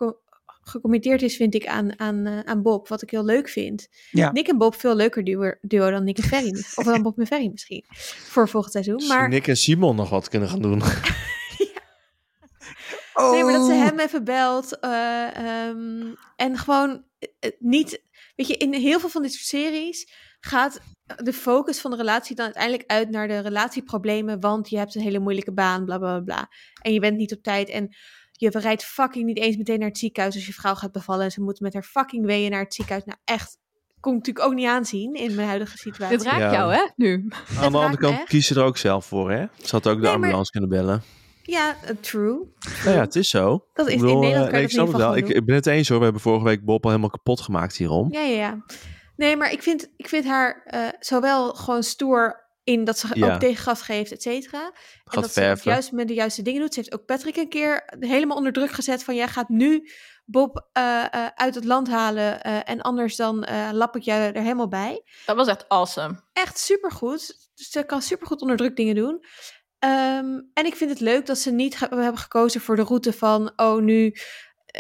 gecommitteerd 0.63 1.23
is, 1.23 1.37
vind 1.37 1.55
ik, 1.55 1.67
aan, 1.67 1.99
aan, 1.99 2.47
aan 2.47 2.63
Bob. 2.63 2.89
Wat 2.89 3.03
ik 3.03 3.11
heel 3.11 3.25
leuk 3.25 3.49
vind. 3.49 3.89
Ja. 4.11 4.33
Nick 4.33 4.49
en 4.49 4.59
Bob 4.59 4.75
veel 4.75 4.95
leuker 4.95 5.25
duo, 5.25 5.53
duo 5.61 5.91
dan 5.91 6.05
Nick 6.05 6.19
en 6.19 6.25
Ferry. 6.25 6.51
of 6.75 6.85
dan 6.85 7.03
Bob 7.03 7.19
en 7.19 7.27
Ferry 7.27 7.49
misschien. 7.51 7.85
Voor 8.29 8.49
volgend 8.49 8.73
seizoen. 8.73 9.07
Maar... 9.07 9.29
Nick 9.29 9.49
en 9.49 9.57
Simon 9.57 9.97
nog 9.97 10.11
wat 10.11 10.29
kunnen 10.29 10.49
gaan 10.49 10.63
doen. 10.63 10.83
Oh. 13.15 13.31
Nee, 13.31 13.45
maar 13.45 13.53
dat 13.53 13.67
ze 13.67 13.73
hem 13.73 13.99
even 13.99 14.25
belt. 14.25 14.79
Uh, 14.81 15.67
um, 15.69 16.15
en 16.37 16.59
gewoon 16.59 16.91
uh, 16.91 17.51
niet. 17.59 18.03
Weet 18.37 18.47
je, 18.47 18.57
in 18.57 18.73
heel 18.73 19.01
veel 19.01 19.09
van 19.09 19.23
dit 19.23 19.33
soort 19.33 19.47
series 19.47 20.13
gaat 20.41 20.81
de 21.17 21.33
focus 21.33 21.81
van 21.81 21.91
de 21.91 21.97
relatie 21.97 22.37
dan 22.37 22.45
uiteindelijk 22.45 22.91
uit 22.91 23.11
naar 23.11 23.29
de 23.29 23.39
relatieproblemen. 23.39 24.41
Want 24.41 24.69
je 24.69 24.79
hebt 24.79 24.95
een 24.95 25.03
hele 25.03 25.19
moeilijke 25.19 25.53
baan, 25.53 25.85
bla 25.85 25.99
bla 25.99 26.21
bla. 26.21 26.51
En 26.83 26.93
je 26.93 27.01
bent 27.01 27.17
niet 27.17 27.33
op 27.33 27.43
tijd. 27.43 27.69
En 27.69 27.97
je 28.43 28.59
rijdt 28.59 28.85
fucking 28.85 29.25
niet 29.25 29.39
eens 29.39 29.57
meteen 29.57 29.79
naar 29.79 29.89
het 29.89 29.99
ziekenhuis 29.99 30.35
als 30.35 30.47
je 30.47 30.53
vrouw 30.53 30.75
gaat 30.75 30.93
bevallen. 30.93 31.25
En 31.25 31.31
ze 31.31 31.41
moet 31.41 31.61
met 31.61 31.73
haar 31.73 31.83
fucking 31.83 32.27
weeën 32.27 32.51
naar 32.51 32.63
het 32.63 32.75
ziekenhuis. 32.75 33.05
Nou, 33.05 33.19
echt. 33.25 33.59
Kon 34.01 34.13
ik 34.13 34.19
natuurlijk 34.19 34.47
ook 34.47 34.55
niet 34.55 34.67
aanzien 34.67 35.15
in 35.15 35.35
mijn 35.35 35.49
huidige 35.49 35.79
situatie. 35.79 36.17
Dit 36.17 36.27
raakt 36.27 36.39
ja. 36.39 36.53
jou, 36.53 36.73
hè, 36.73 36.89
nu. 36.97 37.29
Aan 37.59 37.73
de 37.73 37.79
andere 37.79 37.97
kant 37.97 38.25
kies 38.25 38.49
je 38.49 38.55
er 38.55 38.63
ook 38.63 38.77
zelf 38.77 39.07
voor, 39.07 39.31
hè? 39.31 39.47
Ze 39.63 39.71
had 39.71 39.87
ook 39.89 39.97
de 39.97 40.03
nee, 40.03 40.13
ambulance 40.13 40.51
maar... 40.53 40.69
kunnen 40.69 40.69
bellen. 40.69 41.03
Ja, 41.43 41.77
uh, 41.85 41.91
true. 42.01 42.53
Nou 42.85 42.97
ja, 42.97 43.01
het 43.01 43.17
is 43.17 43.29
zo. 43.29 43.67
Dat 43.73 43.87
is 43.87 43.93
ik 43.93 44.01
bedoel, 44.01 44.15
in 44.15 44.21
Nederland 44.21 44.51
kan 44.51 44.55
uh, 44.55 44.61
je 44.61 44.67
ik 44.67 44.73
snap 44.73 44.87
het 44.87 44.97
wel. 44.97 45.17
Ik, 45.17 45.29
ik, 45.29 45.45
ben 45.45 45.55
het 45.55 45.67
eens 45.67 45.89
hoor. 45.89 45.99
We 45.99 46.05
hebben 46.05 46.23
vorige 46.23 46.45
week 46.45 46.65
Bob 46.65 46.85
al 46.85 46.91
helemaal 46.91 47.11
kapot 47.11 47.41
gemaakt 47.41 47.77
hierom. 47.77 48.13
Ja, 48.13 48.21
ja, 48.21 48.37
ja. 48.37 48.65
Nee, 49.17 49.37
maar 49.37 49.53
ik 49.53 49.63
vind, 49.63 49.89
ik 49.97 50.09
vind 50.09 50.25
haar 50.25 50.67
uh, 50.75 50.89
zowel 51.01 51.55
gewoon 51.55 51.83
stoer 51.83 52.43
in 52.65 52.85
dat 52.85 52.99
ze 52.99 53.09
Ja. 53.13 53.35
ook 53.35 53.41
tegengas 53.41 53.83
geeft, 53.83 54.13
et 54.13 54.23
cetera. 54.23 54.65
En 54.65 54.73
dat 55.05 55.13
ze 55.13 55.19
op 55.19 55.25
het 55.25 55.33
verven. 55.33 55.71
juiste 55.71 55.91
moment 55.91 56.09
de 56.09 56.15
juiste 56.15 56.43
dingen 56.43 56.61
doet. 56.61 56.75
Ze 56.75 56.81
heeft 56.81 56.95
ook 56.95 57.05
Patrick 57.05 57.37
een 57.37 57.49
keer 57.49 57.83
helemaal 57.99 58.37
onder 58.37 58.53
druk 58.53 58.71
gezet 58.71 59.05
van... 59.05 59.15
jij 59.15 59.29
gaat 59.29 59.49
nu 59.49 59.91
Bob 60.25 60.69
uh, 60.79 61.05
uh, 61.15 61.27
uit 61.35 61.55
het 61.55 61.65
land 61.65 61.89
halen 61.89 62.47
uh, 62.47 62.69
en 62.69 62.81
anders 62.81 63.17
dan 63.17 63.47
uh, 63.51 63.69
lap 63.73 63.97
ik 63.97 64.03
jou 64.03 64.21
er 64.21 64.43
helemaal 64.43 64.69
bij. 64.69 65.03
Dat 65.27 65.37
was 65.37 65.49
echt 65.49 65.69
awesome. 65.69 66.23
Echt 66.33 66.59
supergoed. 66.59 67.51
Dus 67.55 67.69
ze 67.71 67.83
kan 67.83 68.03
supergoed 68.03 68.41
onder 68.41 68.57
druk 68.57 68.77
dingen 68.77 68.95
doen. 68.95 69.25
Um, 69.85 70.51
en 70.55 70.67
ik 70.67 70.75
vind 70.77 70.91
het 70.91 71.01
leuk 71.01 71.27
dat 71.27 71.39
ze 71.39 71.51
niet 71.51 71.77
ge 71.77 71.87
hebben 71.91 72.19
gekozen 72.19 72.61
voor 72.61 72.77
de 72.77 72.83
route 72.83 73.13
van... 73.13 73.53
oh, 73.57 73.81
nu 73.83 74.15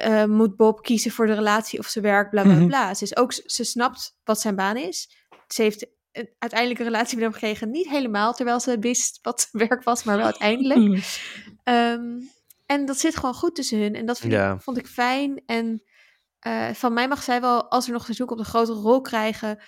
uh, 0.06 0.24
moet 0.24 0.56
Bob 0.56 0.82
kiezen 0.82 1.10
voor 1.10 1.26
de 1.26 1.34
relatie 1.34 1.78
of 1.78 1.86
zijn 1.86 2.04
werk, 2.04 2.30
bla 2.30 2.42
bla 2.42 2.52
Mhm. 2.52 2.66
bla. 2.66 2.94
Ze, 2.94 3.04
is 3.04 3.16
ook, 3.16 3.32
ze 3.32 3.64
snapt 3.64 4.16
wat 4.24 4.40
zijn 4.40 4.56
baan 4.56 4.76
is. 4.76 5.10
Ze 5.46 5.62
heeft 5.62 5.86
een- 6.12 6.30
uiteindelijk 6.38 6.80
een 6.80 6.86
relatie 6.86 7.14
met 7.14 7.24
hem 7.24 7.32
gekregen. 7.32 7.70
Niet 7.70 7.88
helemaal, 7.88 8.32
terwijl 8.34 8.60
ze 8.60 8.78
wist 8.78 9.18
wat 9.22 9.48
zijn 9.50 9.62
werk 9.68 9.82
was, 9.82 10.04
maar 10.04 10.16
wel 10.16 10.24
uiteindelijk. 10.24 11.20
Ehm, 11.64 12.20
en 12.66 12.86
dat 12.86 12.98
zit 12.98 13.16
gewoon 13.16 13.34
goed 13.34 13.54
tussen 13.54 13.78
hun. 13.80 13.94
En 13.94 14.06
dat 14.06 14.18
vind 14.18 14.32
Ja. 14.32 14.52
ik, 14.52 14.60
vond 14.60 14.78
ik 14.78 14.86
fijn. 14.86 15.42
En 15.46 15.82
eh, 16.38 16.70
van 16.70 16.92
mij 16.92 17.08
mag 17.08 17.22
zij 17.22 17.40
wel, 17.40 17.70
als 17.70 17.86
er 17.86 17.92
nog 17.92 18.08
een 18.08 18.14
zoek 18.14 18.30
op 18.30 18.38
een 18.38 18.44
grotere 18.44 18.78
rol 18.78 19.00
krijgen. 19.00 19.58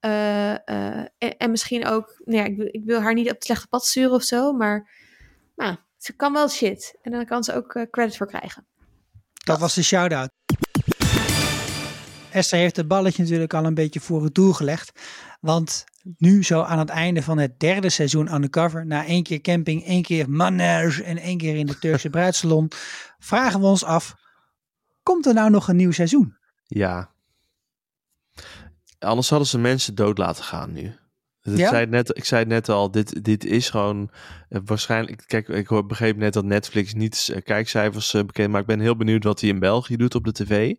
eh, 0.00 0.52
eh, 0.52 1.06
en, 1.18 1.36
en 1.38 1.50
misschien 1.50 1.86
ook, 1.86 2.20
nou 2.24 2.38
ja, 2.38 2.44
ik, 2.44 2.56
wil, 2.56 2.66
ik 2.70 2.82
wil 2.84 3.00
haar 3.00 3.14
niet 3.14 3.28
op 3.28 3.34
het 3.34 3.44
slechte 3.44 3.68
pad 3.68 3.84
sturen 3.86 4.12
of 4.12 4.22
zo. 4.22 4.52
Maar 4.52 4.90
nou, 5.56 5.76
ze 5.98 6.16
kan 6.16 6.32
wel 6.32 6.48
shit. 6.48 6.98
En 7.02 7.12
dan 7.12 7.24
kan 7.26 7.44
ze 7.44 7.54
ook 7.54 7.74
eh, 7.74 7.82
credit 7.90 8.16
voor 8.16 8.26
krijgen. 8.26 8.66
Dat 9.44 9.58
was 9.58 9.74
de 9.74 9.82
shout-out. 9.82 10.30
Esther 12.30 12.58
heeft 12.58 12.76
het 12.76 12.88
balletje 12.88 13.22
natuurlijk 13.22 13.54
al 13.54 13.64
een 13.64 13.74
beetje 13.74 14.00
voor 14.00 14.24
het 14.24 14.34
doel 14.34 14.52
gelegd. 14.52 15.00
Want 15.42 15.84
nu 16.16 16.44
zo 16.44 16.62
aan 16.62 16.78
het 16.78 16.88
einde 16.88 17.22
van 17.22 17.38
het 17.38 17.60
derde 17.60 17.88
seizoen 17.90 18.34
Undercover, 18.34 18.86
na 18.86 19.06
één 19.06 19.22
keer 19.22 19.40
camping, 19.40 19.84
één 19.84 20.02
keer 20.02 20.30
manage 20.30 21.04
en 21.04 21.18
één 21.18 21.38
keer 21.38 21.56
in 21.56 21.66
de 21.66 21.78
Turkse 21.78 22.10
bruidsalon, 22.16 22.70
vragen 23.18 23.60
we 23.60 23.66
ons 23.66 23.84
af, 23.84 24.14
komt 25.02 25.26
er 25.26 25.34
nou 25.34 25.50
nog 25.50 25.68
een 25.68 25.76
nieuw 25.76 25.90
seizoen? 25.90 26.36
Ja. 26.66 27.10
Anders 28.98 29.28
hadden 29.30 29.48
ze 29.48 29.58
mensen 29.58 29.94
dood 29.94 30.18
laten 30.18 30.44
gaan 30.44 30.72
nu. 30.72 30.94
Dat 31.40 31.58
Ja? 31.58 31.68
zei 31.68 31.80
het 31.80 31.90
net, 31.90 32.16
ik 32.16 32.24
zei 32.24 32.40
het 32.40 32.48
net 32.48 32.68
al, 32.68 32.90
dit, 32.90 33.24
dit 33.24 33.44
is 33.44 33.70
gewoon 33.70 34.10
eh, 34.48 34.60
waarschijnlijk... 34.64 35.22
Kijk, 35.26 35.48
ik 35.48 35.66
hoor- 35.66 35.86
begreep 35.86 36.16
net 36.16 36.32
dat 36.32 36.44
Netflix 36.44 36.94
niet 36.94 37.30
eh, 37.34 37.42
kijkcijfers 37.42 38.14
eh, 38.14 38.24
bekend, 38.24 38.50
maar 38.50 38.60
ik 38.60 38.66
ben 38.66 38.80
heel 38.80 38.96
benieuwd 38.96 39.24
wat 39.24 39.40
hij 39.40 39.48
in 39.50 39.58
België 39.58 39.96
doet 39.96 40.14
op 40.14 40.24
de 40.24 40.32
tv. 40.32 40.74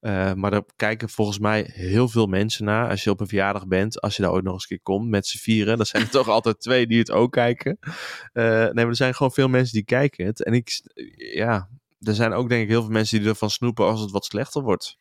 Eh, 0.00 0.32
maar 0.32 0.50
daar 0.50 0.62
kijken 0.76 1.08
volgens 1.08 1.38
mij 1.38 1.70
heel 1.72 2.08
veel 2.08 2.26
mensen 2.26 2.64
naar. 2.64 2.88
Als 2.88 3.04
je 3.04 3.10
op 3.10 3.20
een 3.20 3.26
verjaardag 3.26 3.66
bent, 3.66 4.00
als 4.00 4.16
je 4.16 4.22
daar 4.22 4.32
ooit 4.32 4.44
nog 4.44 4.52
eens 4.52 4.62
een 4.62 4.68
keer 4.68 4.80
komt 4.82 5.08
met 5.08 5.26
z'n 5.26 5.38
vieren, 5.38 5.76
dan 5.76 5.86
zijn 5.86 6.02
er 6.02 6.10
toch 6.10 6.28
altijd 6.38 6.60
twee 6.60 6.86
die 6.86 6.98
het 6.98 7.10
ook 7.10 7.32
kijken. 7.32 7.78
Eh, 8.32 8.44
nee, 8.44 8.72
maar 8.72 8.86
er 8.86 8.96
zijn 8.96 9.14
gewoon 9.14 9.32
veel 9.32 9.48
mensen 9.48 9.74
die 9.74 9.84
kijken 9.84 10.26
het. 10.26 10.44
En 10.44 10.52
ik, 10.52 10.80
ja, 11.34 11.68
er 12.00 12.14
zijn 12.14 12.32
ook 12.32 12.48
denk 12.48 12.62
ik 12.62 12.68
heel 12.68 12.82
veel 12.82 12.90
mensen 12.90 13.20
die 13.20 13.28
ervan 13.28 13.50
snoepen 13.50 13.86
als 13.86 14.00
het 14.00 14.10
wat 14.10 14.24
slechter 14.24 14.62
wordt. 14.62 14.98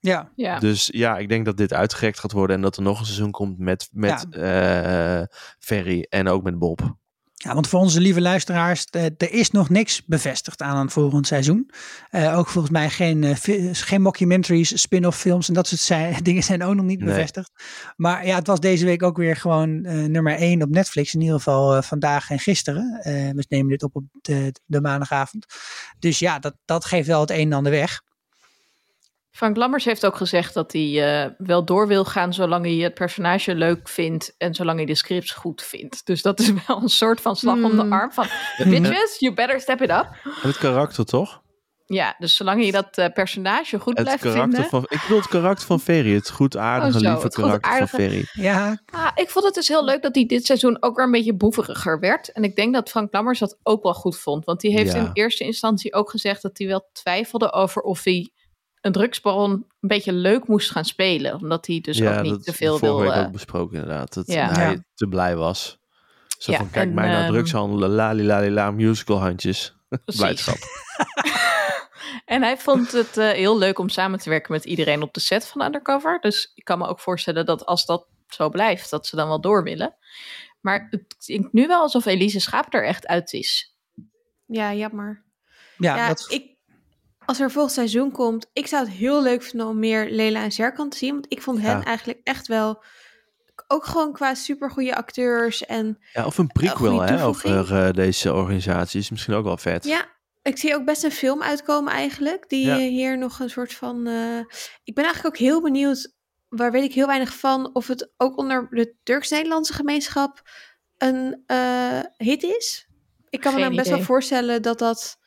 Ja, 0.00 0.32
Ja. 0.36 0.58
Dus 0.58 0.88
ja, 0.92 1.18
ik 1.18 1.28
denk 1.28 1.44
dat 1.44 1.56
dit 1.56 1.72
uitgerekt 1.72 2.18
gaat 2.18 2.32
worden 2.32 2.56
en 2.56 2.62
dat 2.62 2.76
er 2.76 2.82
nog 2.82 2.98
een 2.98 3.04
seizoen 3.04 3.30
komt 3.30 3.58
met, 3.58 3.88
met 3.92 4.26
eh, 4.30 5.22
Ferry 5.58 6.06
en 6.08 6.28
ook 6.28 6.42
met 6.42 6.58
Bob. 6.58 6.96
Ja, 7.46 7.54
want 7.54 7.68
voor 7.68 7.80
onze 7.80 8.00
lieve 8.00 8.20
luisteraars, 8.20 8.84
eh, 8.84 9.04
er 9.04 9.32
is 9.32 9.50
nog 9.50 9.68
niks 9.68 10.04
bevestigd 10.04 10.62
aan 10.62 10.76
een 10.76 10.90
volgend 10.90 11.26
seizoen. 11.26 11.70
Eh, 12.10 12.38
ook 12.38 12.48
volgens 12.48 12.72
mij 12.72 12.90
geen, 12.90 13.24
eh, 13.24 13.34
geen 13.72 14.02
mockumentaries, 14.02 14.80
spin-off 14.80 15.18
films 15.20 15.48
en 15.48 15.54
dat 15.54 15.66
soort 15.66 15.80
zijn, 15.80 16.14
dingen 16.22 16.42
zijn 16.42 16.62
ook 16.62 16.74
nog 16.74 16.84
niet 16.84 16.98
Nee. 16.98 17.08
bevestigd. 17.08 17.50
Maar 17.96 18.26
ja, 18.26 18.34
het 18.36 18.46
was 18.46 18.60
deze 18.60 18.84
week 18.84 19.02
ook 19.02 19.16
weer 19.16 19.36
gewoon 19.36 19.80
nummer 20.10 20.36
1 20.40 20.62
op 20.62 20.68
Netflix. 20.68 21.14
In 21.14 21.20
ieder 21.20 21.36
geval 21.36 21.82
vandaag 21.82 22.30
en 22.30 22.38
gisteren. 22.38 23.00
We 23.02 23.44
nemen 23.48 23.68
dit 23.68 23.82
op 23.82 23.96
op 23.96 24.04
de, 24.20 24.52
de 24.64 24.80
maandagavond. 24.80 25.46
Dus 25.98 26.18
ja, 26.18 26.38
dat, 26.38 26.54
dat 26.64 26.84
geeft 26.84 27.06
wel 27.06 27.20
het 27.20 27.30
een 27.30 27.36
en 27.38 27.52
ander 27.52 27.72
weg. 27.72 28.02
Frank 29.36 29.56
Lammers 29.56 29.84
heeft 29.84 30.06
ook 30.06 30.16
gezegd 30.16 30.54
dat 30.54 30.72
hij 30.72 31.22
eh, 31.24 31.30
wel 31.38 31.64
door 31.64 31.86
wil 31.86 32.04
gaan 32.04 32.34
zolang 32.34 32.64
hij 32.64 32.74
het 32.74 32.94
personage 32.94 33.54
leuk 33.54 33.88
vindt 33.88 34.34
en 34.38 34.54
zolang 34.54 34.76
hij 34.76 34.86
de 34.86 34.94
scripts 34.94 35.30
goed 35.32 35.62
vindt. 35.62 36.06
Dus 36.06 36.22
dat 36.22 36.40
is 36.40 36.52
wel 36.66 36.82
een 36.82 36.88
soort 36.88 37.20
van 37.20 37.36
slag 37.36 37.54
om 37.54 37.76
de 37.76 37.82
Hmm. 37.82 37.92
arm 37.92 38.12
van 38.12 38.26
bitches, 38.70 39.16
you 39.18 39.34
better 39.34 39.60
step 39.60 39.80
it 39.82 39.90
up. 39.90 40.06
En 40.24 40.48
het 40.48 40.58
karakter 40.58 41.04
toch? 41.04 41.42
Ja, 41.86 42.14
dus 42.18 42.36
zolang 42.36 42.64
je 42.64 42.72
dat 42.72 42.98
eh, 42.98 43.06
personage 43.12 43.78
goed 43.78 43.94
Het 43.96 44.04
blijft 44.04 44.22
karakter 44.22 44.50
vinden. 44.52 44.70
van, 44.70 44.82
ik 44.88 45.00
bedoel 45.02 45.18
het 45.18 45.28
karakter 45.28 45.66
van 45.66 45.80
Ferry. 45.80 46.14
Het 46.14 46.30
goed 46.30 46.56
aardige, 46.56 46.92
Oh, 46.96 47.02
zo, 47.02 47.08
lieve 47.10 47.24
het 47.24 47.34
karakter 47.34 47.70
aardige- 47.72 47.88
van 47.96 47.98
Ferry. 48.00 48.24
Ja, 48.32 48.82
Ah, 48.92 49.08
ik 49.14 49.30
vond 49.30 49.44
het 49.44 49.54
dus 49.54 49.68
heel 49.68 49.84
leuk 49.84 50.02
dat 50.02 50.14
hij 50.14 50.26
dit 50.26 50.46
seizoen 50.46 50.82
ook 50.82 50.96
weer 50.96 51.04
een 51.04 51.10
beetje 51.10 51.34
boeveriger 51.34 52.00
werd. 52.00 52.32
En 52.32 52.44
ik 52.44 52.56
denk 52.56 52.74
dat 52.74 52.88
Frank 52.90 53.12
Lammers 53.12 53.38
dat 53.38 53.58
ook 53.62 53.82
wel 53.82 53.94
goed 53.94 54.18
vond. 54.18 54.44
Want 54.44 54.60
die 54.60 54.72
heeft 54.76 54.92
Ja. 54.92 54.98
in 54.98 55.10
eerste 55.12 55.44
instantie 55.44 55.94
ook 55.94 56.10
gezegd 56.10 56.42
dat 56.42 56.58
hij 56.58 56.66
wel 56.66 56.88
twijfelde 56.92 57.52
over 57.52 57.82
of 57.82 58.04
hij 58.04 58.30
een 58.86 58.92
drugsbaron 58.92 59.50
een 59.52 59.88
beetje 59.88 60.12
leuk 60.12 60.46
moest 60.48 60.70
gaan 60.70 60.84
spelen. 60.84 61.34
Omdat 61.34 61.66
hij 61.66 61.80
dus 61.80 62.02
ook 62.02 62.20
niet 62.22 62.32
dat 62.32 62.44
te 62.44 62.52
veel 62.52 62.78
vorige 62.78 62.96
wil. 62.96 63.06
week 63.10 63.20
eh, 63.20 63.26
ook 63.26 63.32
besproken 63.32 63.78
inderdaad. 63.80 64.14
Dat 64.14 64.26
Ja. 64.26 64.50
hij 64.52 64.70
Ja. 64.70 64.76
te 64.94 65.06
blij 65.08 65.36
was. 65.36 65.78
Zo 66.38 66.52
Ja, 66.52 66.58
van, 66.58 66.70
kijk 66.70 66.88
en, 66.88 66.94
mij 66.94 67.08
nou 67.08 67.22
ehm, 67.22 67.32
drugs 67.32 67.52
handelen, 67.52 67.90
lali 67.90 68.24
lali 68.24 68.50
la, 68.50 68.70
musical 68.70 69.18
handjes. 69.20 69.74
precies. 69.88 70.20
Blijdschap. 70.20 70.56
En 72.24 72.42
hij 72.42 72.56
vond 72.58 72.92
het 72.92 73.16
eh, 73.16 73.30
heel 73.30 73.58
leuk 73.58 73.78
om 73.78 73.88
samen 73.88 74.18
te 74.18 74.28
werken 74.30 74.52
met 74.52 74.64
iedereen 74.64 75.02
op 75.02 75.14
de 75.14 75.20
set 75.20 75.46
van 75.46 75.62
Undercover. 75.62 76.20
Dus 76.20 76.52
ik 76.54 76.64
kan 76.64 76.78
me 76.78 76.86
ook 76.86 77.00
voorstellen 77.00 77.46
dat 77.46 77.66
als 77.66 77.86
dat 77.86 78.06
zo 78.28 78.48
blijft, 78.48 78.90
dat 78.90 79.06
ze 79.06 79.16
dan 79.16 79.28
wel 79.28 79.40
door 79.40 79.62
willen. 79.62 79.94
Maar 80.60 80.86
het 80.90 81.16
klinkt 81.24 81.52
nu 81.52 81.66
wel 81.66 81.80
alsof 81.80 82.04
Elise 82.06 82.40
Schaap 82.40 82.74
er 82.74 82.84
echt 82.86 83.06
uit 83.06 83.32
is. 83.32 83.76
Ja, 84.46 84.74
jammer. 84.74 85.24
ja, 85.78 85.96
Ja, 85.96 86.08
dat, 86.08 86.24
ik, 86.28 86.55
als 87.26 87.40
er 87.40 87.50
volgend 87.50 87.74
seizoen 87.74 88.10
komt, 88.10 88.46
ik 88.52 88.66
zou 88.66 88.84
het 88.84 88.94
heel 88.94 89.22
leuk 89.22 89.42
vinden 89.42 89.66
om 89.66 89.78
meer 89.78 90.10
Lela 90.10 90.42
en 90.42 90.50
Serkan 90.50 90.88
te 90.88 90.96
zien. 90.96 91.12
Want 91.12 91.26
ik 91.28 91.42
vond 91.42 91.60
hen 91.60 91.78
Ja. 91.78 91.84
eigenlijk 91.84 92.20
echt 92.22 92.46
wel, 92.46 92.82
ook 93.68 93.84
gewoon 93.84 94.12
qua 94.12 94.34
supergoeie 94.34 94.94
acteurs. 94.96 95.64
En 95.66 95.98
Ja, 96.12 96.26
of 96.26 96.38
een 96.38 96.46
prequel 96.52 97.00
hè, 97.00 97.24
over 97.24 97.74
eh, 97.86 97.92
deze 97.92 98.34
organisatie. 98.34 99.00
Is 99.00 99.10
misschien 99.10 99.34
ook 99.34 99.44
wel 99.44 99.56
vet. 99.56 99.84
ja, 99.84 100.04
ik 100.42 100.58
zie 100.58 100.74
ook 100.74 100.84
best 100.84 101.02
een 101.04 101.10
film 101.12 101.42
uitkomen 101.42 101.92
eigenlijk. 101.92 102.48
Die 102.48 102.66
Ja. 102.66 102.72
eh, 102.74 102.88
hier 102.88 103.18
nog 103.18 103.38
een 103.38 103.50
soort 103.50 103.72
van... 103.74 104.06
eh, 104.06 104.38
ik 104.84 104.94
ben 104.94 105.04
eigenlijk 105.04 105.34
ook 105.34 105.40
heel 105.46 105.62
benieuwd, 105.62 106.14
waar 106.48 106.72
weet 106.72 106.84
ik 106.84 106.92
heel 106.94 107.06
weinig 107.06 107.36
van, 107.36 107.74
of 107.74 107.86
het 107.86 108.12
ook 108.16 108.36
onder 108.38 108.68
de 108.70 108.94
Turks-Nederlandse 109.02 109.72
gemeenschap 109.72 110.42
een 110.98 111.42
eh, 111.46 112.00
hit 112.16 112.42
is. 112.42 112.88
Ik 113.30 113.40
kan 113.40 113.54
me 113.54 113.60
dan 113.60 113.76
best 113.76 113.88
wel 113.90 114.00
voorstellen 114.02 114.62
dat 114.62 114.78
dat, 114.78 115.18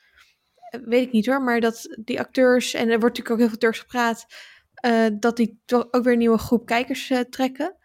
weet 0.86 1.06
ik 1.08 1.12
niet 1.12 1.26
hoor, 1.26 1.42
maar 1.42 1.60
dat 1.60 1.98
die 2.00 2.20
acteurs, 2.20 2.74
en 2.74 2.90
er 2.90 3.00
wordt 3.00 3.18
natuurlijk 3.18 3.30
ook 3.30 3.38
heel 3.38 3.48
veel 3.48 3.58
Turks 3.58 3.80
gepraat, 3.80 4.26
eh, 4.74 5.06
dat 5.20 5.38
die 5.38 5.62
toch 5.66 5.88
ook 5.92 6.04
weer 6.04 6.14
een 6.14 6.20
nieuwe 6.20 6.38
groep 6.38 6.66
kijkers 6.66 7.10
eh, 7.10 7.20
trekken. 7.20 7.76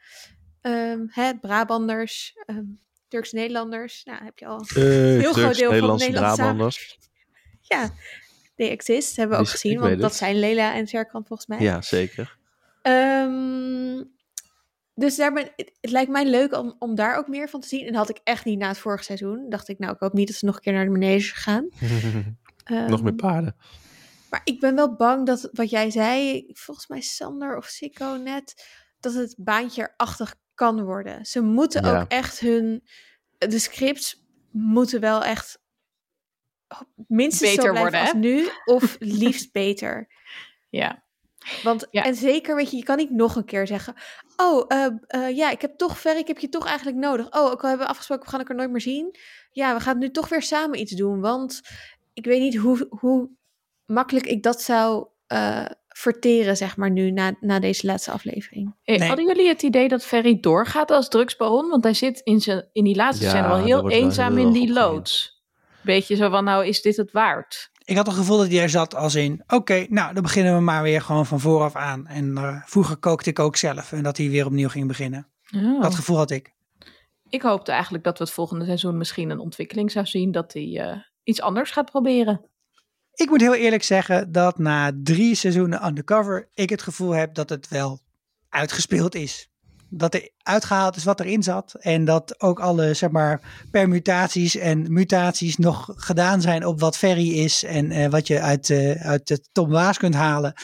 Ehm, 0.61 1.01
hè, 1.07 1.35
Brabanders, 1.39 2.33
ehm, 2.47 2.65
Turks-Nederlanders, 3.09 4.05
nou 4.05 4.25
heb 4.25 4.39
je 4.39 4.47
al 4.47 4.61
Eh, 4.61 4.75
Heel 4.75 5.33
groot 5.33 5.57
deel 5.57 5.71
van 5.79 5.99
de 5.99 6.05
Nederlandse 6.05 6.37
Brabanders. 6.37 6.99
Ja, 7.61 7.91
they 8.57 8.71
exist. 8.71 9.17
Hebben 9.17 9.37
we 9.37 9.43
ook 9.43 9.51
gezien, 9.51 9.81
want 9.81 10.01
dat 10.01 10.15
zijn 10.15 10.39
Lela 10.39 10.75
en 10.75 10.87
Serkan 10.87 11.25
volgens 11.27 11.49
mij. 11.49 11.61
Ja, 11.61 11.83
zeker. 11.83 12.37
Ehm, 12.83 14.03
dus 14.95 15.17
daar 15.17 15.33
ben, 15.33 15.49
het, 15.57 15.73
het 15.81 15.91
lijkt 15.91 16.11
mij 16.11 16.27
leuk 16.27 16.57
om, 16.57 16.77
om 16.79 16.95
daar 16.95 17.17
ook 17.17 17.29
meer 17.29 17.49
van 17.49 17.61
te 17.61 17.69
zien. 17.69 17.81
En 17.81 17.93
dat 17.93 18.07
had 18.07 18.17
ik 18.17 18.21
echt 18.25 18.45
niet 18.45 18.59
na 18.59 18.69
het 18.69 18.79
vorige 18.79 19.05
seizoen. 19.05 19.47
Dacht 19.49 19.69
ik, 19.69 19.79
nou, 19.79 19.93
ik 19.93 20.01
hoop 20.01 20.13
niet 20.13 20.27
dat 20.27 20.37
ze 20.37 20.45
nog 20.45 20.55
een 20.55 20.61
keer 20.61 20.73
naar 20.73 20.85
de 20.85 20.91
manege 20.91 21.35
gaan. 21.35 21.69
Nog 22.65 23.03
meer 23.03 23.09
Ehm, 23.13 23.17
paarden. 23.17 23.57
Maar 24.31 24.41
ik 24.45 24.61
ben 24.61 24.75
wel 24.75 24.95
bang 24.97 25.27
dat 25.27 25.49
wat 25.53 25.71
jij 25.71 25.91
zei, 25.91 26.45
volgens 26.53 26.87
mij 26.87 27.01
Sander 27.01 27.57
of 27.57 27.67
Sikko 27.67 28.17
net, 28.17 28.67
dat 29.01 29.15
het 29.15 29.35
baantje 29.39 29.83
erachtig 29.97 30.35
kan 30.55 30.85
worden. 30.85 31.25
Ze 31.27 31.41
moeten 31.41 31.85
Ja. 31.85 32.01
ook 32.01 32.09
echt 32.09 32.41
hun, 32.41 32.83
de 33.39 33.59
scripts 33.59 34.23
moeten 34.51 35.01
wel 35.01 35.25
echt 35.25 35.63
minstens 37.07 37.51
zo 37.51 37.57
Beter 37.57 37.71
blijven 37.71 37.81
worden, 37.83 38.01
als 38.01 38.13
hè? 38.13 38.19
nu, 38.19 38.49
of 38.77 38.97
liefst 38.99 39.53
beter. 39.53 40.09
Ja. 40.71 41.03
Want, 41.63 41.87
Ja. 41.91 42.05
en 42.05 42.15
zeker, 42.15 42.57
weet 42.57 42.71
je, 42.71 42.77
je 42.77 42.83
kan 42.83 42.97
niet 42.97 43.11
nog 43.11 43.37
een 43.37 43.45
keer 43.45 43.67
zeggen, 43.67 43.95
oh, 44.37 44.65
eh, 44.69 44.87
eh, 45.07 45.37
ja, 45.37 45.51
ik 45.51 45.61
heb 45.61 45.77
toch 45.77 45.99
ver, 45.99 46.17
ik 46.17 46.27
heb 46.27 46.39
je 46.39 46.49
toch 46.49 46.67
eigenlijk 46.67 46.97
nodig. 46.99 47.27
Oh, 47.27 47.51
ook 47.51 47.63
al 47.63 47.69
hebben 47.69 47.87
we 47.87 47.93
afgesproken, 47.93 48.25
we 48.25 48.31
gaan 48.31 48.41
elkaar 48.41 48.57
nooit 48.57 48.71
meer 48.71 48.81
zien. 48.81 49.17
Ja, 49.51 49.75
we 49.75 49.81
gaan 49.81 49.99
nu 49.99 50.11
toch 50.11 50.29
weer 50.29 50.43
samen 50.43 50.81
iets 50.81 50.93
doen, 50.93 51.21
want 51.21 51.61
ik 52.15 52.25
weet 52.25 52.41
niet 52.41 52.57
hoe, 52.57 52.87
hoe 52.91 53.31
makkelijk 53.87 54.27
ik 54.27 54.43
dat 54.43 54.63
zou 54.63 55.07
eh, 55.27 55.65
verteren, 55.89 56.57
zeg 56.57 56.77
maar, 56.77 56.91
nu, 56.91 57.11
na, 57.11 57.37
na 57.41 57.59
deze 57.59 57.87
laatste 57.87 58.11
aflevering. 58.11 58.75
Hey, 58.83 58.97
Nee. 58.97 59.09
Hadden 59.09 59.27
jullie 59.27 59.49
het 59.49 59.63
idee 59.63 59.89
dat 59.89 60.05
Ferry 60.05 60.41
doorgaat 60.41 60.91
als 60.91 61.09
drugsbaron? 61.09 61.69
Want 61.69 61.85
hij 61.85 61.95
zit 61.95 62.21
in, 62.21 62.41
zijn, 62.41 62.69
in 62.73 62.85
die 62.85 62.97
laatste 62.97 63.25
Ja, 63.25 63.31
scène 63.31 63.49
wel 63.49 63.65
heel 63.65 63.91
eenzaam 63.91 64.37
heel 64.37 64.47
in 64.47 64.53
die 64.53 64.73
loods. 64.73 65.43
Beetje 65.83 66.17
zo 66.17 66.31
van, 66.31 66.45
nou 66.45 66.67
is 66.67 66.83
dit 66.83 66.97
het 66.97 67.13
waard? 67.13 67.73
Ik 67.85 67.97
had 67.97 68.07
het 68.07 68.17
gevoel 68.17 68.37
dat 68.37 68.49
hij 68.49 68.61
er 68.61 68.69
zat 68.69 68.95
als 68.95 69.15
in, 69.15 69.43
oké, 69.47 69.87
nou 69.89 70.15
dan 70.15 70.23
beginnen 70.23 70.55
we 70.55 70.61
maar 70.61 70.83
weer 70.83 71.01
gewoon 71.01 71.27
van 71.27 71.41
vooraf 71.41 71.75
aan. 71.75 72.07
En 72.07 72.37
eh, 72.37 72.63
vroeger 72.65 72.97
kookte 72.97 73.31
ik 73.31 73.39
ook 73.39 73.57
zelf 73.57 73.93
en 73.93 74.03
dat 74.03 74.17
hij 74.17 74.31
weer 74.31 74.47
opnieuw 74.47 74.69
ging 74.69 74.87
beginnen. 74.87 75.29
Oh. 75.57 75.83
Dat 75.83 75.95
gevoel 75.95 76.17
had 76.17 76.31
ik. 76.31 76.53
Ik 77.29 77.43
hoopte 77.43 77.73
eigenlijk 77.73 78.05
dat 78.05 78.19
we 78.19 78.25
het 78.25 78.33
volgende 78.33 78.65
seizoen 78.65 78.99
misschien 78.99 79.31
een 79.31 79.39
ontwikkeling 79.39 79.91
zou 79.91 80.07
zien. 80.07 80.33
Dat 80.33 80.53
hij 80.53 80.79
eh, 80.81 80.97
iets 81.25 81.41
anders 81.41 81.71
gaat 81.71 81.91
proberen. 81.91 82.41
Ik 83.15 83.29
moet 83.29 83.41
heel 83.41 83.55
eerlijk 83.55 83.83
zeggen 83.83 84.33
dat 84.33 84.59
na 84.59 84.93
drie 85.03 85.35
seizoenen 85.35 85.87
undercover 85.87 86.49
ik 86.55 86.71
het 86.71 86.83
gevoel 86.83 87.11
heb 87.11 87.35
dat 87.35 87.49
het 87.49 87.69
wel 87.69 88.01
uitgespeeld 88.49 89.15
is. 89.15 89.49
Dat 89.89 90.15
er 90.15 90.31
uitgehaald 90.43 90.97
is 90.97 91.05
wat 91.05 91.21
erin 91.21 91.43
zat. 91.43 91.75
En 91.81 92.05
dat 92.05 92.41
ook 92.41 92.61
alle 92.61 92.95
zeg 92.95 93.11
maar, 93.11 93.41
permutaties 93.71 94.57
en 94.57 94.93
mutaties 94.93 95.57
nog 95.57 95.93
gedaan 95.97 96.41
zijn 96.41 96.67
op 96.67 96.81
wat 96.81 96.97
Ferry 96.97 97.33
is. 97.33 97.65
En 97.65 97.91
eh, 97.91 98.11
wat 98.11 98.27
je 98.27 98.41
uit, 98.41 98.71
eh, 98.71 99.07
uit 99.07 99.27
de 99.27 99.45
Tom 99.53 99.71
Waas 99.71 99.99
kunt 99.99 100.15
halen. 100.15 100.55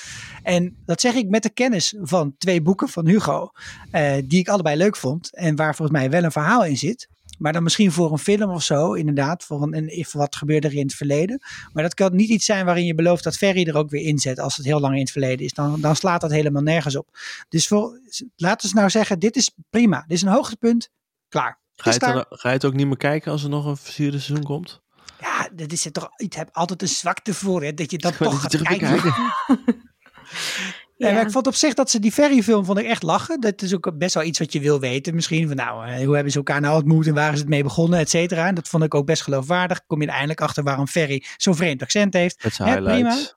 En 0.43 0.77
dat 0.87 1.01
zeg 1.01 1.15
ik 1.15 1.29
met 1.29 1.43
de 1.43 1.51
kennis 1.51 1.95
van 2.01 2.35
twee 2.39 2.63
boeken 2.63 2.89
van 2.89 3.07
Hugo. 3.07 3.51
eh, 3.91 4.13
die 4.25 4.39
ik 4.39 4.49
allebei 4.49 4.77
leuk 4.77 4.97
vond. 4.97 5.35
En 5.35 5.57
waar 5.57 5.75
volgens 5.75 5.99
mij 5.99 6.11
wel 6.11 6.25
een 6.25 6.33
verhaal 6.33 6.65
in 6.65 6.77
zit. 6.77 7.09
Maar 7.41 7.53
dan 7.53 7.62
misschien 7.62 7.93
voor 7.93 8.12
een 8.12 8.18
film 8.18 8.51
of 8.51 8.62
zo, 8.62 8.93
inderdaad. 8.93 9.45
Voor 9.45 9.62
een, 9.62 9.74
een 9.74 10.05
wat 10.12 10.36
gebeurde 10.36 10.68
er 10.68 10.74
in 10.74 10.82
het 10.82 10.95
verleden. 10.95 11.43
Maar 11.72 11.82
dat 11.82 11.95
kan 11.95 12.16
niet 12.16 12.28
iets 12.28 12.45
zijn 12.45 12.64
waarin 12.64 12.84
je 12.84 12.95
belooft 12.95 13.24
dat 13.24 13.36
Ferry 13.36 13.68
er 13.68 13.76
ook 13.76 13.91
weer 13.91 14.03
inzet. 14.03 14.38
Als 14.38 14.57
het 14.57 14.66
heel 14.66 14.80
lang 14.80 14.95
in 14.95 15.01
het 15.01 15.11
verleden 15.11 15.45
is. 15.45 15.53
Dan, 15.53 15.80
dan 15.80 15.97
slaat 15.97 16.20
dat 16.20 16.30
helemaal 16.30 16.62
nergens 16.62 16.97
op. 16.97 17.09
Dus 17.49 17.66
voor, 17.66 18.01
laten 18.36 18.68
we 18.68 18.74
nou 18.74 18.91
zeggen, 18.91 19.18
dit 19.18 19.36
is 19.36 19.51
prima. 19.70 20.05
Dit 20.07 20.16
is 20.16 20.22
een 20.22 20.32
hoogtepunt. 20.32 20.91
Klaar. 21.28 21.59
Het 21.74 21.82
Ga 21.82 21.91
je, 21.91 22.14
het 22.16 22.28
dan, 22.28 22.38
ga 22.38 22.49
je 22.49 22.55
het 22.55 22.64
ook 22.64 22.74
niet 22.74 22.86
meer 22.86 22.97
kijken 22.97 23.32
als 23.32 23.43
er 23.43 23.49
nog 23.49 23.66
een 23.66 23.76
vierde 23.76 24.18
seizoen 24.18 24.45
komt? 24.45 24.80
Ja, 25.20 25.49
dat 25.55 25.72
is 25.72 25.84
er 25.84 25.93
toch. 25.93 26.09
Ik 26.16 26.32
heb 26.32 26.49
altijd 26.53 26.82
een 26.82 26.88
zwakte 26.88 27.34
voor. 27.34 27.62
Hè, 27.62 27.74
dat 27.74 27.91
je 27.91 27.99
dat 27.99 28.16
toch 28.22 28.41
gaat 28.41 28.62
kijken. 28.62 29.03
Nee, 31.01 31.11
maar 31.13 31.21
Ja. 31.21 31.27
ik 31.27 31.33
vond 31.33 31.47
op 31.47 31.55
zich 31.55 31.75
dat 31.75 31.91
ze 31.91 31.99
die 31.99 32.13
Ferry-film 32.13 32.65
vond 32.65 32.79
ik 32.79 32.87
echt 32.87 33.03
lachen. 33.03 33.41
Dat 33.41 33.63
is 33.63 33.75
ook 33.75 33.99
best 33.99 34.15
wel 34.15 34.23
iets 34.25 34.39
wat 34.39 34.53
je 34.53 34.61
wil 34.61 34.81
weten. 34.81 35.15
Misschien 35.15 35.47
van 35.47 35.57
nou, 35.57 35.87
eh, 35.87 36.05
hoe 36.05 36.15
hebben 36.15 36.33
ze 36.33 36.39
elkaar 36.39 36.61
nou 36.61 36.77
ontmoet 36.77 37.07
en 37.07 37.15
waar 37.15 37.33
is 37.33 37.39
het 37.39 37.49
mee 37.49 37.63
begonnen, 37.63 37.99
et 37.99 38.11
cetera. 38.11 38.47
En 38.47 38.55
dat 38.55 38.69
vond 38.69 38.83
ik 38.85 38.95
ook 38.95 39.07
best 39.07 39.23
geloofwaardig. 39.23 39.87
Kom 39.87 40.01
je 40.01 40.07
er 40.07 40.13
eindelijk 40.13 40.41
achter 40.41 40.63
waarom 40.65 40.87
Ferry 40.87 41.25
zo'n 41.37 41.55
vreemd 41.55 41.83
accent 41.83 42.15
heeft. 42.15 42.45
Met 42.45 42.55
zijn 42.55 42.69
Ja, 42.83 42.93
highlights. 42.95 43.37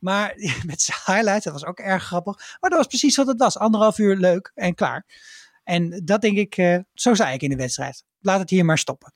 Maar 0.00 0.32
met 0.66 0.82
zijn 0.82 0.98
highlights, 1.06 1.44
dat 1.44 1.52
was 1.52 1.64
ook 1.64 1.78
erg 1.78 2.02
grappig. 2.04 2.36
Maar 2.60 2.70
dat 2.70 2.78
was 2.78 2.86
precies 2.88 3.16
wat 3.16 3.26
het 3.26 3.38
was. 3.38 3.58
Anderhalf 3.58 3.98
uur 3.98 4.16
leuk 4.16 4.52
en 4.54 4.74
klaar. 4.74 5.06
En 5.64 6.02
dat 6.04 6.20
denk 6.20 6.36
ik, 6.36 6.56
eh, 6.56 6.78
zo 6.94 7.14
zei 7.14 7.34
ik 7.34 7.42
in 7.42 7.50
de 7.50 7.56
wedstrijd. 7.56 8.04
Laat 8.20 8.40
het 8.40 8.50
hier 8.50 8.64
maar 8.64 8.78
stoppen. 8.78 9.12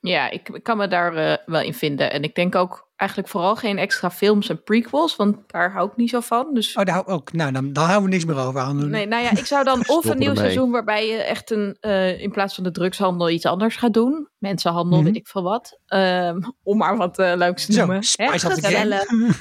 Ja, 0.00 0.30
ik, 0.30 0.48
ik 0.48 0.62
kan 0.62 0.76
me 0.76 0.88
daar 0.88 1.16
eh, 1.16 1.36
wel 1.46 1.60
in 1.60 1.74
vinden. 1.74 2.12
En 2.12 2.22
ik 2.22 2.34
denk 2.34 2.54
ook 2.54 2.90
eigenlijk 2.96 3.30
vooral 3.30 3.56
geen 3.56 3.78
extra 3.78 4.10
films 4.10 4.48
en 4.48 4.62
prequels. 4.62 5.16
Want 5.16 5.36
daar 5.46 5.72
hou 5.72 5.90
ik 5.90 5.96
niet 5.96 6.10
zo 6.10 6.20
van. 6.20 6.54
Dus 6.54 6.76
Oh, 6.76 6.84
daar 6.84 6.94
hou 6.94 7.06
ook. 7.06 7.32
Nou, 7.32 7.52
dan, 7.52 7.72
dan 7.72 7.84
houden 7.84 8.04
we 8.08 8.14
niks 8.14 8.24
meer 8.24 8.38
over 8.46 8.60
aan 8.60 8.78
doen. 8.80 8.90
Nee, 8.90 9.06
nou 9.06 9.22
ja, 9.22 9.30
ik 9.30 9.46
zou 9.46 9.64
dan 9.64 9.78
of 9.78 9.84
Stoppen 9.84 10.10
een 10.10 10.18
nieuw 10.18 10.28
ermee. 10.28 10.42
seizoen 10.44 10.70
waarbij 10.70 11.06
je 11.08 11.16
echt 11.16 11.50
een, 11.50 11.76
eh, 11.80 12.20
in 12.20 12.30
plaats 12.30 12.54
van 12.54 12.64
de 12.64 12.70
drugshandel 12.70 13.30
iets 13.30 13.46
anders 13.46 13.76
gaat 13.76 13.94
doen. 13.94 14.28
Mensenhandel, 14.38 14.96
Mhm. 14.96 15.06
weet 15.06 15.16
ik 15.16 15.26
veel 15.28 15.42
wat. 15.42 15.80
Ehm, 15.86 16.40
om 16.62 16.76
maar 16.78 16.96
wat 16.96 17.18
eh, 17.18 17.32
leuks 17.36 17.66
te 17.66 17.72
Zo, 17.72 17.78
noemen. 17.78 18.02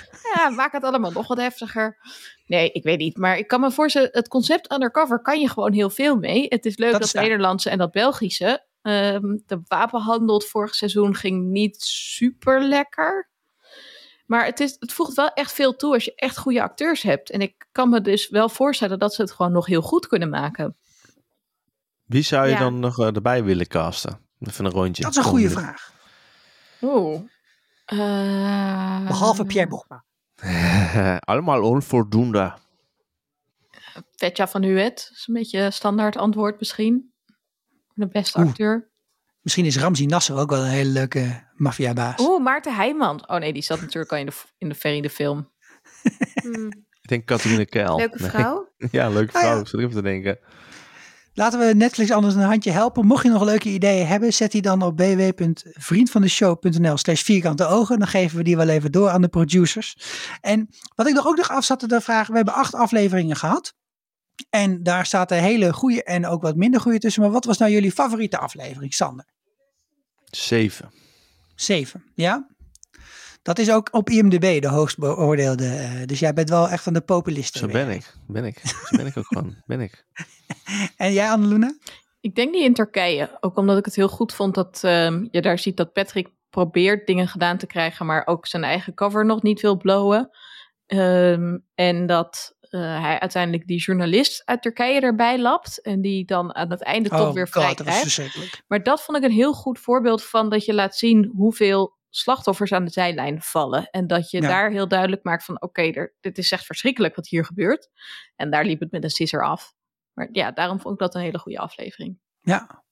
Ja, 0.35 0.49
maak 0.49 0.71
het 0.71 0.83
allemaal 0.83 1.11
nog 1.11 1.27
wat 1.27 1.37
heftiger. 1.37 1.97
Nee, 2.47 2.71
ik 2.71 2.83
weet 2.83 2.97
niet. 2.97 3.17
Maar 3.17 3.37
ik 3.37 3.47
kan 3.47 3.59
me 3.61 3.71
voorstellen, 3.71 4.09
het 4.11 4.27
concept 4.27 4.71
undercover 4.73 5.21
kan 5.21 5.39
je 5.39 5.49
gewoon 5.49 5.73
heel 5.73 5.89
veel 5.89 6.15
mee. 6.15 6.45
Het 6.49 6.65
is 6.65 6.77
leuk 6.77 6.91
Dat 6.91 6.99
dat, 6.99 7.07
is 7.09 7.13
waar. 7.15 7.23
Nederlandse 7.23 7.69
en 7.69 7.77
dat 7.77 7.91
Belgische. 7.91 8.65
Ehm, 8.81 9.37
de 9.45 9.61
wapenhandel 9.67 10.35
het 10.35 10.47
vorig 10.47 10.75
seizoen 10.75 11.15
ging 11.15 11.45
niet 11.51 11.81
super 11.81 12.61
lekker. 12.63 13.31
Maar 14.25 14.45
het, 14.45 14.59
is, 14.59 14.75
het 14.79 14.93
voegt 14.93 15.13
wel 15.13 15.29
echt 15.33 15.53
veel 15.53 15.75
toe 15.75 15.93
als 15.93 16.05
je 16.05 16.15
echt 16.15 16.37
goede 16.37 16.61
acteurs 16.61 17.01
hebt. 17.01 17.29
En 17.29 17.41
ik 17.41 17.67
kan 17.71 17.89
me 17.89 18.01
dus 18.01 18.29
wel 18.29 18.49
voorstellen 18.49 18.99
dat 18.99 19.13
ze 19.13 19.21
het 19.21 19.31
gewoon 19.31 19.51
nog 19.51 19.65
heel 19.65 19.81
goed 19.81 20.07
kunnen 20.07 20.29
maken. 20.29 20.77
Wie 22.05 22.23
zou 22.23 22.45
je 22.47 22.51
Ja. 22.53 22.59
dan 22.59 22.79
nog 22.79 22.99
eh, 22.99 23.15
erbij 23.15 23.43
willen 23.43 23.67
casten? 23.67 24.19
Even 24.39 24.65
een 24.65 24.71
rondje. 24.71 25.03
Dat 25.03 25.11
is 25.11 25.17
een 25.17 25.23
goede 25.23 25.47
Kom. 25.53 25.57
vraag. 25.63 25.91
Oeh. 26.81 27.19
Eh, 27.85 29.05
Behalve 29.07 29.45
Pierre 29.45 29.69
Bochma. 29.69 30.03
Allemaal 31.19 31.63
onvoldoende. 31.63 32.53
Vetja 34.15 34.47
van 34.47 34.63
Huet. 34.63 35.09
is 35.13 35.25
een 35.27 35.33
beetje 35.33 35.59
een 35.59 35.73
standaard 35.73 36.17
antwoord 36.17 36.59
misschien. 36.59 37.13
De 37.93 38.07
beste 38.07 38.39
Oeh. 38.39 38.47
acteur. 38.49 38.91
Misschien 39.43 39.65
is 39.65 39.77
Ramzi 39.77 40.05
Nasser 40.05 40.37
ook 40.37 40.49
wel 40.49 40.61
een 40.63 40.69
hele 40.69 40.89
leuke 40.89 41.43
maffiabaas. 41.55 42.19
Oeh, 42.19 42.43
Maarten 42.43 42.75
Heijman. 42.75 43.29
Oh 43.29 43.37
nee, 43.37 43.53
die 43.53 43.61
zat 43.63 43.81
natuurlijk 43.81 44.11
al 44.11 44.17
in 44.17 44.25
de, 44.25 44.31
in 44.57 44.69
de 44.69 44.75
Ferry 44.75 45.01
de 45.01 45.09
film. 45.09 45.51
Hmm, 46.43 46.67
Ik 47.01 47.07
denk 47.09 47.25
Catharine 47.25 47.65
Keil. 47.65 47.97
leuke 47.97 48.17
Nee. 48.21 48.29
vrouw. 48.29 48.67
Ja, 48.91 49.09
leuke 49.09 49.33
Ah, 49.33 49.39
vrouw. 49.41 49.53
ja. 49.55 49.59
Ik 49.61 49.73
even 49.73 49.89
te 49.89 50.01
denken. 50.01 50.39
Laten 51.33 51.59
we 51.59 51.65
Netflix 51.73 52.11
anders 52.11 52.35
een 52.35 52.41
handje 52.41 52.71
helpen. 52.71 53.05
Mocht 53.05 53.23
je 53.23 53.29
nog 53.29 53.43
leuke 53.43 53.69
ideeën 53.69 54.07
hebben, 54.07 54.33
zet 54.33 54.51
die 54.51 54.61
dan 54.61 54.81
op 54.81 54.97
www.vriendvandeshow.nl 54.99 56.97
slash 56.97 57.21
vierkante 57.21 57.65
ogen. 57.65 57.99
Dan 57.99 58.07
geven 58.07 58.37
we 58.37 58.43
die 58.43 58.57
wel 58.57 58.67
even 58.69 58.91
door 58.91 59.09
aan 59.09 59.21
de 59.21 59.27
producers. 59.27 59.95
En 60.41 60.69
wat 60.95 61.07
ik 61.07 61.13
nog 61.13 61.27
ook 61.27 61.37
nog 61.37 61.49
af 61.49 61.63
zat 61.65 61.89
te 61.89 62.01
vragen, 62.01 62.29
we 62.31 62.35
hebben 62.35 62.53
acht 62.55 62.73
afleveringen 62.75 63.35
gehad. 63.35 63.73
En 64.49 64.83
daar 64.83 65.05
zaten 65.05 65.37
hele 65.37 65.73
goede 65.73 66.03
en 66.03 66.27
ook 66.27 66.41
wat 66.41 66.55
minder 66.55 66.79
goede 66.81 66.99
tussen. 66.99 67.21
Maar 67.21 67.31
wat 67.31 67.45
was 67.45 67.57
nou 67.57 67.71
jullie 67.71 67.91
favoriete 67.91 68.37
aflevering, 68.37 68.93
Sander? 68.93 69.25
Zeven. 70.35 70.91
Zeven, 71.55 72.03
ja? 72.15 72.47
Dat 73.41 73.59
is 73.59 73.71
ook 73.71 73.87
op 73.91 74.09
IMDb 74.09 74.61
de 74.61 74.67
hoogst 74.67 74.97
beoordeelde. 74.97 75.65
eh, 75.67 76.05
dus 76.05 76.19
jij 76.19 76.33
bent 76.33 76.49
wel 76.49 76.69
echt 76.69 76.83
van 76.83 76.93
de 76.93 77.01
populisten. 77.01 77.59
Zo 77.59 77.65
weer. 77.65 77.85
ben 77.85 77.95
ik. 77.95 78.13
Ben 78.27 78.45
ik. 78.45 78.59
Zo 78.63 78.97
ben 78.97 79.05
ik 79.05 79.17
ook 79.17 79.25
gewoon. 79.27 79.55
Ben 79.65 79.81
ik. 79.81 80.03
En 80.97 81.13
jij, 81.13 81.29
Anneluna? 81.29 81.75
Ik 82.21 82.35
denk 82.35 82.53
die 82.53 82.63
in 82.63 82.73
Turkije. 82.73 83.37
Ook 83.39 83.57
omdat 83.57 83.77
ik 83.77 83.85
het 83.85 83.95
heel 83.95 84.07
goed 84.09 84.33
vond 84.33 84.55
dat 84.55 84.79
ehm, 84.83 85.27
je 85.31 85.41
daar 85.41 85.59
ziet 85.59 85.77
dat 85.77 85.93
Patrick 85.93 86.29
probeert 86.49 87.07
dingen 87.07 87.27
gedaan 87.27 87.57
te 87.57 87.65
krijgen, 87.67 88.05
maar 88.05 88.27
ook 88.27 88.47
zijn 88.47 88.63
eigen 88.63 88.93
cover 88.93 89.25
nog 89.25 89.41
niet 89.41 89.61
wil 89.61 89.77
blowen. 89.77 90.29
Ehm, 90.85 91.57
en 91.75 92.05
dat 92.05 92.55
hij 92.77 93.19
uiteindelijk 93.19 93.67
die 93.67 93.79
journalist 93.79 94.41
uit 94.45 94.61
Turkije 94.61 94.99
erbij 94.99 95.39
lapt. 95.39 95.81
En 95.81 96.01
die 96.01 96.25
dan 96.25 96.55
aan 96.55 96.69
het 96.69 96.83
einde 96.83 97.09
toch 97.09 97.33
weer 97.33 97.47
vrij 97.47 97.69
Oh, 97.69 97.75
dat 97.75 97.85
was 97.85 98.13
krijgt. 98.13 98.63
Maar 98.67 98.83
dat 98.83 99.03
vond 99.03 99.17
ik 99.17 99.23
een 99.23 99.31
heel 99.31 99.53
goed 99.53 99.79
voorbeeld 99.79 100.23
van 100.23 100.49
dat 100.49 100.65
je 100.65 100.73
laat 100.73 100.95
zien 100.97 101.31
hoeveel 101.35 101.97
slachtoffers 102.09 102.71
aan 102.71 102.85
de 102.85 102.91
zijlijn 102.91 103.41
vallen. 103.41 103.87
En 103.89 104.07
dat 104.07 104.29
je 104.29 104.41
Ja. 104.41 104.47
daar 104.47 104.71
heel 104.71 104.87
duidelijk 104.87 105.23
maakt 105.23 105.43
van 105.45 105.61
oké, 105.61 106.09
dit 106.21 106.37
is 106.37 106.51
echt 106.51 106.65
verschrikkelijk 106.65 107.15
wat 107.15 107.27
hier 107.27 107.45
gebeurt. 107.45 107.89
En 108.35 108.51
daar 108.51 108.65
liep 108.65 108.79
het 108.79 108.91
met 108.91 109.03
een 109.03 109.09
sisser 109.09 109.43
af. 109.45 109.73
Maar 110.13 110.29
ja, 110.31 110.51
daarom 110.51 110.79
vond 110.79 110.93
ik 110.93 110.99
dat 110.99 111.15
een 111.15 111.21
hele 111.21 111.39
goede 111.39 111.57
aflevering. 111.59 112.17
Ja. 112.41 112.83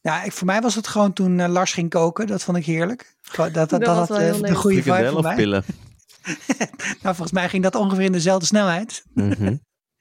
Ja, 0.00 0.22
ik, 0.22 0.32
voor 0.32 0.46
mij 0.46 0.60
was 0.60 0.74
het 0.74 0.86
gewoon 0.86 1.12
toen 1.12 1.40
eh, 1.40 1.48
Lars 1.48 1.72
ging 1.72 1.90
koken. 1.90 2.26
Dat 2.26 2.42
vond 2.42 2.56
ik 2.56 2.64
heerlijk. 2.64 3.16
Dat, 3.36 3.54
dat, 3.54 3.70
dat, 3.70 3.80
Dat 3.84 4.08
had 4.08 4.18
eh, 4.18 4.32
de 4.40 4.54
goede 4.54 4.82
vibe 4.82 5.06
voor 5.08 5.16
of 5.18 5.22
mij. 5.22 5.34
pillen? 5.36 5.64
Nou, 7.02 7.14
volgens 7.14 7.32
mij 7.32 7.48
ging 7.48 7.62
dat 7.62 7.74
ongeveer 7.74 8.04
in 8.04 8.12
dezelfde 8.12 8.46
snelheid. 8.46 9.04
Mhm. 9.14 9.56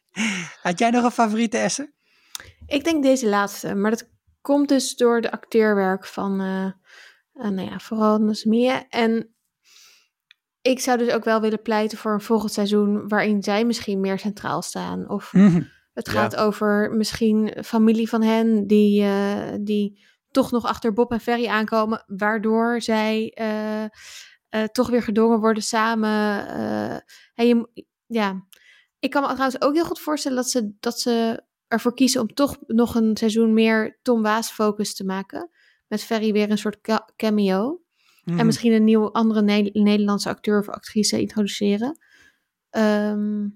Had 0.62 0.80
jij 0.80 0.90
nog 0.90 1.04
een 1.04 1.12
favoriete, 1.12 1.58
Esther? 1.58 1.94
Ik 2.68 2.84
denk 2.84 3.04
deze 3.04 3.28
laatste, 3.28 3.76
maar 3.76 3.92
dat 3.92 4.10
komt 4.42 4.70
dus 4.70 4.96
door 4.96 5.22
de 5.22 5.32
acteerwerk 5.32 6.06
van, 6.06 6.40
eh, 6.42 6.66
eh, 7.46 7.52
nou 7.52 7.70
ja, 7.70 7.80
vooral 7.80 8.18
Nasmia. 8.18 8.86
En 8.90 9.34
ik 10.62 10.80
zou 10.80 10.98
dus 10.98 11.14
ook 11.14 11.24
wel 11.24 11.42
willen 11.42 11.62
pleiten 11.62 11.98
voor 11.98 12.14
een 12.14 12.22
volgend 12.22 12.52
seizoen 12.52 13.08
waarin 13.08 13.44
zij 13.44 13.66
misschien 13.66 14.00
meer 14.00 14.20
centraal 14.20 14.62
staan. 14.62 15.10
Of 15.10 15.34
Mhm. 15.34 15.62
het 15.94 16.06
Ja. 16.08 16.14
gaat 16.14 16.36
over 16.36 16.92
misschien 16.96 17.54
familie 17.66 18.10
van 18.10 18.22
hen 18.24 18.68
die, 18.68 19.04
eh, 19.04 19.54
die 19.62 20.08
toch 20.32 20.52
nog 20.52 20.66
achter 20.66 20.94
Bob 20.94 21.12
en 21.12 21.20
Ferry 21.20 21.48
aankomen, 21.48 22.04
waardoor 22.08 22.82
zij 22.82 23.32
eh, 23.36 23.86
eh, 24.50 24.64
toch 24.64 24.90
weer 24.90 25.04
gedwongen 25.04 25.40
worden 25.40 25.64
samen. 25.64 26.48
eh, 26.48 26.94
en 27.34 27.48
je, 27.48 27.56
mo- 27.56 27.70
ja, 28.06 28.46
ik 29.00 29.10
kan 29.10 29.22
me 29.22 29.28
trouwens 29.28 29.62
ook 29.62 29.74
heel 29.74 29.86
goed 29.86 30.00
voorstellen 30.00 30.38
dat 30.38 30.50
ze, 30.50 30.74
dat 30.80 31.00
ze 31.00 31.44
ervoor 31.68 31.94
kiezen 31.94 32.22
om 32.22 32.34
toch 32.34 32.58
nog 32.68 32.96
een 32.96 33.18
seizoen 33.18 33.54
meer 33.54 34.00
Tom 34.02 34.22
Waas 34.22 34.52
focus 34.52 34.96
te 34.96 35.06
maken. 35.06 35.50
Met 35.88 36.04
Ferry 36.04 36.32
weer 36.32 36.52
een 36.52 36.58
soort 36.58 36.82
ca- 36.82 37.10
cameo. 37.16 37.82
Mhm. 38.24 38.40
En 38.40 38.46
misschien 38.46 38.72
een 38.74 38.84
nieuwe 38.84 39.12
andere 39.12 39.42
Ne- 39.42 39.70
Nederlandse 39.74 40.30
acteur 40.30 40.60
of 40.60 40.70
actrice 40.70 41.22
introduceren. 41.22 41.98
Ehm, 42.70 43.48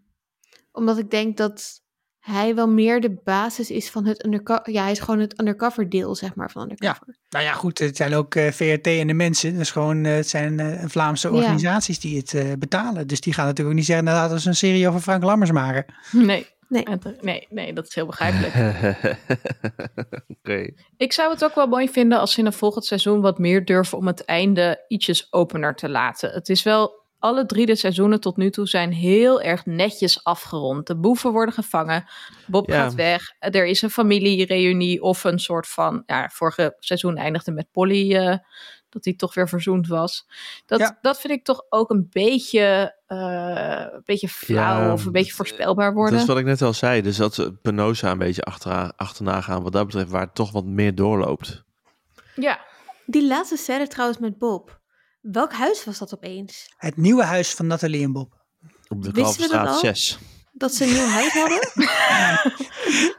omdat 0.71 0.97
ik 0.97 1.09
denk 1.11 1.37
dat 1.37 1.82
hij 2.23 2.55
wel 2.55 2.67
meer 2.67 3.01
de 3.01 3.15
basis 3.23 3.71
is 3.71 3.89
van 3.89 4.05
het 4.05 4.25
undercover. 4.25 4.71
Ja, 4.71 4.81
hij 4.81 4.91
is 4.91 4.99
gewoon 4.99 5.19
het 5.19 5.39
undercover 5.39 5.89
deel, 5.89 6.15
zeg 6.15 6.35
maar, 6.35 6.51
van 6.51 6.61
undercover. 6.61 7.15
Nou 7.29 7.45
ja, 7.45 7.53
goed, 7.53 7.79
het 7.79 7.95
zijn 7.97 8.13
ook 8.13 8.35
eh, 8.35 8.51
VRT 8.51 8.87
en 8.87 9.07
de 9.07 9.13
mensen. 9.13 9.57
Dus 9.57 9.71
gewoon, 9.71 10.05
eh, 10.05 10.13
het 10.15 10.29
zijn 10.29 10.59
eh, 10.59 10.83
Vlaamse 10.87 11.27
Ja. 11.27 11.33
organisaties 11.33 11.99
die 11.99 12.17
het 12.17 12.33
eh, 12.33 12.51
betalen. 12.59 13.07
Dus 13.07 13.21
die 13.21 13.33
gaan 13.33 13.45
natuurlijk 13.45 13.69
ook 13.69 13.77
niet 13.79 13.85
zeggen, 13.87 14.05
nou 14.05 14.17
laten 14.17 14.31
we 14.31 14.37
eens 14.37 14.45
een 14.45 14.55
serie 14.67 14.87
over 14.87 14.99
Frank 15.01 15.23
Lammers 15.23 15.51
maken. 15.51 15.85
Nee. 16.11 16.51
Nee. 16.67 16.85
Nee, 17.21 17.47
nee, 17.49 17.73
dat 17.73 17.87
is 17.87 17.95
heel 17.95 18.05
begrijpelijk. 18.05 18.53
Oké. 20.37 20.69
Ik 20.97 21.13
zou 21.13 21.31
het 21.31 21.43
ook 21.43 21.55
wel 21.55 21.67
mooi 21.67 21.89
vinden 21.89 22.19
als 22.19 22.33
ze 22.33 22.39
in 22.39 22.45
een 22.45 22.53
volgend 22.53 22.85
seizoen 22.85 23.21
wat 23.21 23.39
meer 23.39 23.65
durven 23.65 23.97
om 23.97 24.07
het 24.07 24.25
einde 24.25 24.85
ietsjes 24.87 25.27
opener 25.33 25.75
te 25.75 25.89
laten. 25.89 26.31
Het 26.31 26.49
is 26.49 26.63
wel, 26.63 27.02
alle 27.23 27.45
drie 27.45 27.65
de 27.65 27.75
seizoenen 27.75 28.19
tot 28.19 28.37
nu 28.37 28.49
toe 28.49 28.67
zijn 28.67 28.91
heel 28.93 29.41
erg 29.41 29.65
netjes 29.65 30.23
afgerond. 30.23 30.87
De 30.87 30.95
boeven 30.97 31.31
worden 31.31 31.53
gevangen, 31.53 32.05
Bob 32.47 32.67
Ja. 32.69 32.75
gaat 32.83 32.93
weg, 32.93 33.33
er 33.39 33.65
is 33.65 33.81
een 33.81 33.89
familiereunie 33.89 35.01
of 35.01 35.23
een 35.23 35.39
soort 35.39 35.67
van, 35.67 36.03
ja, 36.05 36.29
vorige 36.33 36.75
seizoen 36.79 37.17
eindigde 37.17 37.51
met 37.51 37.71
Polly, 37.71 38.15
eh, 38.15 38.37
dat 38.89 39.05
hij 39.05 39.13
toch 39.13 39.33
weer 39.33 39.49
verzoend 39.49 39.87
was. 39.87 40.27
Dat, 40.65 40.79
Ja. 40.79 40.97
dat 41.01 41.19
vind 41.19 41.33
ik 41.33 41.43
toch 41.43 41.65
ook 41.69 41.89
een 41.89 42.07
beetje, 42.09 42.95
eh, 43.07 43.85
een 43.93 44.01
beetje 44.05 44.27
flauw 44.29 44.81
Ja, 44.81 44.93
of 44.93 45.05
een 45.05 45.11
beetje 45.11 45.33
voorspelbaar 45.33 45.93
worden. 45.93 46.11
Dat 46.13 46.21
is 46.21 46.27
wat 46.27 46.37
ik 46.37 46.45
net 46.45 46.61
al 46.61 46.73
zei. 46.73 47.01
Dus 47.01 47.17
dat 47.17 47.33
ze 47.33 47.53
Penosa 47.61 48.11
een 48.11 48.17
beetje 48.17 48.41
achteraan, 48.43 48.95
achterna 48.95 49.41
gaan 49.41 49.63
wat 49.63 49.71
dat 49.71 49.85
betreft, 49.85 50.09
waar 50.09 50.21
het 50.21 50.35
toch 50.35 50.51
wat 50.51 50.65
meer 50.65 50.95
doorloopt. 50.95 51.63
Ja, 52.35 52.59
Die 53.05 53.27
laatste 53.27 53.57
scène 53.57 53.87
trouwens 53.87 54.19
met 54.19 54.37
Bob. 54.37 54.81
Welk 55.23 55.51
huis 55.51 55.83
was 55.85 55.97
dat 55.97 56.13
opeens? 56.13 56.73
Het 56.77 56.97
nieuwe 56.97 57.23
huis 57.23 57.53
van 57.53 57.67
Nathalie 57.67 58.03
en 58.03 58.11
Bob. 58.11 58.33
Op 58.87 59.03
de 59.03 59.11
Wisten 59.11 59.41
we 59.41 59.47
dat 59.47 59.63
Kalverstraat 59.63 59.67
al? 59.67 59.79
6. 59.79 60.17
Dat 60.51 60.73
ze 60.73 60.83
een 60.83 60.93
nieuw 60.93 61.05
huis 61.05 61.33
hadden? 61.41 61.69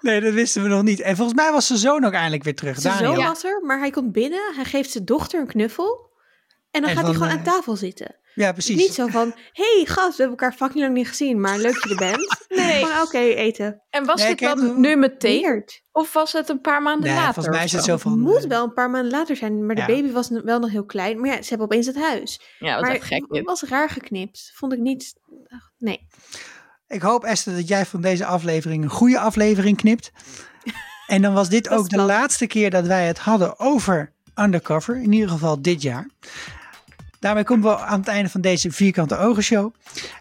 Nee, 0.01 0.21
dat 0.21 0.33
wisten 0.33 0.63
we 0.63 0.69
nog 0.69 0.83
niet. 0.83 1.01
En 1.01 1.17
volgens 1.17 1.37
mij 1.39 1.53
was 1.53 1.67
zijn 1.67 1.79
zoon 1.79 2.05
ook 2.05 2.13
eindelijk 2.13 2.43
weer 2.43 2.55
terug. 2.55 2.81
Zijn 2.81 2.99
zoon 2.99 3.17
was 3.17 3.45
er, 3.45 3.63
maar 3.65 3.79
hij 3.79 3.91
komt 3.91 4.13
binnen. 4.13 4.55
Hij 4.55 4.65
geeft 4.65 4.91
zijn 4.91 5.05
dochter 5.05 5.41
een 5.41 5.47
knuffel. 5.47 6.13
En 6.71 6.81
dan 6.81 6.91
En 6.91 6.97
gaat 6.97 7.05
hij 7.05 7.15
gewoon 7.15 7.29
eh, 7.29 7.35
aan 7.35 7.43
tafel 7.43 7.77
zitten. 7.77 8.17
Ja, 8.35 8.53
precies. 8.53 8.77
Niet 8.77 8.95
zo 8.95 9.07
van, 9.07 9.35
hey 9.53 9.83
gast, 9.87 10.17
we 10.17 10.23
hebben 10.23 10.29
elkaar 10.39 10.53
fucking 10.53 10.81
lang 10.85 10.95
niet 10.95 11.09
gezien, 11.09 11.41
maar 11.41 11.59
leuk 11.59 11.73
dat 11.75 11.83
je 11.83 11.89
er 11.91 11.97
bent. 12.11 12.43
Nee. 12.65 12.85
Oké, 13.03 13.19
eten. 13.19 13.83
en 13.91 14.05
was 14.05 14.21
Nee, 14.21 14.35
dit 14.35 14.39
dan 14.49 14.81
nu 14.81 14.97
meteen? 14.97 15.41
Weird. 15.43 15.83
Of 15.93 16.13
was 16.13 16.33
het 16.33 16.49
een 16.49 16.61
paar 16.61 16.83
maanden 16.83 17.09
Nee, 17.09 17.19
later? 17.19 17.35
volgens 17.35 17.55
mij 17.57 17.65
is 17.65 17.73
het 17.73 17.85
zo? 17.85 17.97
van... 17.97 18.19
Moet 18.21 18.43
eh, 18.43 18.49
wel 18.49 18.65
een 18.65 18.73
paar 18.73 18.91
maanden 18.91 19.11
later 19.11 19.37
zijn, 19.37 19.67
maar 19.67 19.75
de 19.75 19.81
Ja. 19.81 19.87
baby 19.87 20.11
was 20.13 20.29
wel 20.29 20.59
nog 20.59 20.71
heel 20.71 20.85
klein. 20.85 21.21
Maar 21.21 21.31
ja, 21.31 21.43
ze 21.43 21.49
hebben 21.49 21.67
opeens 21.67 21.87
het 21.87 21.97
huis. 21.97 22.41
Ja, 22.59 22.81
echt 22.81 23.05
gek 23.05 23.25
het 23.29 23.45
was 23.45 23.63
raar 23.63 23.91
geknipt. 23.91 24.51
Vond 24.55 24.73
ik 24.73 24.79
niet... 24.79 25.15
ach, 25.49 25.71
Nee. 25.79 26.07
Ik 26.89 27.03
hoop, 27.03 27.25
Esther, 27.25 27.55
dat 27.55 27.69
jij 27.69 27.87
van 27.87 28.01
deze 28.01 28.25
aflevering 28.25 28.83
een 28.85 28.91
goede 28.91 29.19
aflevering 29.19 29.77
knipt. 29.77 30.11
En 31.07 31.23
dan 31.23 31.35
was 31.35 31.49
dit 31.49 31.69
ook 31.69 31.89
de 31.89 32.01
laatste 32.01 32.47
keer 32.47 32.71
dat 32.71 32.87
wij 32.87 33.07
het 33.07 33.19
hadden 33.19 33.59
over 33.59 34.13
Undercover. 34.35 34.97
In 35.03 35.13
ieder 35.13 35.29
geval 35.29 35.63
dit 35.63 35.83
jaar. 35.83 36.11
Daarmee 37.25 37.45
komen 37.45 37.71
we 37.71 37.79
aan 37.79 37.99
het 37.99 38.09
einde 38.09 38.31
van 38.31 38.41
deze 38.41 38.71
Vierkante 38.71 39.17
Ogen 39.17 39.43
Show. 39.43 39.75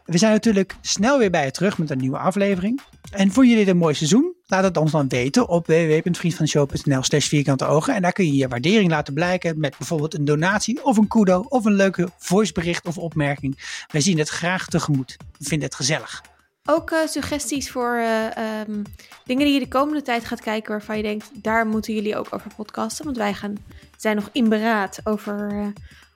We 0.05 0.17
zijn 0.17 0.31
natuurlijk 0.31 0.75
snel 0.81 1.19
weer 1.19 1.29
bij 1.29 1.45
je 1.45 1.51
terug 1.51 1.77
met 1.77 1.89
een 1.89 1.97
nieuwe 1.97 2.17
aflevering. 2.17 2.81
En 3.11 3.31
vond 3.31 3.49
je 3.49 3.55
dit 3.55 3.67
een 3.67 3.77
mooi 3.77 3.93
seizoen? 3.93 4.33
Laat 4.45 4.63
het 4.63 4.77
ons 4.77 4.91
dan 4.91 5.07
weten 5.07 5.47
op 5.47 5.67
www.vriendvanshow.nl 5.67 7.03
slash 7.03 7.27
vierkante 7.27 7.65
ogen. 7.65 7.95
En 7.95 8.01
daar 8.01 8.11
kun 8.11 8.25
je 8.25 8.35
je 8.35 8.47
waardering 8.47 8.89
laten 8.89 9.13
blijken 9.13 9.59
met 9.59 9.77
bijvoorbeeld 9.77 10.13
een 10.13 10.25
donatie 10.25 10.85
of 10.85 10.97
een 10.97 11.07
kudo 11.07 11.45
of 11.49 11.65
een 11.65 11.73
leuke 11.73 12.09
voicebericht 12.17 12.85
of 12.85 12.97
opmerking. 12.97 13.83
Wij 13.91 14.01
zien 14.01 14.17
het 14.17 14.29
graag 14.29 14.67
tegemoet. 14.67 15.17
We 15.37 15.45
vinden 15.45 15.67
het 15.67 15.75
gezellig. 15.75 16.21
Ook 16.65 16.91
eh, 16.91 17.07
suggesties 17.07 17.71
voor 17.71 17.95
eh, 17.95 18.37
ehm, 18.37 18.83
dingen 19.25 19.45
die 19.45 19.53
je 19.53 19.59
de 19.59 19.67
komende 19.67 20.01
tijd 20.01 20.25
gaat 20.25 20.41
kijken 20.41 20.71
waarvan 20.71 20.97
je 20.97 21.03
denkt, 21.03 21.29
daar 21.33 21.67
moeten 21.67 21.93
jullie 21.93 22.17
ook 22.17 22.27
over 22.29 22.51
podcasten. 22.55 23.05
Want 23.05 23.17
wij 23.17 23.33
gaan, 23.33 23.57
zijn 23.97 24.15
nog 24.15 24.29
in 24.31 24.49
beraad 24.49 24.99
over 25.03 25.49
eh, 25.51 25.65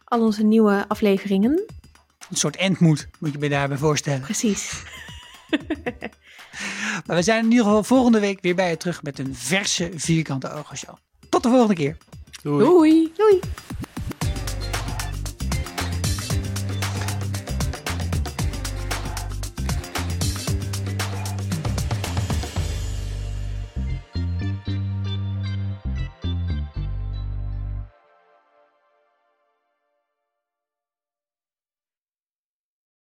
al 0.08 0.22
onze 0.22 0.44
nieuwe 0.44 0.86
afleveringen. 0.88 1.64
Een 2.30 2.36
soort 2.36 2.56
endmoed 2.56 3.08
moet 3.20 3.34
je 3.34 3.40
je 3.40 3.50
daarbij 3.50 3.78
voorstellen. 3.78 4.22
Precies. 4.22 4.72
Maar 7.06 7.16
we 7.16 7.22
zijn 7.22 7.44
in 7.44 7.52
ieder 7.52 7.66
geval 7.66 7.84
volgende 7.84 8.20
week 8.20 8.42
weer 8.42 8.56
bij 8.56 8.70
je 8.70 8.78
terug 8.78 9.04
met 9.04 9.20
een 9.20 9.36
verse 9.36 9.92
Vierkante 9.96 10.52
Ogen 10.52 10.78
Show. 10.78 10.96
Tot 11.30 11.44
de 11.44 11.50
volgende 11.50 11.74
keer. 11.74 11.98
Doei. 12.42 12.66
Doei! 12.66 13.12
Doei! 13.16 13.40